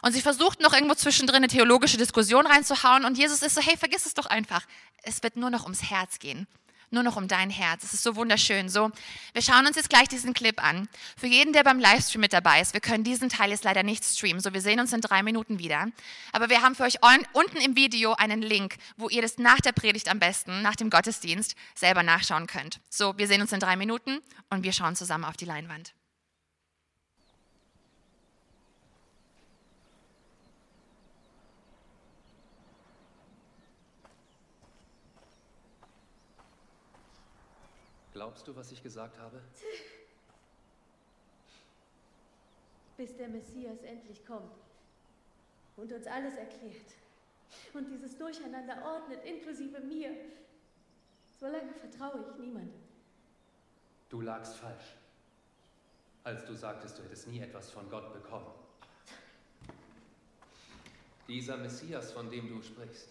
Und 0.03 0.13
sie 0.13 0.23
versucht 0.23 0.61
noch 0.61 0.73
irgendwo 0.73 0.95
zwischendrin 0.95 1.37
eine 1.37 1.49
theologische 1.49 1.99
Diskussion 1.99 2.47
reinzuhauen 2.47 3.05
und 3.05 3.19
Jesus 3.19 3.43
ist 3.43 3.55
so, 3.55 3.61
hey, 3.61 3.77
vergiss 3.77 4.07
es 4.07 4.15
doch 4.15 4.27
einfach. 4.27 4.67
Es 5.03 5.23
wird 5.23 5.37
nur 5.37 5.51
noch 5.51 5.65
ums 5.65 5.91
Herz 5.91 6.19
gehen. 6.19 6.47
Nur 6.93 7.05
noch 7.05 7.17
um 7.17 7.29
dein 7.29 7.51
Herz. 7.51 7.85
Es 7.85 7.95
ist 7.95 8.03
so 8.03 8.17
wunderschön. 8.17 8.69
So, 8.69 8.91
wir 9.33 9.43
schauen 9.43 9.67
uns 9.67 9.77
jetzt 9.77 9.91
gleich 9.91 10.09
diesen 10.09 10.35
Clip 10.35 10.63
an. 10.63 10.89
Für 11.17 11.29
jeden, 11.29 11.53
der 11.53 11.63
beim 11.63 11.79
Livestream 11.79 12.21
mit 12.21 12.33
dabei 12.33 12.61
ist, 12.61 12.75
wir 12.75 12.81
können 12.81 13.05
diesen 13.05 13.29
Teil 13.29 13.51
jetzt 13.51 13.63
leider 13.63 13.85
nicht 13.85 14.05
streamen, 14.05 14.41
so 14.41 14.53
wir 14.53 14.61
sehen 14.61 14.81
uns 14.81 14.93
in 14.93 15.01
drei 15.01 15.23
Minuten 15.23 15.61
wieder. 15.61 15.87
Aber 16.33 16.51
wir 16.51 16.63
haben 16.63 16.75
für 16.75 16.83
euch 16.83 16.99
unten 17.33 17.59
im 17.59 17.77
Video 17.77 18.15
einen 18.15 18.43
Link, 18.43 18.77
wo 18.97 19.09
ihr 19.09 19.23
das 19.23 19.39
nach 19.39 19.61
der 19.61 19.73
Predigt 19.73 20.11
am 20.11 20.19
besten, 20.19 20.63
nach 20.63 20.75
dem 20.75 20.91
Gottesdienst, 20.91 21.55
selber 21.77 22.03
nachschauen 22.03 22.49
könnt. 22.49 22.81
So, 22.91 23.17
wir 23.17 23.29
sehen 23.29 23.41
uns 23.41 23.53
in 23.53 23.61
drei 23.61 23.77
Minuten 23.77 24.21
und 24.51 24.65
wir 24.65 24.73
schauen 24.73 24.97
zusammen 24.97 25.25
auf 25.25 25.37
die 25.37 25.45
Leinwand. 25.45 25.95
Glaubst 38.21 38.47
du, 38.47 38.55
was 38.55 38.71
ich 38.71 38.83
gesagt 38.83 39.19
habe? 39.19 39.41
Bis 42.99 43.17
der 43.17 43.29
Messias 43.29 43.81
endlich 43.83 44.27
kommt 44.27 44.59
und 45.79 45.91
uns 45.91 46.07
alles 46.07 46.35
erklärt 46.35 46.93
und 47.73 47.89
dieses 47.89 48.19
Durcheinander 48.19 48.77
ordnet, 48.85 49.25
inklusive 49.25 49.81
mir. 49.81 50.15
Solange 51.39 51.73
vertraue 51.73 52.23
ich 52.31 52.39
niemandem. 52.39 52.83
Du 54.11 54.21
lagst 54.21 54.55
falsch, 54.57 54.97
als 56.23 56.45
du 56.45 56.55
sagtest, 56.55 56.99
du 56.99 57.03
hättest 57.05 57.27
nie 57.29 57.41
etwas 57.41 57.71
von 57.71 57.89
Gott 57.89 58.13
bekommen. 58.13 58.53
Dieser 61.27 61.57
Messias, 61.57 62.13
von 62.13 62.31
dem 62.31 62.51
du 62.51 62.63
sprichst, 62.63 63.09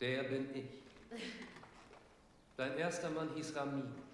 der 0.00 0.22
bin 0.22 0.54
ich. 0.54 1.20
Dein 2.56 2.78
erster 2.78 3.10
Mann 3.10 3.34
hieß 3.34 3.56
Ramin. 3.56 4.06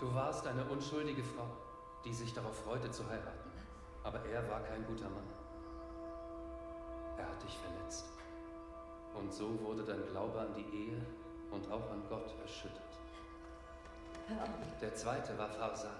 Du 0.00 0.14
warst 0.14 0.46
eine 0.46 0.64
unschuldige 0.64 1.22
Frau, 1.22 1.46
die 2.06 2.14
sich 2.14 2.32
darauf 2.32 2.56
freute 2.64 2.90
zu 2.90 3.06
heiraten. 3.06 3.50
Aber 4.02 4.24
er 4.24 4.48
war 4.48 4.60
kein 4.60 4.82
guter 4.86 5.10
Mann. 5.10 5.28
Er 7.18 7.28
hat 7.28 7.42
dich 7.42 7.58
verletzt. 7.58 8.06
Und 9.14 9.30
so 9.30 9.60
wurde 9.60 9.84
dein 9.84 10.06
Glaube 10.06 10.40
an 10.40 10.54
die 10.54 10.74
Ehe 10.74 11.02
und 11.50 11.70
auch 11.70 11.90
an 11.90 12.02
Gott 12.08 12.34
erschüttert. 12.40 12.80
Der 14.80 14.94
zweite 14.94 15.36
war 15.36 15.50
Farsad. 15.50 15.90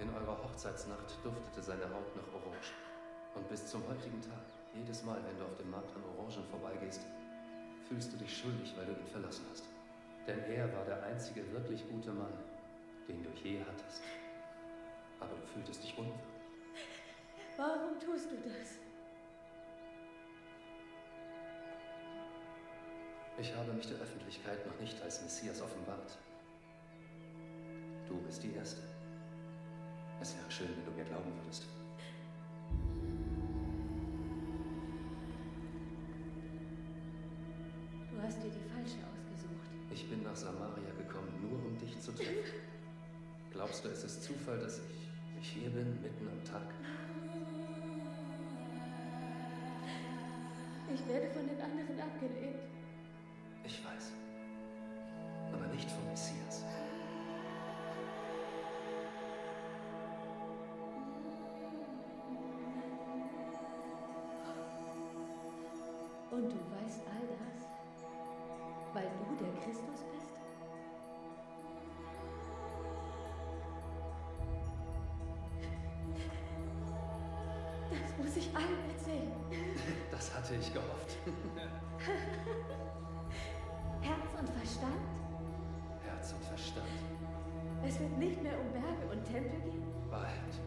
In 0.00 0.12
eurer 0.12 0.42
Hochzeitsnacht 0.42 1.18
duftete 1.22 1.62
seine 1.62 1.84
Haut 1.84 2.16
nach 2.16 2.34
Orange. 2.34 2.72
Und 3.36 3.48
bis 3.48 3.64
zum 3.64 3.86
heutigen 3.86 4.20
Tag, 4.22 4.42
jedes 4.74 5.04
Mal, 5.04 5.20
wenn 5.24 5.38
du 5.38 5.44
auf 5.44 5.56
dem 5.56 5.70
Markt 5.70 5.94
an 5.94 6.02
Orangen 6.16 6.44
vorbeigehst, 6.50 7.02
fühlst 7.86 8.12
du 8.12 8.16
dich 8.16 8.38
schuldig, 8.38 8.74
weil 8.76 8.86
du 8.86 8.92
ihn 8.92 9.06
verlassen 9.06 9.46
hast. 9.52 9.77
Denn 10.28 10.44
er 10.44 10.70
war 10.74 10.84
der 10.84 11.02
einzige 11.04 11.50
wirklich 11.52 11.88
gute 11.88 12.12
Mann, 12.12 12.34
den 13.08 13.22
du 13.22 13.30
je 13.42 13.60
hattest. 13.60 14.02
Aber 15.18 15.34
du 15.34 15.46
fühltest 15.46 15.82
dich 15.82 15.96
unwohl. 15.96 16.12
Warum 17.56 17.98
tust 17.98 18.30
du 18.30 18.36
das? 18.36 18.78
Ich 23.38 23.56
habe 23.56 23.72
mich 23.72 23.86
der 23.86 23.96
Öffentlichkeit 23.98 24.66
noch 24.66 24.78
nicht 24.78 25.00
als 25.00 25.22
Messias 25.22 25.62
offenbart. 25.62 26.18
Du 28.06 28.20
bist 28.20 28.42
die 28.42 28.52
Erste. 28.52 28.82
Es 30.20 30.36
wäre 30.36 30.50
schön, 30.50 30.68
wenn 30.76 30.84
du 30.84 30.90
mir 30.90 31.04
glauben 31.04 31.32
würdest. 31.42 31.64
Du 38.10 38.22
hast 38.22 38.42
dir 38.42 38.50
die 38.50 38.68
falsche 38.68 38.98
aus. 39.06 39.17
Ich 40.08 40.14
bin 40.14 40.24
nach 40.24 40.36
Samaria 40.36 40.90
gekommen, 40.96 41.28
nur 41.42 41.62
um 41.66 41.76
dich 41.76 42.00
zu 42.00 42.12
treffen. 42.12 42.32
Glaubst 43.50 43.84
du, 43.84 43.90
es 43.90 44.04
ist 44.04 44.22
Zufall, 44.22 44.58
dass 44.58 44.78
ich, 44.78 45.38
ich 45.38 45.48
hier 45.50 45.68
bin, 45.68 46.00
mitten 46.00 46.26
am 46.26 46.42
Tag? 46.44 46.62
Ich 50.94 51.06
werde 51.06 51.28
von 51.28 51.46
den 51.46 51.60
anderen 51.60 52.00
abgelehnt. 52.00 52.56
Ich 53.66 53.84
weiß. 53.84 54.12
Aber 55.52 55.66
nicht 55.66 55.90
vom 55.90 56.06
Messias. 56.06 56.64
Christus 69.64 70.00
bist? 70.12 70.40
Das 77.90 78.18
muss 78.18 78.36
ich 78.36 78.54
allen 78.54 78.90
erzählen. 78.90 79.32
Das 80.10 80.34
hatte 80.34 80.54
ich 80.54 80.72
gehofft. 80.72 81.16
Herz 84.00 84.34
und 84.38 84.48
Verstand? 84.48 84.94
Herz 86.04 86.32
und 86.32 86.44
Verstand. 86.44 86.86
Es 87.86 88.00
wird 88.00 88.18
nicht 88.18 88.42
mehr 88.42 88.58
um 88.60 88.72
Berge 88.72 89.06
und 89.12 89.24
Tempel 89.24 89.60
gehen? 89.60 89.86
Wahrheit. 90.10 90.60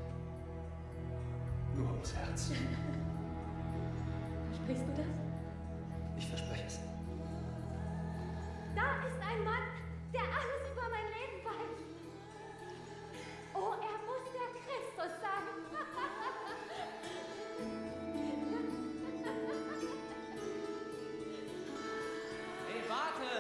Nur 1.75 1.89
ums 1.91 2.15
Herz. 2.15 2.51
Versprichst 4.49 4.83
du 4.87 4.93
das? 4.95 5.07
Ich 6.17 6.27
verspreche 6.27 6.50
ein 9.31 9.43
Mann, 9.43 9.63
der 10.13 10.21
alles 10.21 10.71
über 10.71 10.89
mein 10.89 11.07
Leben 11.07 11.45
weiß. 11.45 11.77
Oh, 13.53 13.73
er 13.79 13.97
muss 14.07 14.25
der 14.33 14.49
Christus 14.59 15.13
sein. 15.21 15.45
Hey, 22.67 22.81
warte! 22.89 23.31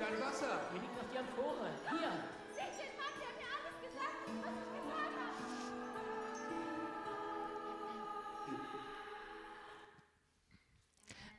Dein 0.00 0.16
Wasser! 0.20 0.54
Hier 0.72 0.80
liegt 0.80 0.96
noch 0.96 1.08
die 1.12 1.18
Amphore. 1.18 1.70
Hier! 1.90 2.12
Seht 2.52 2.74
den 2.80 2.92
Mann, 2.96 3.14
der 3.20 3.30
mir 3.38 3.48
alles 3.54 3.76
gesagt 3.80 4.18
hat, 4.26 4.36
was 4.42 4.54
ich 4.58 4.70
getan 4.74 5.12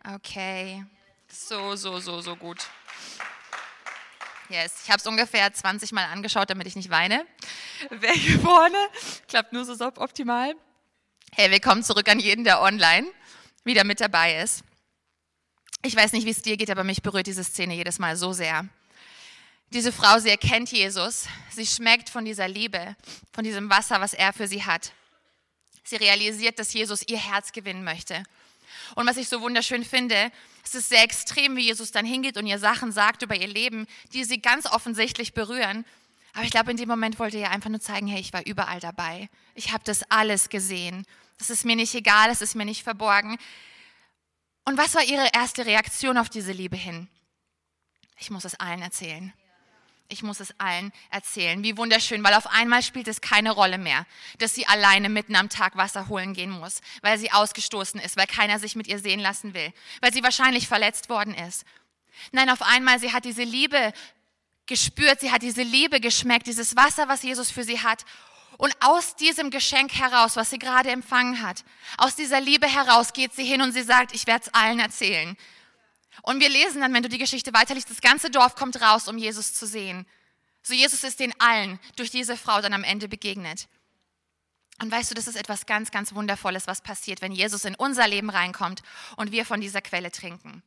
habe. 0.05 0.15
Okay, 0.15 0.86
so, 1.32 1.75
so, 1.75 1.99
so, 1.99 2.21
so 2.21 2.36
gut. 2.36 2.65
Yes, 4.49 4.73
ich 4.84 4.89
habe 4.89 4.99
es 4.99 5.07
ungefähr 5.07 5.51
20 5.51 5.91
Mal 5.91 6.05
angeschaut, 6.05 6.49
damit 6.49 6.67
ich 6.67 6.75
nicht 6.75 6.89
weine. 6.89 7.25
Wer 7.89 8.13
hier 8.13 8.39
vorne? 8.39 8.78
Klappt 9.28 9.51
nur 9.53 9.65
so 9.65 9.75
suboptimal. 9.75 10.55
Hey, 11.34 11.51
willkommen 11.51 11.84
zurück 11.84 12.07
an 12.09 12.19
jeden, 12.19 12.43
der 12.43 12.61
online 12.61 13.07
wieder 13.65 13.84
mit 13.84 13.99
dabei 13.99 14.41
ist. 14.41 14.63
Ich 15.84 15.95
weiß 15.95 16.13
nicht, 16.13 16.25
wie 16.25 16.32
es 16.32 16.41
dir 16.41 16.57
geht, 16.57 16.69
aber 16.69 16.84
mich 16.84 17.01
berührt 17.01 17.28
diese 17.28 17.43
Szene 17.43 17.75
jedes 17.75 17.99
Mal 17.99 18.15
so 18.15 18.32
sehr. 18.34 18.67
Diese 19.73 19.91
Frau, 19.91 20.17
sie 20.19 20.30
erkennt 20.30 20.71
Jesus, 20.71 21.28
sie 21.51 21.65
schmeckt 21.65 22.09
von 22.09 22.23
dieser 22.23 22.47
Liebe, 22.47 22.95
von 23.34 23.43
diesem 23.43 23.69
Wasser, 23.69 23.99
was 23.99 24.13
er 24.13 24.32
für 24.32 24.47
sie 24.47 24.63
hat. 24.63 24.93
Sie 25.84 25.97
realisiert, 25.97 26.57
dass 26.57 26.73
Jesus 26.73 27.05
ihr 27.07 27.17
Herz 27.17 27.51
gewinnen 27.51 27.84
möchte. 27.84 28.23
Und 28.95 29.07
was 29.07 29.17
ich 29.17 29.29
so 29.29 29.41
wunderschön 29.41 29.83
finde, 29.83 30.31
es 30.63 30.75
ist 30.75 30.89
sehr 30.89 31.03
extrem, 31.03 31.55
wie 31.55 31.65
Jesus 31.65 31.91
dann 31.91 32.05
hingeht 32.05 32.38
und 32.38 32.47
ihr 32.47 32.59
Sachen 32.59 32.91
sagt 32.91 33.21
über 33.21 33.35
ihr 33.35 33.47
Leben, 33.47 33.88
die 34.13 34.23
sie 34.23 34.41
ganz 34.41 34.65
offensichtlich 34.65 35.33
berühren. 35.33 35.85
Aber 36.33 36.43
ich 36.43 36.51
glaube, 36.51 36.71
in 36.71 36.77
dem 36.77 36.89
Moment 36.89 37.19
wollte 37.19 37.38
er 37.38 37.51
einfach 37.51 37.69
nur 37.69 37.79
zeigen, 37.79 38.07
hey, 38.07 38.19
ich 38.19 38.33
war 38.33 38.45
überall 38.45 38.79
dabei. 38.79 39.29
Ich 39.55 39.71
habe 39.71 39.83
das 39.83 40.03
alles 40.11 40.49
gesehen. 40.49 41.05
Das 41.38 41.49
ist 41.49 41.65
mir 41.65 41.75
nicht 41.75 41.95
egal, 41.95 42.29
es 42.29 42.41
ist 42.41 42.55
mir 42.55 42.65
nicht 42.65 42.83
verborgen. 42.83 43.38
Und 44.65 44.77
was 44.77 44.95
war 44.95 45.03
ihre 45.03 45.29
erste 45.33 45.65
Reaktion 45.65 46.17
auf 46.17 46.29
diese 46.29 46.51
Liebe 46.51 46.75
hin? 46.75 47.07
Ich 48.19 48.29
muss 48.29 48.45
es 48.45 48.59
allen 48.59 48.81
erzählen. 48.81 49.33
Ich 50.10 50.24
muss 50.24 50.39
es 50.39 50.58
allen 50.58 50.93
erzählen. 51.10 51.64
Wie 51.64 51.76
wunderschön, 51.76 52.24
weil 52.24 52.34
auf 52.34 52.47
einmal 52.47 52.82
spielt 52.82 53.10
es 53.10 53.20
keine 53.20 53.51
Rolle 53.51 53.78
mehr, 53.78 54.05
dass 54.38 54.55
sie 54.55 54.66
alleine 54.66 55.10
mitten 55.10 55.36
am 55.36 55.49
Tag 55.49 55.76
Wasser 55.76 56.08
holen 56.08 56.34
gehen 56.34 56.49
muss, 56.49 56.82
weil 57.01 57.18
sie 57.18 57.32
ausgestoßen 57.32 57.99
ist, 57.99 58.16
weil 58.16 58.28
keiner 58.28 58.58
sich 58.58 58.78
mit 58.78 58.88
ihr 58.88 58.99
sehen 58.99 59.20
lassen 59.20 59.53
will, 59.53 59.74
weil 60.01 60.14
sie 60.14 60.24
wahrscheinlich 60.24 60.68
verletzt 60.68 61.10
worden 61.10 61.34
ist. 61.34 61.66
Nein, 62.32 62.49
auf 62.49 62.62
einmal, 62.62 62.99
sie 62.99 63.12
hat 63.12 63.26
diese 63.26 63.43
Liebe 63.43 63.91
gespürt, 64.66 65.20
sie 65.20 65.32
hat 65.32 65.41
diese 65.41 65.64
Liebe 65.64 65.99
geschmeckt, 65.99 66.47
dieses 66.47 66.76
Wasser, 66.78 67.10
was 67.10 67.24
Jesus 67.24 67.51
für 67.51 67.64
sie 67.64 67.82
hat. 67.82 68.05
Und 68.58 68.76
aus 68.80 69.16
diesem 69.16 69.51
Geschenk 69.51 69.93
heraus, 69.93 70.36
was 70.36 70.49
sie 70.49 70.58
gerade 70.58 70.89
empfangen 70.89 71.41
hat, 71.41 71.64
aus 71.97 72.16
dieser 72.16 72.41
Liebe 72.41 72.68
heraus 72.68 73.14
geht 73.14 73.34
sie 73.34 73.45
hin 73.45 73.62
und 73.62 73.72
sie 73.74 73.84
sagt, 73.84 74.16
ich 74.16 74.26
werde 74.26 74.45
es 74.45 74.53
allen 74.53 74.80
erzählen. 74.80 75.38
Und 76.22 76.39
wir 76.39 76.49
lesen 76.49 76.82
dann, 76.82 76.93
wenn 76.93 77.03
du 77.03 77.09
die 77.09 77.18
Geschichte 77.18 77.53
weiterliest, 77.53 77.89
das 77.89 78.01
ganze 78.01 78.30
Dorf 78.30 78.55
kommt 78.55 78.82
raus, 78.82 79.07
um 79.07 79.18
Jesus 79.18 79.53
zu 79.53 79.65
sehen. 79.65 80.05
So 80.63 80.74
Jesus 80.74 81.03
ist 81.03 81.20
den 81.20 81.34
allen 81.39 81.80
durch 81.95 82.11
diese 82.11 82.36
Frau 82.36 82.61
dann 82.61 82.74
am 82.74 82.84
Ende 82.84 83.07
begegnet. 83.07 83.68
Und 84.82 84.91
weißt 84.91 85.09
du, 85.09 85.15
das 85.15 85.28
ist 85.28 85.36
etwas 85.36 85.65
ganz, 85.65 85.91
ganz 85.91 86.13
Wundervolles, 86.13 86.68
was 86.68 86.82
passiert, 86.82 87.22
wenn 87.22 87.32
Jesus 87.32 87.65
in 87.65 87.76
unser 87.76 88.07
Leben 88.07 88.30
reinkommt 88.30 88.84
und 89.15 89.32
wir 89.32 89.45
von 89.45 89.59
dieser 89.59 89.82
Quelle 89.82 90.11
trinken. 90.11 90.61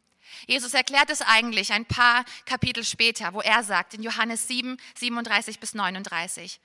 Jesus 0.46 0.74
erklärt 0.74 1.11
es 1.11 1.22
eigentlich 1.22 1.72
ein 1.72 1.86
paar 1.86 2.24
Kapitel 2.44 2.84
später, 2.84 3.34
wo 3.34 3.40
er 3.40 3.62
sagt, 3.62 3.94
in 3.94 4.03
Johannes 4.03 4.48
7, 4.48 4.76
37 4.96 5.61
bis 5.61 5.74
39, 5.74 6.61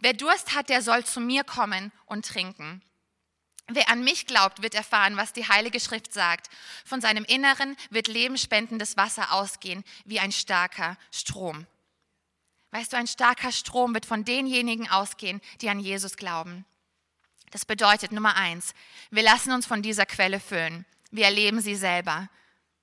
wer 0.00 0.12
Durst 0.12 0.54
hat, 0.54 0.68
der 0.68 0.82
soll 0.82 1.04
zu 1.04 1.20
mir 1.20 1.44
kommen 1.44 1.92
und 2.06 2.26
trinken. 2.26 2.82
Wer 3.68 3.88
an 3.88 4.04
mich 4.04 4.26
glaubt, 4.26 4.62
wird 4.62 4.74
erfahren, 4.74 5.16
was 5.16 5.32
die 5.32 5.48
Heilige 5.48 5.80
Schrift 5.80 6.12
sagt. 6.12 6.48
Von 6.84 7.00
seinem 7.00 7.24
Inneren 7.24 7.76
wird 7.90 8.06
lebensspendendes 8.06 8.96
Wasser 8.96 9.32
ausgehen, 9.32 9.82
wie 10.04 10.20
ein 10.20 10.30
starker 10.30 10.96
Strom. 11.10 11.66
Weißt 12.70 12.92
du, 12.92 12.96
ein 12.96 13.08
starker 13.08 13.50
Strom 13.50 13.94
wird 13.94 14.06
von 14.06 14.24
denjenigen 14.24 14.88
ausgehen, 14.88 15.40
die 15.60 15.68
an 15.68 15.80
Jesus 15.80 16.16
glauben. 16.16 16.64
Das 17.50 17.64
bedeutet 17.64 18.12
Nummer 18.12 18.36
eins, 18.36 18.72
wir 19.10 19.22
lassen 19.22 19.52
uns 19.52 19.66
von 19.66 19.82
dieser 19.82 20.06
Quelle 20.06 20.40
füllen. 20.40 20.84
Wir 21.10 21.24
erleben 21.24 21.60
sie 21.60 21.74
selber. 21.74 22.28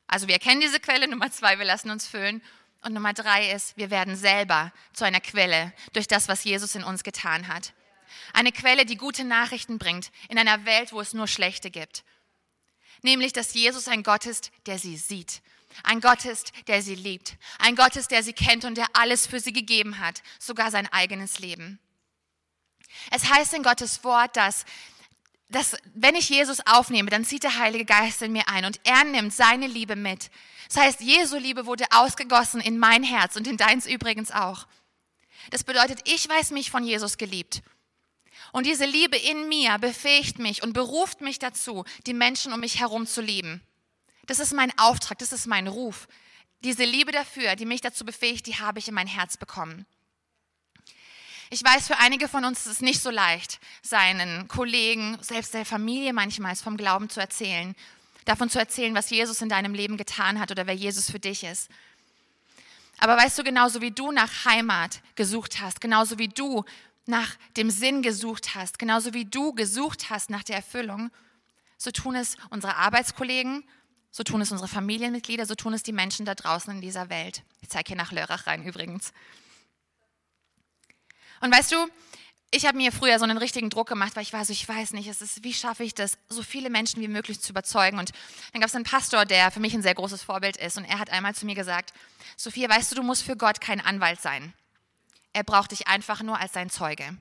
Also 0.08 0.28
wir 0.28 0.40
kennen 0.40 0.62
diese 0.62 0.80
Quelle. 0.80 1.08
Nummer 1.08 1.32
zwei, 1.32 1.60
wir 1.60 1.66
lassen 1.66 1.92
uns 1.92 2.08
füllen. 2.08 2.42
Und 2.82 2.94
Nummer 2.94 3.14
drei 3.14 3.52
ist, 3.52 3.78
wir 3.78 3.90
werden 3.90 4.16
selber 4.16 4.74
zu 4.94 5.06
einer 5.06 5.22
Quelle 5.22 5.74
durch 5.94 6.08
das, 6.08 6.28
was 6.28 6.44
Jesus 6.44 6.76
in 6.76 6.84
uns 6.84 7.04
getan 7.04 7.48
hat. 7.48 7.74
Eine 8.34 8.52
Quelle, 8.52 8.86
die 8.86 8.98
gute 8.98 9.24
Nachrichten 9.24 9.78
bringt 9.78 10.12
in 10.30 10.38
einer 10.38 10.66
Welt, 10.66 10.92
wo 10.92 11.02
es 11.02 11.14
nur 11.14 11.28
schlechte 11.28 11.72
gibt. 11.72 12.04
Nämlich, 13.02 13.34
dass 13.34 13.54
Jesus 13.54 13.88
ein 13.88 14.04
Gott 14.04 14.26
ist, 14.26 14.52
der 14.66 14.80
sie 14.80 14.98
sieht. 14.98 15.42
Ein 15.84 16.02
Gott 16.02 16.26
ist, 16.26 16.52
der 16.68 16.82
sie 16.82 16.96
liebt. 16.96 17.36
Ein 17.58 17.76
Gott 17.76 17.96
ist, 17.96 18.12
der 18.12 18.24
sie 18.24 18.34
kennt 18.34 18.66
und 18.66 18.78
der 18.78 18.88
alles 18.94 19.26
für 19.26 19.40
sie 19.40 19.54
gegeben 19.54 20.00
hat, 20.00 20.22
sogar 20.40 20.70
sein 20.72 20.88
eigenes 20.92 21.40
Leben. 21.40 21.80
Es 23.12 23.30
heißt 23.32 23.54
in 23.54 23.64
Gottes 23.64 24.04
Wort, 24.04 24.36
dass, 24.38 24.66
dass 25.50 25.76
wenn 25.96 26.16
ich 26.16 26.30
Jesus 26.30 26.60
aufnehme, 26.66 27.10
dann 27.10 27.26
zieht 27.26 27.44
der 27.44 27.58
Heilige 27.58 27.86
Geist 27.86 28.22
in 28.22 28.32
mir 28.32 28.48
ein 28.48 28.66
und 28.66 28.80
er 28.84 29.04
nimmt 29.04 29.34
seine 29.34 29.68
Liebe 29.68 29.96
mit. 29.96 30.30
Das 30.68 30.78
heißt, 30.78 31.02
Jesu 31.02 31.38
Liebe 31.38 31.66
wurde 31.66 31.86
ausgegossen 31.92 32.62
in 32.62 32.78
mein 32.78 33.04
Herz 33.04 33.36
und 33.36 33.48
in 33.48 33.58
deins 33.58 33.86
übrigens 33.88 34.32
auch. 34.32 34.68
Das 35.50 35.64
bedeutet, 35.64 36.00
ich 36.06 36.28
weiß 36.28 36.52
mich 36.52 36.72
von 36.72 36.84
Jesus 36.84 37.18
geliebt. 37.18 37.62
Und 38.54 38.68
diese 38.68 38.86
Liebe 38.86 39.18
in 39.18 39.50
mir 39.50 39.80
befähigt 39.80 40.38
mich 40.38 40.62
und 40.62 40.74
beruft 40.74 41.22
mich 41.22 41.40
dazu, 41.40 41.86
die 42.06 42.14
Menschen 42.14 42.54
um 42.54 42.60
mich 42.60 42.80
herum 42.80 43.08
zu 43.08 43.20
lieben. 43.20 43.62
Das 44.28 44.38
ist 44.38 44.54
mein 44.54 44.72
Auftrag, 44.78 45.18
das 45.18 45.34
ist 45.34 45.48
mein 45.48 45.68
Ruf. 45.68 46.08
Diese 46.64 46.86
Liebe 46.86 47.12
dafür, 47.12 47.56
die 47.56 47.66
mich 47.66 47.82
dazu 47.82 48.06
befähigt, 48.06 48.46
die 48.46 48.60
habe 48.60 48.78
ich 48.78 48.88
in 48.88 48.94
mein 48.94 49.08
Herz 49.08 49.38
bekommen. 49.38 49.88
Ich 51.50 51.64
weiß, 51.64 51.88
für 51.88 51.98
einige 51.98 52.28
von 52.28 52.46
uns 52.46 52.60
ist 52.68 52.72
es 52.72 52.82
nicht 52.82 53.02
so 53.02 53.10
leicht, 53.10 53.60
seinen 53.82 54.48
Kollegen, 54.48 55.18
selbst 55.22 55.56
der 55.56 55.66
Familie 55.66 56.14
manchmal 56.14 56.56
vom 56.56 56.78
Glauben 56.78 57.10
zu 57.10 57.20
erzählen, 57.20 57.76
davon 58.26 58.52
zu 58.52 58.60
erzählen, 58.60 58.94
was 58.94 59.10
Jesus 59.10 59.42
in 59.42 59.50
deinem 59.50 59.74
Leben 59.74 59.98
getan 59.98 60.40
hat 60.40 60.52
oder 60.52 60.68
wer 60.68 60.76
Jesus 60.76 61.10
für 61.10 61.20
dich 61.20 61.44
ist. 61.44 61.70
Aber 63.00 63.18
weißt 63.18 63.40
du, 63.40 63.44
genauso 63.44 63.82
wie 63.82 63.92
du 63.92 64.12
nach 64.12 64.46
Heimat 64.46 65.02
gesucht 65.16 65.60
hast, 65.60 65.82
genauso 65.82 66.20
wie 66.20 66.28
du 66.28 66.64
nach 67.06 67.36
dem 67.58 67.70
Sinn 67.70 68.02
gesucht 68.02 68.56
hast, 68.56 68.80
genauso 68.80 69.14
wie 69.14 69.26
du 69.26 69.54
gesucht 69.54 70.10
hast 70.10 70.30
nach 70.30 70.44
der 70.44 70.56
Erfüllung, 70.58 71.12
so 71.78 71.92
tun 71.92 72.16
es 72.16 72.38
unsere 72.50 72.78
Arbeitskollegen, 72.78 73.64
so 74.12 74.24
tun 74.24 74.42
es 74.42 74.52
unsere 74.52 74.70
Familienmitglieder, 74.70 75.46
so 75.46 75.56
tun 75.56 75.74
es 75.74 75.84
die 75.84 75.92
Menschen 75.92 76.26
da 76.26 76.36
draußen 76.36 76.74
in 76.74 76.82
dieser 76.82 77.10
Welt. 77.10 77.44
Ich 77.62 77.70
zeige 77.70 77.90
hier 77.90 77.98
nach 77.98 78.12
Lörrach 78.12 78.48
rein 78.48 78.64
übrigens. 78.64 79.12
Und 81.42 81.54
weißt 81.54 81.72
du, 81.74 81.88
ich 82.52 82.68
habe 82.68 82.78
mir 82.78 82.92
früher 82.92 83.18
so 83.18 83.26
einen 83.26 83.40
richtigen 83.40 83.72
Druck 83.72 83.90
gemacht, 83.90 84.16
weil 84.16 84.22
ich 84.22 84.32
war 84.32 84.46
so, 84.46 84.54
ich 84.54 84.70
weiß 84.70 84.94
nicht, 84.94 85.08
es 85.08 85.22
ist, 85.22 85.44
wie 85.44 85.54
schaffe 85.54 85.84
ich 85.84 85.96
das, 85.96 86.20
so 86.30 86.44
viele 86.44 86.70
Menschen 86.70 87.02
wie 87.02 87.08
möglich 87.08 87.42
zu 87.42 87.52
überzeugen. 87.52 87.98
Und 87.98 88.12
dann 88.52 88.62
gab 88.62 88.70
es 88.70 88.76
einen 88.76 88.86
Pastor, 88.86 89.26
der 89.26 89.50
für 89.50 89.60
mich 89.60 89.74
ein 89.74 89.82
sehr 89.82 89.96
großes 89.96 90.22
Vorbild 90.22 90.58
ist. 90.58 90.78
Und 90.78 90.86
er 90.86 91.00
hat 91.00 91.10
einmal 91.10 91.34
zu 91.34 91.48
mir 91.48 91.56
gesagt, 91.56 91.94
Sophia, 92.38 92.70
weißt 92.70 92.92
du, 92.92 92.96
du 92.96 93.04
musst 93.04 93.24
für 93.24 93.36
Gott 93.36 93.60
kein 93.60 93.82
Anwalt 93.82 94.22
sein. 94.22 94.54
Er 95.34 95.44
braucht 95.44 95.72
dich 95.72 95.88
einfach 95.88 96.22
nur 96.22 96.40
als 96.40 96.54
sein 96.54 96.70
Zeuge. 96.70 97.18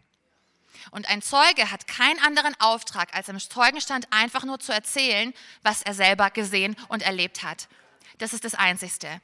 Und 0.91 1.09
ein 1.09 1.23
Zeuge 1.23 1.71
hat 1.71 1.87
keinen 1.87 2.19
anderen 2.21 2.55
Auftrag, 2.61 3.15
als 3.15 3.29
im 3.29 3.39
Zeugenstand 3.39 4.07
einfach 4.11 4.45
nur 4.45 4.59
zu 4.59 4.73
erzählen, 4.73 5.33
was 5.63 5.83
er 5.83 5.95
selber 5.95 6.31
gesehen 6.31 6.77
und 6.89 7.03
erlebt 7.03 7.43
hat. 7.43 7.69
Das 8.19 8.33
ist 8.33 8.45
das 8.45 8.55
Einzigste. 8.55 9.21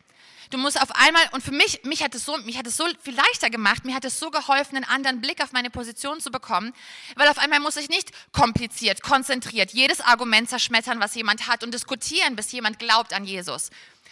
Du 0.51 0.57
musst 0.57 0.81
auf 0.81 0.91
einmal, 0.93 1.23
und 1.33 1.43
für 1.43 1.53
mich, 1.53 1.85
mich 1.85 2.03
hat 2.03 2.15
es 2.15 2.25
so, 2.25 2.39
mich 2.39 2.57
hat 2.57 2.67
es 2.67 2.77
so 2.77 2.87
viel 3.03 3.15
leichter 3.15 3.51
gemacht, 3.51 3.85
mir 3.85 3.95
hat 3.95 4.07
es 4.07 4.19
so 4.19 4.31
geholfen, 4.31 4.77
einen 4.77 4.87
anderen 4.87 5.21
Blick 5.21 5.43
auf 5.43 5.53
meine 5.53 5.69
Position 5.69 6.21
zu 6.21 6.31
bekommen, 6.31 6.73
weil 7.17 7.29
auf 7.29 7.39
einmal 7.39 7.61
muss 7.61 7.77
ich 7.77 7.91
nicht 7.91 8.13
kompliziert, 8.33 9.03
konzentriert 9.03 9.73
jedes 9.73 10.01
Argument 10.01 10.49
zerschmettern, 10.49 11.01
was 11.01 11.15
jemand 11.15 11.49
hat 11.49 11.65
und 11.65 11.75
diskutieren, 11.75 12.35
bis 12.35 12.51
jemand 12.53 12.79
glaubt 12.79 13.13
an 13.13 13.25
Jesus. 13.25 13.69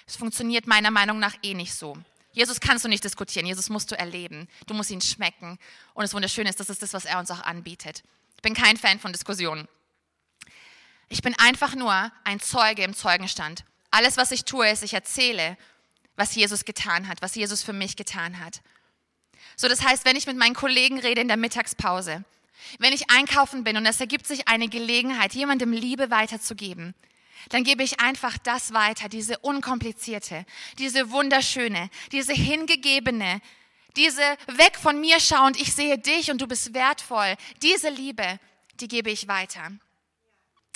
Es 0.06 0.16
funktioniert 0.16 0.66
meiner 0.66 0.90
Meinung 0.90 1.18
nach 1.18 1.34
eh 1.42 1.54
nicht 1.54 1.74
so. 1.74 1.96
Jesus 2.36 2.60
kannst 2.60 2.84
du 2.84 2.88
nicht 2.90 3.02
diskutieren, 3.02 3.46
Jesus 3.46 3.70
musst 3.70 3.90
du 3.90 3.98
erleben. 3.98 4.46
Du 4.66 4.74
musst 4.74 4.90
ihn 4.90 5.00
schmecken. 5.00 5.58
Und 5.94 6.02
das 6.02 6.12
Wunderschöne 6.12 6.50
ist, 6.50 6.60
das 6.60 6.68
ist 6.68 6.82
das, 6.82 6.92
was 6.92 7.06
er 7.06 7.18
uns 7.18 7.30
auch 7.30 7.40
anbietet. 7.40 8.02
Ich 8.36 8.42
bin 8.42 8.52
kein 8.52 8.76
Fan 8.76 9.00
von 9.00 9.10
Diskussionen. 9.10 9.66
Ich 11.08 11.22
bin 11.22 11.34
einfach 11.38 11.74
nur 11.74 12.12
ein 12.24 12.38
Zeuge 12.38 12.82
im 12.82 12.94
Zeugenstand. 12.94 13.64
Alles, 13.90 14.18
was 14.18 14.32
ich 14.32 14.44
tue, 14.44 14.68
ist, 14.68 14.82
ich 14.82 14.92
erzähle, 14.92 15.56
was 16.16 16.34
Jesus 16.34 16.66
getan 16.66 17.08
hat, 17.08 17.22
was 17.22 17.36
Jesus 17.36 17.62
für 17.62 17.72
mich 17.72 17.96
getan 17.96 18.38
hat. 18.38 18.60
So, 19.56 19.66
das 19.66 19.82
heißt, 19.82 20.04
wenn 20.04 20.16
ich 20.16 20.26
mit 20.26 20.36
meinen 20.36 20.54
Kollegen 20.54 20.98
rede 20.98 21.22
in 21.22 21.28
der 21.28 21.38
Mittagspause, 21.38 22.22
wenn 22.78 22.92
ich 22.92 23.10
einkaufen 23.10 23.64
bin 23.64 23.78
und 23.78 23.86
es 23.86 23.98
ergibt 23.98 24.26
sich 24.26 24.46
eine 24.46 24.68
Gelegenheit, 24.68 25.32
jemandem 25.32 25.72
Liebe 25.72 26.10
weiterzugeben, 26.10 26.94
dann 27.50 27.64
gebe 27.64 27.82
ich 27.82 28.00
einfach 28.00 28.38
das 28.38 28.72
weiter, 28.72 29.08
diese 29.08 29.38
unkomplizierte, 29.38 30.44
diese 30.78 31.10
wunderschöne, 31.10 31.90
diese 32.12 32.32
hingegebene, 32.32 33.40
diese 33.96 34.22
weg 34.46 34.76
von 34.76 35.00
mir 35.00 35.20
schauend, 35.20 35.60
ich 35.60 35.72
sehe 35.72 35.98
dich 35.98 36.30
und 36.30 36.40
du 36.40 36.46
bist 36.46 36.74
wertvoll, 36.74 37.36
diese 37.62 37.88
Liebe, 37.88 38.38
die 38.80 38.88
gebe 38.88 39.10
ich 39.10 39.28
weiter. 39.28 39.70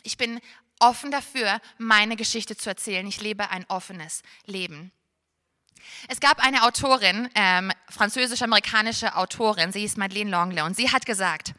Ich 0.03 0.17
bin 0.17 0.41
offen 0.79 1.11
dafür, 1.11 1.61
meine 1.79 2.17
Geschichte 2.17 2.57
zu 2.57 2.71
erzählen. 2.71 3.07
Ich 3.07 3.21
lebe 3.21 3.51
ein 3.51 3.67
offenes 3.69 4.23
Leben. 4.47 4.91
Es 6.09 6.21
gab 6.21 6.45
eine 6.45 6.65
Autorin, 6.65 7.29
ähm, 7.35 7.73
französisch-amerikanische 7.89 9.17
Autorin, 9.17 9.73
sie 9.73 9.85
ist 9.85 9.97
Madeleine 9.97 10.31
Longley, 10.31 10.63
und 10.63 10.77
sie 10.77 10.91
hat 10.91 11.07
gesagt, 11.07 11.55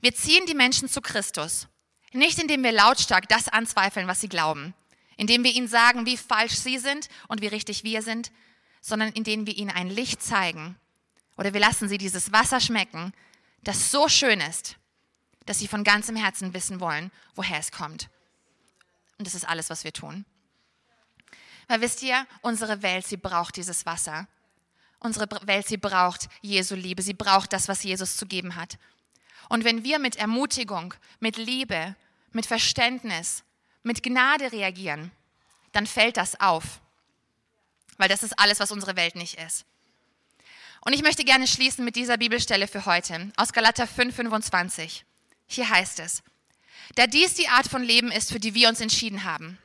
wir 0.00 0.14
ziehen 0.14 0.46
die 0.46 0.54
Menschen 0.54 0.88
zu 0.88 1.00
Christus, 1.00 1.66
nicht 2.12 2.38
indem 2.38 2.62
wir 2.62 2.72
lautstark 2.72 3.28
das 3.28 3.48
anzweifeln, 3.48 4.06
was 4.06 4.20
sie 4.20 4.28
glauben, 4.28 4.74
indem 5.16 5.44
wir 5.44 5.52
ihnen 5.52 5.68
sagen, 5.68 6.06
wie 6.06 6.16
falsch 6.16 6.54
sie 6.54 6.78
sind 6.78 7.08
und 7.28 7.40
wie 7.40 7.46
richtig 7.46 7.84
wir 7.84 8.02
sind, 8.02 8.32
sondern 8.80 9.12
indem 9.12 9.46
wir 9.46 9.56
ihnen 9.56 9.70
ein 9.70 9.88
Licht 9.88 10.22
zeigen 10.22 10.76
oder 11.36 11.52
wir 11.52 11.60
lassen 11.60 11.88
sie 11.88 11.98
dieses 11.98 12.32
Wasser 12.32 12.60
schmecken, 12.60 13.12
das 13.62 13.90
so 13.90 14.08
schön 14.08 14.40
ist, 14.40 14.76
dass 15.46 15.58
sie 15.58 15.68
von 15.68 15.84
ganzem 15.84 16.16
Herzen 16.16 16.54
wissen 16.54 16.80
wollen, 16.80 17.10
woher 17.34 17.58
es 17.58 17.72
kommt. 17.72 18.08
Und 19.18 19.26
das 19.26 19.34
ist 19.34 19.48
alles, 19.48 19.70
was 19.70 19.84
wir 19.84 19.92
tun. 19.92 20.24
Weil 21.68 21.80
wisst 21.80 22.02
ihr, 22.02 22.26
unsere 22.42 22.82
Welt, 22.82 23.06
sie 23.06 23.16
braucht 23.16 23.56
dieses 23.56 23.86
Wasser. 23.86 24.26
Unsere 24.98 25.28
Welt, 25.46 25.66
sie 25.66 25.76
braucht 25.76 26.28
Jesu 26.42 26.74
Liebe. 26.74 27.02
Sie 27.02 27.14
braucht 27.14 27.52
das, 27.52 27.68
was 27.68 27.82
Jesus 27.82 28.16
zu 28.16 28.26
geben 28.26 28.56
hat. 28.56 28.78
Und 29.48 29.64
wenn 29.64 29.84
wir 29.84 29.98
mit 29.98 30.16
Ermutigung, 30.16 30.94
mit 31.20 31.36
Liebe, 31.36 31.94
mit 32.32 32.46
Verständnis, 32.46 33.42
mit 33.82 34.02
Gnade 34.02 34.52
reagieren, 34.52 35.10
dann 35.72 35.86
fällt 35.86 36.16
das 36.16 36.40
auf. 36.40 36.80
Weil 37.96 38.08
das 38.08 38.22
ist 38.22 38.38
alles, 38.38 38.60
was 38.60 38.72
unsere 38.72 38.96
Welt 38.96 39.16
nicht 39.16 39.38
ist. 39.38 39.64
Und 40.84 40.92
ich 40.92 41.02
möchte 41.02 41.24
gerne 41.24 41.46
schließen 41.46 41.84
mit 41.84 41.94
dieser 41.94 42.18
Bibelstelle 42.18 42.66
für 42.66 42.86
heute 42.86 43.30
aus 43.36 43.52
Galater 43.52 43.86
5, 43.86 44.14
25. 44.16 45.04
Hier 45.46 45.68
heißt 45.68 46.00
es, 46.00 46.22
da 46.96 47.06
dies 47.06 47.34
die 47.34 47.48
Art 47.48 47.68
von 47.68 47.82
Leben 47.82 48.10
ist, 48.10 48.32
für 48.32 48.40
die 48.40 48.54
wir 48.54 48.68
uns 48.68 48.80
entschieden 48.80 49.24
haben, 49.24 49.58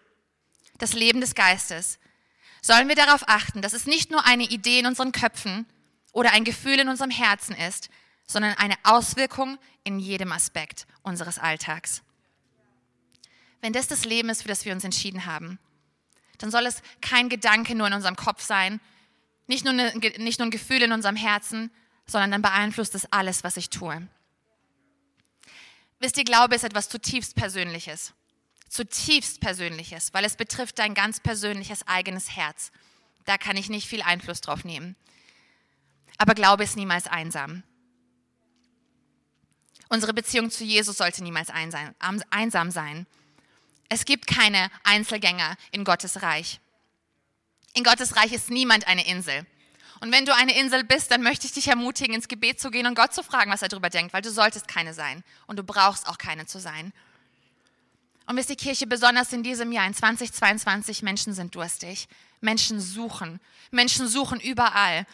das 0.77 0.93
Leben 0.93 1.19
des 1.19 1.33
Geistes, 1.33 1.97
sollen 2.61 2.87
wir 2.87 2.95
darauf 2.95 3.27
achten, 3.27 3.61
dass 3.61 3.73
es 3.73 3.87
nicht 3.87 4.11
nur 4.11 4.25
eine 4.25 4.43
Idee 4.43 4.79
in 4.79 4.85
unseren 4.85 5.11
Köpfen 5.11 5.65
oder 6.11 6.31
ein 6.33 6.43
Gefühl 6.43 6.79
in 6.79 6.89
unserem 6.89 7.11
Herzen 7.11 7.55
ist, 7.55 7.89
sondern 8.27 8.53
eine 8.53 8.75
Auswirkung 8.83 9.57
in 9.83 9.99
jedem 9.99 10.31
Aspekt 10.31 10.85
unseres 11.01 11.39
Alltags. 11.39 12.03
Wenn 13.61 13.73
das 13.73 13.87
das 13.87 14.05
Leben 14.05 14.29
ist, 14.29 14.43
für 14.43 14.47
das 14.49 14.65
wir 14.65 14.73
uns 14.73 14.83
entschieden 14.83 15.25
haben, 15.25 15.57
dann 16.37 16.51
soll 16.51 16.67
es 16.67 16.83
kein 17.01 17.29
Gedanke 17.29 17.73
nur 17.73 17.87
in 17.87 17.93
unserem 17.93 18.15
Kopf 18.15 18.43
sein, 18.43 18.79
nicht 19.47 19.63
nur, 19.63 19.73
eine, 19.73 19.91
nicht 20.19 20.39
nur 20.39 20.47
ein 20.47 20.51
Gefühl 20.51 20.83
in 20.83 20.91
unserem 20.91 21.15
Herzen, 21.15 21.71
sondern 22.05 22.31
dann 22.31 22.41
beeinflusst 22.41 22.93
es 22.93 23.11
alles, 23.11 23.43
was 23.43 23.57
ich 23.57 23.69
tue. 23.69 24.07
Wisst 25.99 26.17
ihr, 26.17 26.25
Glaube 26.25 26.53
ist 26.53 26.63
etwas 26.63 26.89
zutiefst 26.89 27.35
Persönliches 27.35 28.13
zutiefst 28.69 29.39
Persönliches, 29.39 30.13
weil 30.13 30.25
es 30.25 30.35
betrifft 30.35 30.79
dein 30.79 30.93
ganz 30.93 31.19
persönliches 31.19 31.87
eigenes 31.87 32.35
Herz. 32.35 32.71
Da 33.25 33.37
kann 33.37 33.57
ich 33.57 33.69
nicht 33.69 33.87
viel 33.87 34.01
Einfluss 34.01 34.41
drauf 34.41 34.63
nehmen. 34.63 34.95
Aber 36.17 36.33
Glaube 36.33 36.63
ist 36.63 36.75
niemals 36.75 37.07
einsam. 37.07 37.63
Unsere 39.89 40.13
Beziehung 40.13 40.51
zu 40.51 40.63
Jesus 40.63 40.97
sollte 40.97 41.23
niemals 41.23 41.49
einsam 41.49 42.71
sein. 42.71 43.07
Es 43.89 44.05
gibt 44.05 44.27
keine 44.27 44.69
Einzelgänger 44.83 45.55
in 45.71 45.83
Gottes 45.83 46.21
Reich. 46.21 46.59
In 47.73 47.83
Gottes 47.83 48.15
Reich 48.15 48.33
ist 48.33 48.49
niemand 48.49 48.87
eine 48.87 49.07
Insel. 49.07 49.45
Und 49.99 50.11
wenn 50.11 50.25
du 50.25 50.35
eine 50.35 50.57
Insel 50.57 50.83
bist, 50.83 51.09
dann 51.11 51.23
möchte 51.23 51.47
ich 51.47 51.53
dich 51.53 51.67
ermutigen, 51.67 52.13
ins 52.13 52.27
Gebet 52.27 52.59
zu 52.59 52.69
gehen 52.69 52.85
und 52.85 52.95
Gott 52.95 53.13
zu 53.13 53.23
fragen, 53.23 53.51
was 53.51 53.61
er 53.61 53.69
darüber 53.69 53.89
denkt, 53.89 54.13
weil 54.13 54.21
du 54.21 54.29
solltest 54.29 54.67
keine 54.67 54.93
sein 54.93 55.23
und 55.47 55.57
du 55.57 55.63
brauchst 55.63 56.07
auch 56.07 56.17
keine 56.17 56.45
zu 56.45 56.59
sein. 56.59 56.93
Und 58.27 58.35
wisst 58.35 58.49
ihr, 58.49 58.57
Kirche, 58.57 58.85
besonders 58.87 59.31
in 59.31 59.41
diesem 59.41 59.71
Jahr, 59.71 59.87
in 59.87 59.93
2022, 59.93 61.01
Menschen 61.01 61.33
sind 61.33 61.55
durstig. 61.55 62.07
Menschen 62.41 62.79
suchen. 62.79 63.39
Menschen 63.71 64.07
suchen 64.07 64.39
überall. 64.39 65.07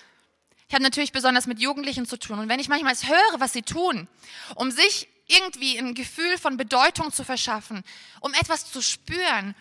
Ich 0.73 0.75
habe 0.75 0.85
natürlich 0.85 1.11
besonders 1.11 1.45
mit 1.45 1.59
Jugendlichen 1.59 2.07
zu 2.07 2.17
tun. 2.17 2.39
Und 2.39 2.49
wenn 2.49 2.59
ich 2.59 2.67
manchmal 2.67 2.95
höre, 2.95 3.39
was 3.39 3.53
sie 3.53 3.61
tun, 3.61 4.07
um 4.55 4.71
sich 4.71 5.07
irgendwie 5.27 5.77
ein 5.77 5.93
Gefühl 5.93 6.39
von 6.39 6.57
Bedeutung 6.57 7.13
zu 7.13 7.23
verschaffen, 7.23 7.83
um 8.21 8.33
etwas 8.33 8.71
zu 8.71 8.81
spüren. 8.81 9.53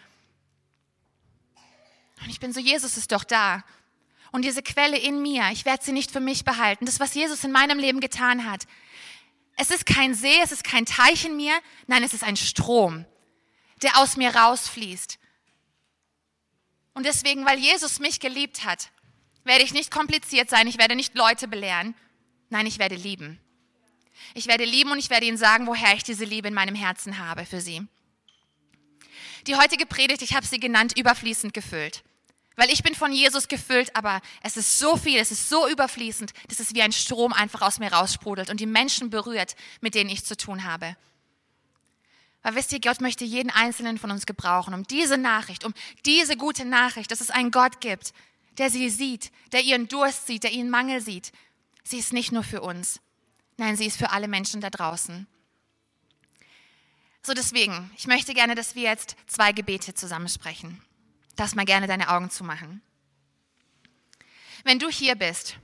Und 2.22 2.30
ich 2.30 2.40
bin 2.40 2.54
so, 2.54 2.60
Jesus 2.60 2.96
ist 2.96 3.12
doch 3.12 3.24
da. 3.24 3.62
Und 4.30 4.46
diese 4.46 4.62
Quelle 4.62 4.96
in 4.96 5.20
mir, 5.20 5.50
ich 5.52 5.66
werde 5.66 5.84
sie 5.84 5.92
nicht 5.92 6.10
für 6.10 6.20
mich 6.20 6.46
behalten. 6.46 6.86
Das, 6.86 6.98
was 6.98 7.12
Jesus 7.12 7.44
in 7.44 7.52
meinem 7.52 7.78
Leben 7.78 8.00
getan 8.00 8.50
hat. 8.50 8.66
Es 9.56 9.70
ist 9.70 9.84
kein 9.84 10.14
See, 10.14 10.40
es 10.42 10.50
ist 10.50 10.64
kein 10.64 10.86
Teich 10.86 11.26
in 11.26 11.36
mir, 11.36 11.52
nein, 11.88 12.02
es 12.02 12.14
ist 12.14 12.24
ein 12.24 12.38
Strom 12.38 13.04
der 13.82 13.98
aus 13.98 14.16
mir 14.16 14.34
rausfließt. 14.34 15.18
Und 16.94 17.04
deswegen, 17.04 17.44
weil 17.46 17.58
Jesus 17.58 17.98
mich 17.98 18.20
geliebt 18.20 18.64
hat, 18.64 18.90
werde 19.45 19.64
ich 19.64 19.72
nicht 19.72 19.90
kompliziert 19.90 20.49
sein, 20.49 20.66
ich 20.66 20.78
werde 20.78 20.95
nicht 20.95 21.14
Leute 21.14 21.49
belehren. 21.49 21.95
Nein, 22.51 22.66
ich 22.66 22.78
werde 22.78 22.95
lieben. 22.95 23.38
Ich 24.34 24.47
werde 24.47 24.64
lieben 24.64 24.90
und 24.93 24.99
ich 24.99 25.11
werde 25.11 25.26
ihnen 25.26 25.36
sagen, 25.36 25.66
woher 25.66 25.95
ich 25.95 26.05
diese 26.05 26.24
Liebe 26.24 26.49
in 26.49 26.55
meinem 26.55 26.74
Herzen 26.74 27.18
habe 27.18 27.45
für 27.45 27.61
sie. 27.61 27.86
Die 29.47 29.57
heutige 29.57 29.86
Predigt, 29.86 30.22
ich 30.22 30.34
habe 30.34 30.47
sie 30.47 30.61
genannt, 30.61 30.97
überfließend 30.97 31.53
gefüllt. 31.53 32.05
Weil 32.57 32.70
ich 32.70 32.82
bin 32.82 32.95
von 32.95 33.12
Jesus 33.12 33.49
gefüllt, 33.49 33.97
aber 33.97 34.20
es 34.43 34.57
ist 34.57 34.78
so 34.78 34.97
viel, 34.97 35.18
es 35.18 35.30
ist 35.30 35.49
so 35.49 35.68
überfließend, 35.68 36.32
dass 36.49 36.61
es 36.61 36.74
wie 36.74 36.82
ein 36.82 36.93
Strom 36.93 37.32
einfach 37.32 37.62
aus 37.62 37.78
mir 37.78 37.93
raussprudelt 37.93 38.51
und 38.51 38.61
die 38.61 38.66
Menschen 38.66 39.11
berührt, 39.11 39.57
mit 39.80 39.95
denen 39.95 40.11
ich 40.11 40.24
zu 40.24 40.36
tun 40.36 40.64
habe. 40.64 40.97
Weil 42.43 42.55
wisst 42.57 42.72
ihr, 42.72 42.80
Gott 42.80 43.01
möchte 43.01 43.24
jeden 43.24 43.51
einzelnen 43.51 43.99
von 43.99 44.11
uns 44.11 44.26
gebrauchen, 44.26 44.74
um 44.74 44.86
diese 44.86 45.16
Nachricht, 45.16 45.64
um 45.64 45.72
diese 46.05 46.36
gute 46.36 46.64
Nachricht, 46.64 47.11
dass 47.11 47.20
es 47.20 47.30
einen 47.30 47.51
Gott 47.51 47.80
gibt, 47.80 48.12
der 48.59 48.70
sie 48.70 48.90
sieht, 48.90 49.32
der 49.53 49.62
ihren 49.62 49.88
Durst 49.88 50.26
sieht, 50.26 50.44
der 50.44 50.53
ihren 50.53 50.70
Mangel 50.70 51.00
sieht. 51.00 51.32
Sie 51.84 51.98
ist 51.98 52.12
nicht 52.12 52.32
nur 52.32 52.44
für 52.44 52.61
uns. 52.61 53.00
Nein, 53.57 53.76
sie 53.76 53.86
ist 53.86 53.98
für 53.98 54.11
alle 54.11 54.28
Menschen 54.28 54.61
da 54.61 54.70
draußen. 54.70 55.26
So 57.22 57.34
deswegen, 57.34 57.90
ich 57.96 58.07
möchte 58.07 58.34
gerne, 58.34 58.55
dass 58.55 58.74
wir 58.74 58.82
jetzt 58.82 59.16
zwei 59.26 59.53
Gebete 59.53 59.94
zusammensprechen. 59.94 60.82
Lass 61.38 61.55
mal 61.55 61.64
gerne 61.64 61.86
deine 61.86 62.09
Augen 62.09 62.30
zumachen. 62.30 62.82
Wenn 64.64 64.78
du 64.78 64.88
hier 64.88 65.16
bist 65.16 65.57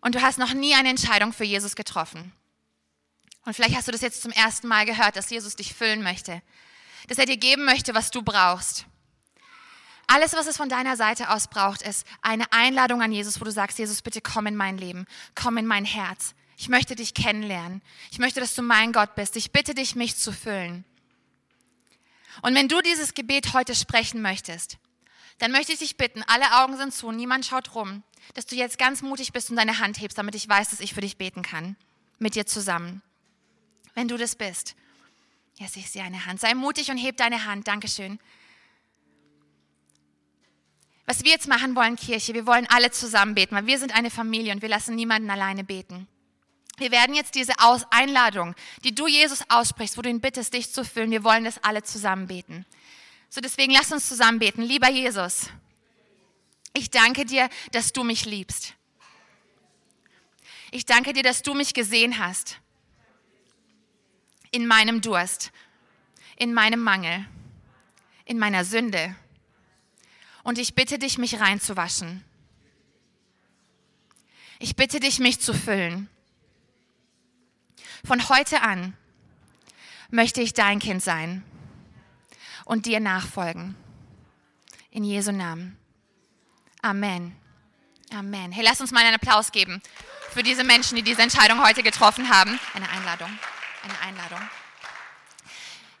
und 0.00 0.14
du 0.14 0.22
hast 0.22 0.38
noch 0.38 0.54
nie 0.54 0.74
eine 0.74 0.88
Entscheidung 0.88 1.32
für 1.32 1.44
Jesus 1.44 1.76
getroffen, 1.76 2.32
und 3.44 3.54
vielleicht 3.54 3.74
hast 3.74 3.88
du 3.88 3.92
das 3.92 4.02
jetzt 4.02 4.22
zum 4.22 4.32
ersten 4.32 4.68
Mal 4.68 4.84
gehört, 4.84 5.16
dass 5.16 5.30
Jesus 5.30 5.56
dich 5.56 5.74
füllen 5.74 6.02
möchte, 6.02 6.42
dass 7.08 7.18
er 7.18 7.26
dir 7.26 7.36
geben 7.36 7.64
möchte, 7.64 7.94
was 7.94 8.10
du 8.10 8.22
brauchst. 8.22 8.86
Alles, 10.12 10.32
was 10.32 10.46
es 10.46 10.56
von 10.56 10.68
deiner 10.68 10.96
Seite 10.96 11.30
aus 11.30 11.48
braucht, 11.48 11.82
ist 11.82 12.06
eine 12.20 12.52
Einladung 12.52 13.02
an 13.02 13.12
Jesus, 13.12 13.40
wo 13.40 13.44
du 13.44 13.52
sagst, 13.52 13.78
Jesus, 13.78 14.02
bitte 14.02 14.20
komm 14.20 14.46
in 14.46 14.56
mein 14.56 14.78
Leben, 14.78 15.06
komm 15.34 15.56
in 15.56 15.66
mein 15.66 15.84
Herz. 15.84 16.34
Ich 16.56 16.68
möchte 16.68 16.96
dich 16.96 17.14
kennenlernen. 17.14 17.80
Ich 18.10 18.18
möchte, 18.18 18.40
dass 18.40 18.54
du 18.54 18.62
mein 18.62 18.92
Gott 18.92 19.14
bist. 19.14 19.36
Ich 19.36 19.52
bitte 19.52 19.74
dich, 19.74 19.94
mich 19.94 20.16
zu 20.16 20.32
füllen. 20.32 20.84
Und 22.42 22.54
wenn 22.54 22.68
du 22.68 22.80
dieses 22.80 23.14
Gebet 23.14 23.54
heute 23.54 23.74
sprechen 23.74 24.20
möchtest, 24.20 24.78
dann 25.38 25.52
möchte 25.52 25.72
ich 25.72 25.78
dich 25.78 25.96
bitten, 25.96 26.22
alle 26.26 26.62
Augen 26.62 26.76
sind 26.76 26.92
zu, 26.92 27.12
niemand 27.12 27.46
schaut 27.46 27.74
rum, 27.74 28.02
dass 28.34 28.46
du 28.46 28.56
jetzt 28.56 28.78
ganz 28.78 29.00
mutig 29.00 29.32
bist 29.32 29.50
und 29.50 29.56
deine 29.56 29.78
Hand 29.78 30.00
hebst, 30.00 30.18
damit 30.18 30.34
ich 30.34 30.48
weiß, 30.48 30.70
dass 30.70 30.80
ich 30.80 30.92
für 30.92 31.00
dich 31.00 31.16
beten 31.16 31.42
kann. 31.42 31.76
Mit 32.18 32.34
dir 32.34 32.46
zusammen 32.46 33.02
wenn 33.94 34.08
du 34.08 34.16
das 34.16 34.34
bist. 34.34 34.74
Jetzt 35.56 35.76
ich 35.76 35.90
sehe 35.90 36.02
eine 36.02 36.26
Hand. 36.26 36.40
Sei 36.40 36.54
mutig 36.54 36.90
und 36.90 36.96
heb 36.96 37.16
deine 37.16 37.44
Hand. 37.44 37.68
Dankeschön. 37.68 38.18
Was 41.10 41.24
wir 41.24 41.32
jetzt 41.32 41.48
machen 41.48 41.74
wollen, 41.74 41.96
Kirche, 41.96 42.34
wir 42.34 42.46
wollen 42.46 42.68
alle 42.68 42.92
zusammen 42.92 43.34
beten, 43.34 43.56
weil 43.56 43.66
wir 43.66 43.80
sind 43.80 43.92
eine 43.92 44.10
Familie 44.12 44.52
und 44.52 44.62
wir 44.62 44.68
lassen 44.68 44.94
niemanden 44.94 45.28
alleine 45.28 45.64
beten. 45.64 46.06
Wir 46.76 46.92
werden 46.92 47.16
jetzt 47.16 47.34
diese 47.34 47.52
Aus 47.58 47.84
Einladung, 47.90 48.54
die 48.84 48.94
du 48.94 49.08
Jesus 49.08 49.42
aussprichst, 49.48 49.98
wo 49.98 50.02
du 50.02 50.08
ihn 50.08 50.20
bittest, 50.20 50.54
dich 50.54 50.72
zu 50.72 50.84
füllen, 50.84 51.10
wir 51.10 51.24
wollen 51.24 51.42
das 51.42 51.64
alle 51.64 51.82
zusammen 51.82 52.28
beten. 52.28 52.64
So 53.28 53.40
deswegen 53.40 53.72
lass 53.72 53.90
uns 53.90 54.06
zusammen 54.06 54.38
beten. 54.38 54.62
Lieber 54.62 54.88
Jesus, 54.88 55.50
ich 56.74 56.90
danke 56.90 57.24
dir, 57.24 57.48
dass 57.72 57.92
du 57.92 58.04
mich 58.04 58.24
liebst. 58.24 58.74
Ich 60.70 60.86
danke 60.86 61.12
dir, 61.12 61.24
dass 61.24 61.42
du 61.42 61.54
mich 61.54 61.74
gesehen 61.74 62.20
hast 62.20 62.60
in 64.52 64.64
meinem 64.64 65.00
Durst, 65.00 65.50
in 66.36 66.54
meinem 66.54 66.78
Mangel, 66.84 67.26
in 68.26 68.38
meiner 68.38 68.64
Sünde. 68.64 69.16
Und 70.42 70.58
ich 70.58 70.74
bitte 70.74 70.98
dich, 70.98 71.18
mich 71.18 71.40
reinzuwaschen. 71.40 72.24
Ich 74.58 74.76
bitte 74.76 75.00
dich, 75.00 75.18
mich 75.18 75.40
zu 75.40 75.54
füllen. 75.54 76.08
Von 78.04 78.28
heute 78.28 78.62
an 78.62 78.96
möchte 80.10 80.40
ich 80.40 80.54
dein 80.54 80.78
Kind 80.78 81.02
sein 81.02 81.44
und 82.64 82.86
dir 82.86 83.00
nachfolgen. 83.00 83.74
In 84.90 85.04
Jesu 85.04 85.32
Namen. 85.32 85.78
Amen. 86.82 87.36
Amen. 88.12 88.52
Hey, 88.52 88.64
lass 88.64 88.80
uns 88.80 88.90
mal 88.90 89.04
einen 89.04 89.14
Applaus 89.14 89.52
geben 89.52 89.80
für 90.30 90.42
diese 90.42 90.64
Menschen, 90.64 90.96
die 90.96 91.02
diese 91.02 91.22
Entscheidung 91.22 91.62
heute 91.64 91.82
getroffen 91.82 92.28
haben. 92.28 92.58
Eine 92.74 92.88
Einladung. 92.90 93.30
Eine 93.82 93.98
Einladung. 94.00 94.40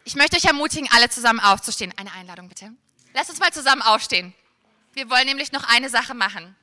Ich 0.04 0.16
möchte 0.16 0.36
euch 0.36 0.44
ermutigen, 0.44 0.88
alle 0.92 1.08
zusammen 1.08 1.40
aufzustehen. 1.40 1.94
Eine 1.96 2.12
Einladung 2.12 2.48
bitte. 2.48 2.72
Lasst 3.14 3.30
uns 3.30 3.40
mal 3.40 3.52
zusammen 3.52 3.82
aufstehen. 3.82 4.34
Wir 4.92 5.08
wollen 5.10 5.26
nämlich 5.26 5.52
noch 5.52 5.64
eine 5.64 5.88
Sache 5.88 6.14
machen. 6.14 6.56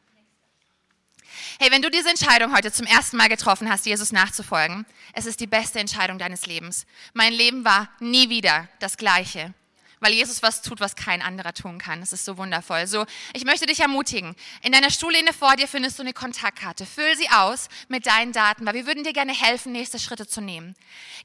Hey, 1.59 1.71
wenn 1.71 1.81
du 1.81 1.89
diese 1.89 2.09
Entscheidung 2.09 2.55
heute 2.55 2.71
zum 2.71 2.85
ersten 2.85 3.17
Mal 3.17 3.29
getroffen 3.29 3.69
hast, 3.69 3.85
Jesus 3.85 4.11
nachzufolgen, 4.11 4.85
es 5.13 5.25
ist 5.25 5.39
die 5.39 5.47
beste 5.47 5.79
Entscheidung 5.79 6.19
deines 6.19 6.45
Lebens. 6.45 6.85
Mein 7.13 7.33
Leben 7.33 7.65
war 7.65 7.89
nie 7.99 8.29
wieder 8.29 8.67
das 8.79 8.97
gleiche 8.97 9.53
weil 9.99 10.13
Jesus 10.13 10.43
was 10.43 10.61
tut, 10.61 10.79
was 10.79 10.95
kein 10.95 11.21
anderer 11.21 11.53
tun 11.53 11.77
kann. 11.77 11.99
Das 11.99 12.13
ist 12.13 12.25
so 12.25 12.37
wundervoll. 12.37 12.87
So, 12.87 13.05
ich 13.33 13.45
möchte 13.45 13.65
dich 13.65 13.79
ermutigen. 13.79 14.35
In 14.61 14.71
deiner 14.71 14.91
Stuhllehne 14.91 15.33
vor 15.33 15.55
dir 15.55 15.67
findest 15.67 15.97
du 15.97 16.03
eine 16.03 16.13
Kontaktkarte. 16.13 16.85
Füll 16.85 17.15
sie 17.17 17.29
aus 17.29 17.67
mit 17.87 18.05
deinen 18.05 18.31
Daten, 18.31 18.65
weil 18.65 18.75
wir 18.75 18.85
würden 18.85 19.03
dir 19.03 19.13
gerne 19.13 19.33
helfen, 19.33 19.71
nächste 19.71 19.99
Schritte 19.99 20.27
zu 20.27 20.41
nehmen. 20.41 20.75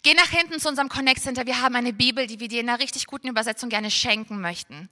Geh 0.02 0.14
nach 0.14 0.28
hinten 0.28 0.58
zu 0.60 0.68
unserem 0.68 0.88
Connect 0.88 1.22
Center. 1.22 1.46
Wir 1.46 1.60
haben 1.60 1.76
eine 1.76 1.92
Bibel, 1.92 2.26
die 2.26 2.40
wir 2.40 2.48
dir 2.48 2.60
in 2.60 2.68
einer 2.68 2.80
richtig 2.80 3.06
guten 3.06 3.28
Übersetzung 3.28 3.68
gerne 3.68 3.90
schenken 3.90 4.40
möchten. 4.40 4.88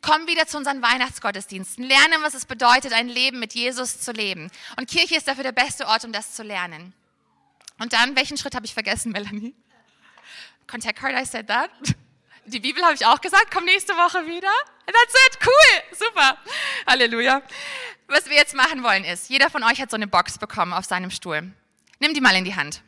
Komm 0.00 0.26
wieder 0.26 0.46
zu 0.46 0.56
unseren 0.58 0.82
Weihnachtsgottesdiensten. 0.82 1.84
Lerne, 1.84 2.16
was 2.22 2.34
es 2.34 2.46
bedeutet, 2.46 2.92
ein 2.92 3.08
Leben 3.08 3.38
mit 3.38 3.54
Jesus 3.54 4.00
zu 4.00 4.12
leben. 4.12 4.50
Und 4.76 4.88
Kirche 4.88 5.16
ist 5.16 5.28
dafür 5.28 5.44
der 5.44 5.52
beste 5.52 5.86
Ort, 5.86 6.04
um 6.04 6.12
das 6.12 6.34
zu 6.34 6.42
lernen. 6.42 6.92
Und 7.78 7.92
dann, 7.92 8.16
welchen 8.16 8.36
Schritt 8.36 8.54
habe 8.54 8.66
ich 8.66 8.74
vergessen, 8.74 9.12
Melanie? 9.12 9.54
Contact 10.66 10.98
card, 10.98 11.14
I 11.14 11.24
said 11.24 11.48
that. 11.48 11.70
Die 12.44 12.60
Bibel 12.60 12.82
habe 12.82 12.94
ich 12.94 13.06
auch 13.06 13.20
gesagt, 13.20 13.48
komm 13.52 13.64
nächste 13.64 13.92
Woche 13.94 14.26
wieder. 14.26 14.50
That's 14.86 15.14
it, 15.26 15.38
cool, 15.46 15.96
super. 15.96 16.36
Halleluja. 16.86 17.42
Was 18.08 18.26
wir 18.26 18.36
jetzt 18.36 18.54
machen 18.54 18.82
wollen 18.82 19.04
ist, 19.04 19.30
jeder 19.30 19.48
von 19.48 19.62
euch 19.62 19.80
hat 19.80 19.90
so 19.90 19.96
eine 19.96 20.08
Box 20.08 20.38
bekommen 20.38 20.72
auf 20.72 20.84
seinem 20.84 21.10
Stuhl. 21.10 21.52
Nimm 22.00 22.14
die 22.14 22.20
mal 22.20 22.34
in 22.34 22.44
die 22.44 22.56
Hand. 22.56 22.82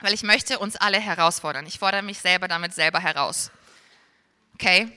Weil 0.00 0.12
ich 0.12 0.22
möchte 0.22 0.58
uns 0.58 0.76
alle 0.76 0.98
herausfordern. 0.98 1.66
Ich 1.66 1.78
fordere 1.78 2.02
mich 2.02 2.18
selber 2.18 2.48
damit 2.48 2.74
selber 2.74 3.00
heraus. 3.00 3.50
Okay? 4.54 4.92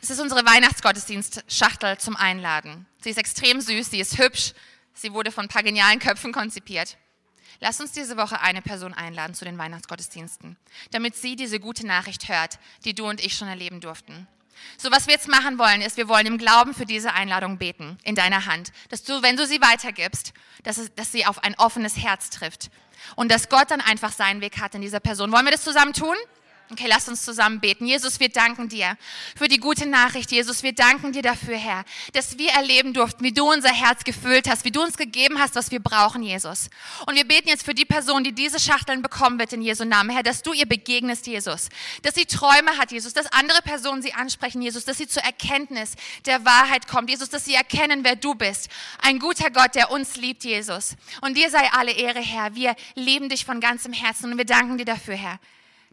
Es 0.00 0.10
ist 0.10 0.20
unsere 0.20 0.46
Weihnachtsgottesdienstschachtel 0.46 1.98
zum 1.98 2.16
Einladen. 2.16 2.86
Sie 3.00 3.10
ist 3.10 3.18
extrem 3.18 3.60
süß, 3.60 3.90
sie 3.90 3.98
ist 3.98 4.18
hübsch, 4.18 4.52
sie 4.94 5.12
wurde 5.12 5.32
von 5.32 5.46
ein 5.46 5.48
paar 5.48 5.64
genialen 5.64 5.98
Köpfen 5.98 6.32
konzipiert. 6.32 6.96
Lass 7.58 7.80
uns 7.80 7.90
diese 7.90 8.16
Woche 8.16 8.40
eine 8.40 8.62
Person 8.62 8.94
einladen 8.94 9.34
zu 9.34 9.44
den 9.44 9.58
Weihnachtsgottesdiensten, 9.58 10.56
damit 10.92 11.16
sie 11.16 11.34
diese 11.34 11.58
gute 11.58 11.84
Nachricht 11.84 12.28
hört, 12.28 12.60
die 12.84 12.94
du 12.94 13.08
und 13.08 13.20
ich 13.24 13.34
schon 13.34 13.48
erleben 13.48 13.80
durften. 13.80 14.28
So, 14.76 14.92
was 14.92 15.06
wir 15.06 15.14
jetzt 15.14 15.28
machen 15.28 15.58
wollen, 15.58 15.82
ist, 15.82 15.96
wir 15.96 16.08
wollen 16.08 16.26
im 16.26 16.38
Glauben 16.38 16.74
für 16.74 16.86
diese 16.86 17.12
Einladung 17.12 17.58
beten, 17.58 17.98
in 18.04 18.14
deiner 18.14 18.46
Hand, 18.46 18.70
dass 18.90 19.02
du, 19.02 19.22
wenn 19.22 19.36
du 19.36 19.46
sie 19.46 19.60
weitergibst, 19.60 20.32
dass, 20.62 20.78
es, 20.78 20.94
dass 20.94 21.10
sie 21.10 21.26
auf 21.26 21.42
ein 21.42 21.56
offenes 21.56 21.96
Herz 21.96 22.30
trifft 22.30 22.70
und 23.16 23.30
dass 23.32 23.48
Gott 23.48 23.70
dann 23.72 23.80
einfach 23.80 24.12
seinen 24.12 24.40
Weg 24.40 24.60
hat 24.60 24.76
in 24.76 24.80
dieser 24.80 25.00
Person. 25.00 25.32
Wollen 25.32 25.44
wir 25.44 25.52
das 25.52 25.64
zusammen 25.64 25.92
tun? 25.92 26.16
Okay, 26.70 26.84
lass 26.86 27.08
uns 27.08 27.24
zusammen 27.24 27.60
beten. 27.60 27.86
Jesus, 27.86 28.20
wir 28.20 28.28
danken 28.28 28.68
dir 28.68 28.98
für 29.34 29.48
die 29.48 29.56
gute 29.56 29.88
Nachricht. 29.88 30.30
Jesus, 30.30 30.62
wir 30.62 30.74
danken 30.74 31.12
dir 31.12 31.22
dafür, 31.22 31.56
Herr, 31.56 31.82
dass 32.12 32.36
wir 32.36 32.50
erleben 32.50 32.92
durften, 32.92 33.24
wie 33.24 33.32
du 33.32 33.50
unser 33.50 33.72
Herz 33.72 34.04
gefüllt 34.04 34.50
hast, 34.50 34.66
wie 34.66 34.70
du 34.70 34.82
uns 34.82 34.98
gegeben 34.98 35.38
hast, 35.38 35.54
was 35.54 35.70
wir 35.70 35.80
brauchen, 35.80 36.22
Jesus. 36.22 36.68
Und 37.06 37.14
wir 37.14 37.26
beten 37.26 37.48
jetzt 37.48 37.64
für 37.64 37.72
die 37.72 37.86
Person, 37.86 38.22
die 38.22 38.32
diese 38.32 38.60
Schachteln 38.60 39.00
bekommen 39.00 39.38
wird 39.38 39.54
in 39.54 39.62
Jesu 39.62 39.86
Namen, 39.86 40.10
Herr, 40.10 40.22
dass 40.22 40.42
du 40.42 40.52
ihr 40.52 40.66
begegnest, 40.66 41.26
Jesus. 41.26 41.70
Dass 42.02 42.14
sie 42.14 42.26
Träume 42.26 42.76
hat, 42.76 42.92
Jesus. 42.92 43.14
Dass 43.14 43.32
andere 43.32 43.62
Personen 43.62 44.02
sie 44.02 44.12
ansprechen, 44.12 44.60
Jesus. 44.60 44.84
Dass 44.84 44.98
sie 44.98 45.08
zur 45.08 45.22
Erkenntnis 45.22 45.92
der 46.26 46.44
Wahrheit 46.44 46.86
kommt, 46.86 47.08
Jesus. 47.08 47.30
Dass 47.30 47.46
sie 47.46 47.54
erkennen, 47.54 48.04
wer 48.04 48.16
du 48.16 48.34
bist. 48.34 48.68
Ein 49.00 49.20
guter 49.20 49.50
Gott, 49.50 49.74
der 49.74 49.90
uns 49.90 50.16
liebt, 50.16 50.44
Jesus. 50.44 50.96
Und 51.22 51.38
dir 51.38 51.48
sei 51.48 51.66
alle 51.72 51.92
Ehre, 51.92 52.20
Herr. 52.20 52.54
Wir 52.54 52.76
lieben 52.94 53.30
dich 53.30 53.46
von 53.46 53.58
ganzem 53.58 53.94
Herzen 53.94 54.30
und 54.32 54.36
wir 54.36 54.44
danken 54.44 54.76
dir 54.76 54.84
dafür, 54.84 55.16
Herr 55.16 55.40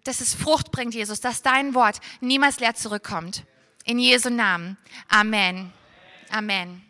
dass 0.06 0.22
es 0.22 0.34
Frucht 0.34 0.72
bringt, 0.72 0.94
Jesus, 0.94 1.20
dass 1.20 1.42
dein 1.42 1.74
Wort 1.74 2.00
niemals 2.22 2.60
leer 2.60 2.76
zurückkommt. 2.76 3.44
In 3.84 4.00
Jesu 4.00 4.30
Namen. 4.30 4.78
Amen. 5.10 5.72
Amen. 6.32 6.82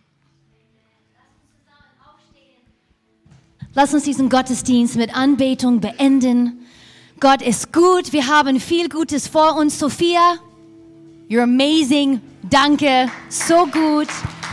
Lass 3.74 3.94
uns 3.94 4.04
diesen 4.04 4.30
Gottesdienst 4.30 4.96
mit 4.96 5.14
Anbetung 5.14 5.82
beenden. 5.82 6.66
Gott 7.20 7.42
ist 7.42 7.74
gut. 7.74 8.14
Wir 8.14 8.28
haben 8.28 8.60
viel 8.62 8.88
Gutes 8.88 9.28
vor 9.28 9.58
uns. 9.58 9.78
Sophia, 9.80 10.38
you're 11.28 11.44
amazing. 11.44 12.22
Danke. 12.44 13.12
So 13.28 13.66
gut. 13.68 14.08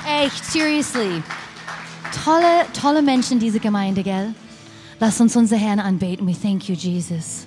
Echt, 0.08 0.44
seriously. 0.44 1.22
Tolle, 2.24 2.66
tolle 2.80 3.02
Menschen, 3.02 3.38
diese 3.38 3.60
Gemeinde, 3.60 4.02
gell? 4.02 4.34
Lass 4.98 5.20
uns 5.20 5.36
unser 5.36 5.56
Herrn 5.56 5.78
anbeten. 5.78 6.26
We 6.26 6.34
thank 6.34 6.68
you, 6.68 6.74
Jesus. 6.74 7.46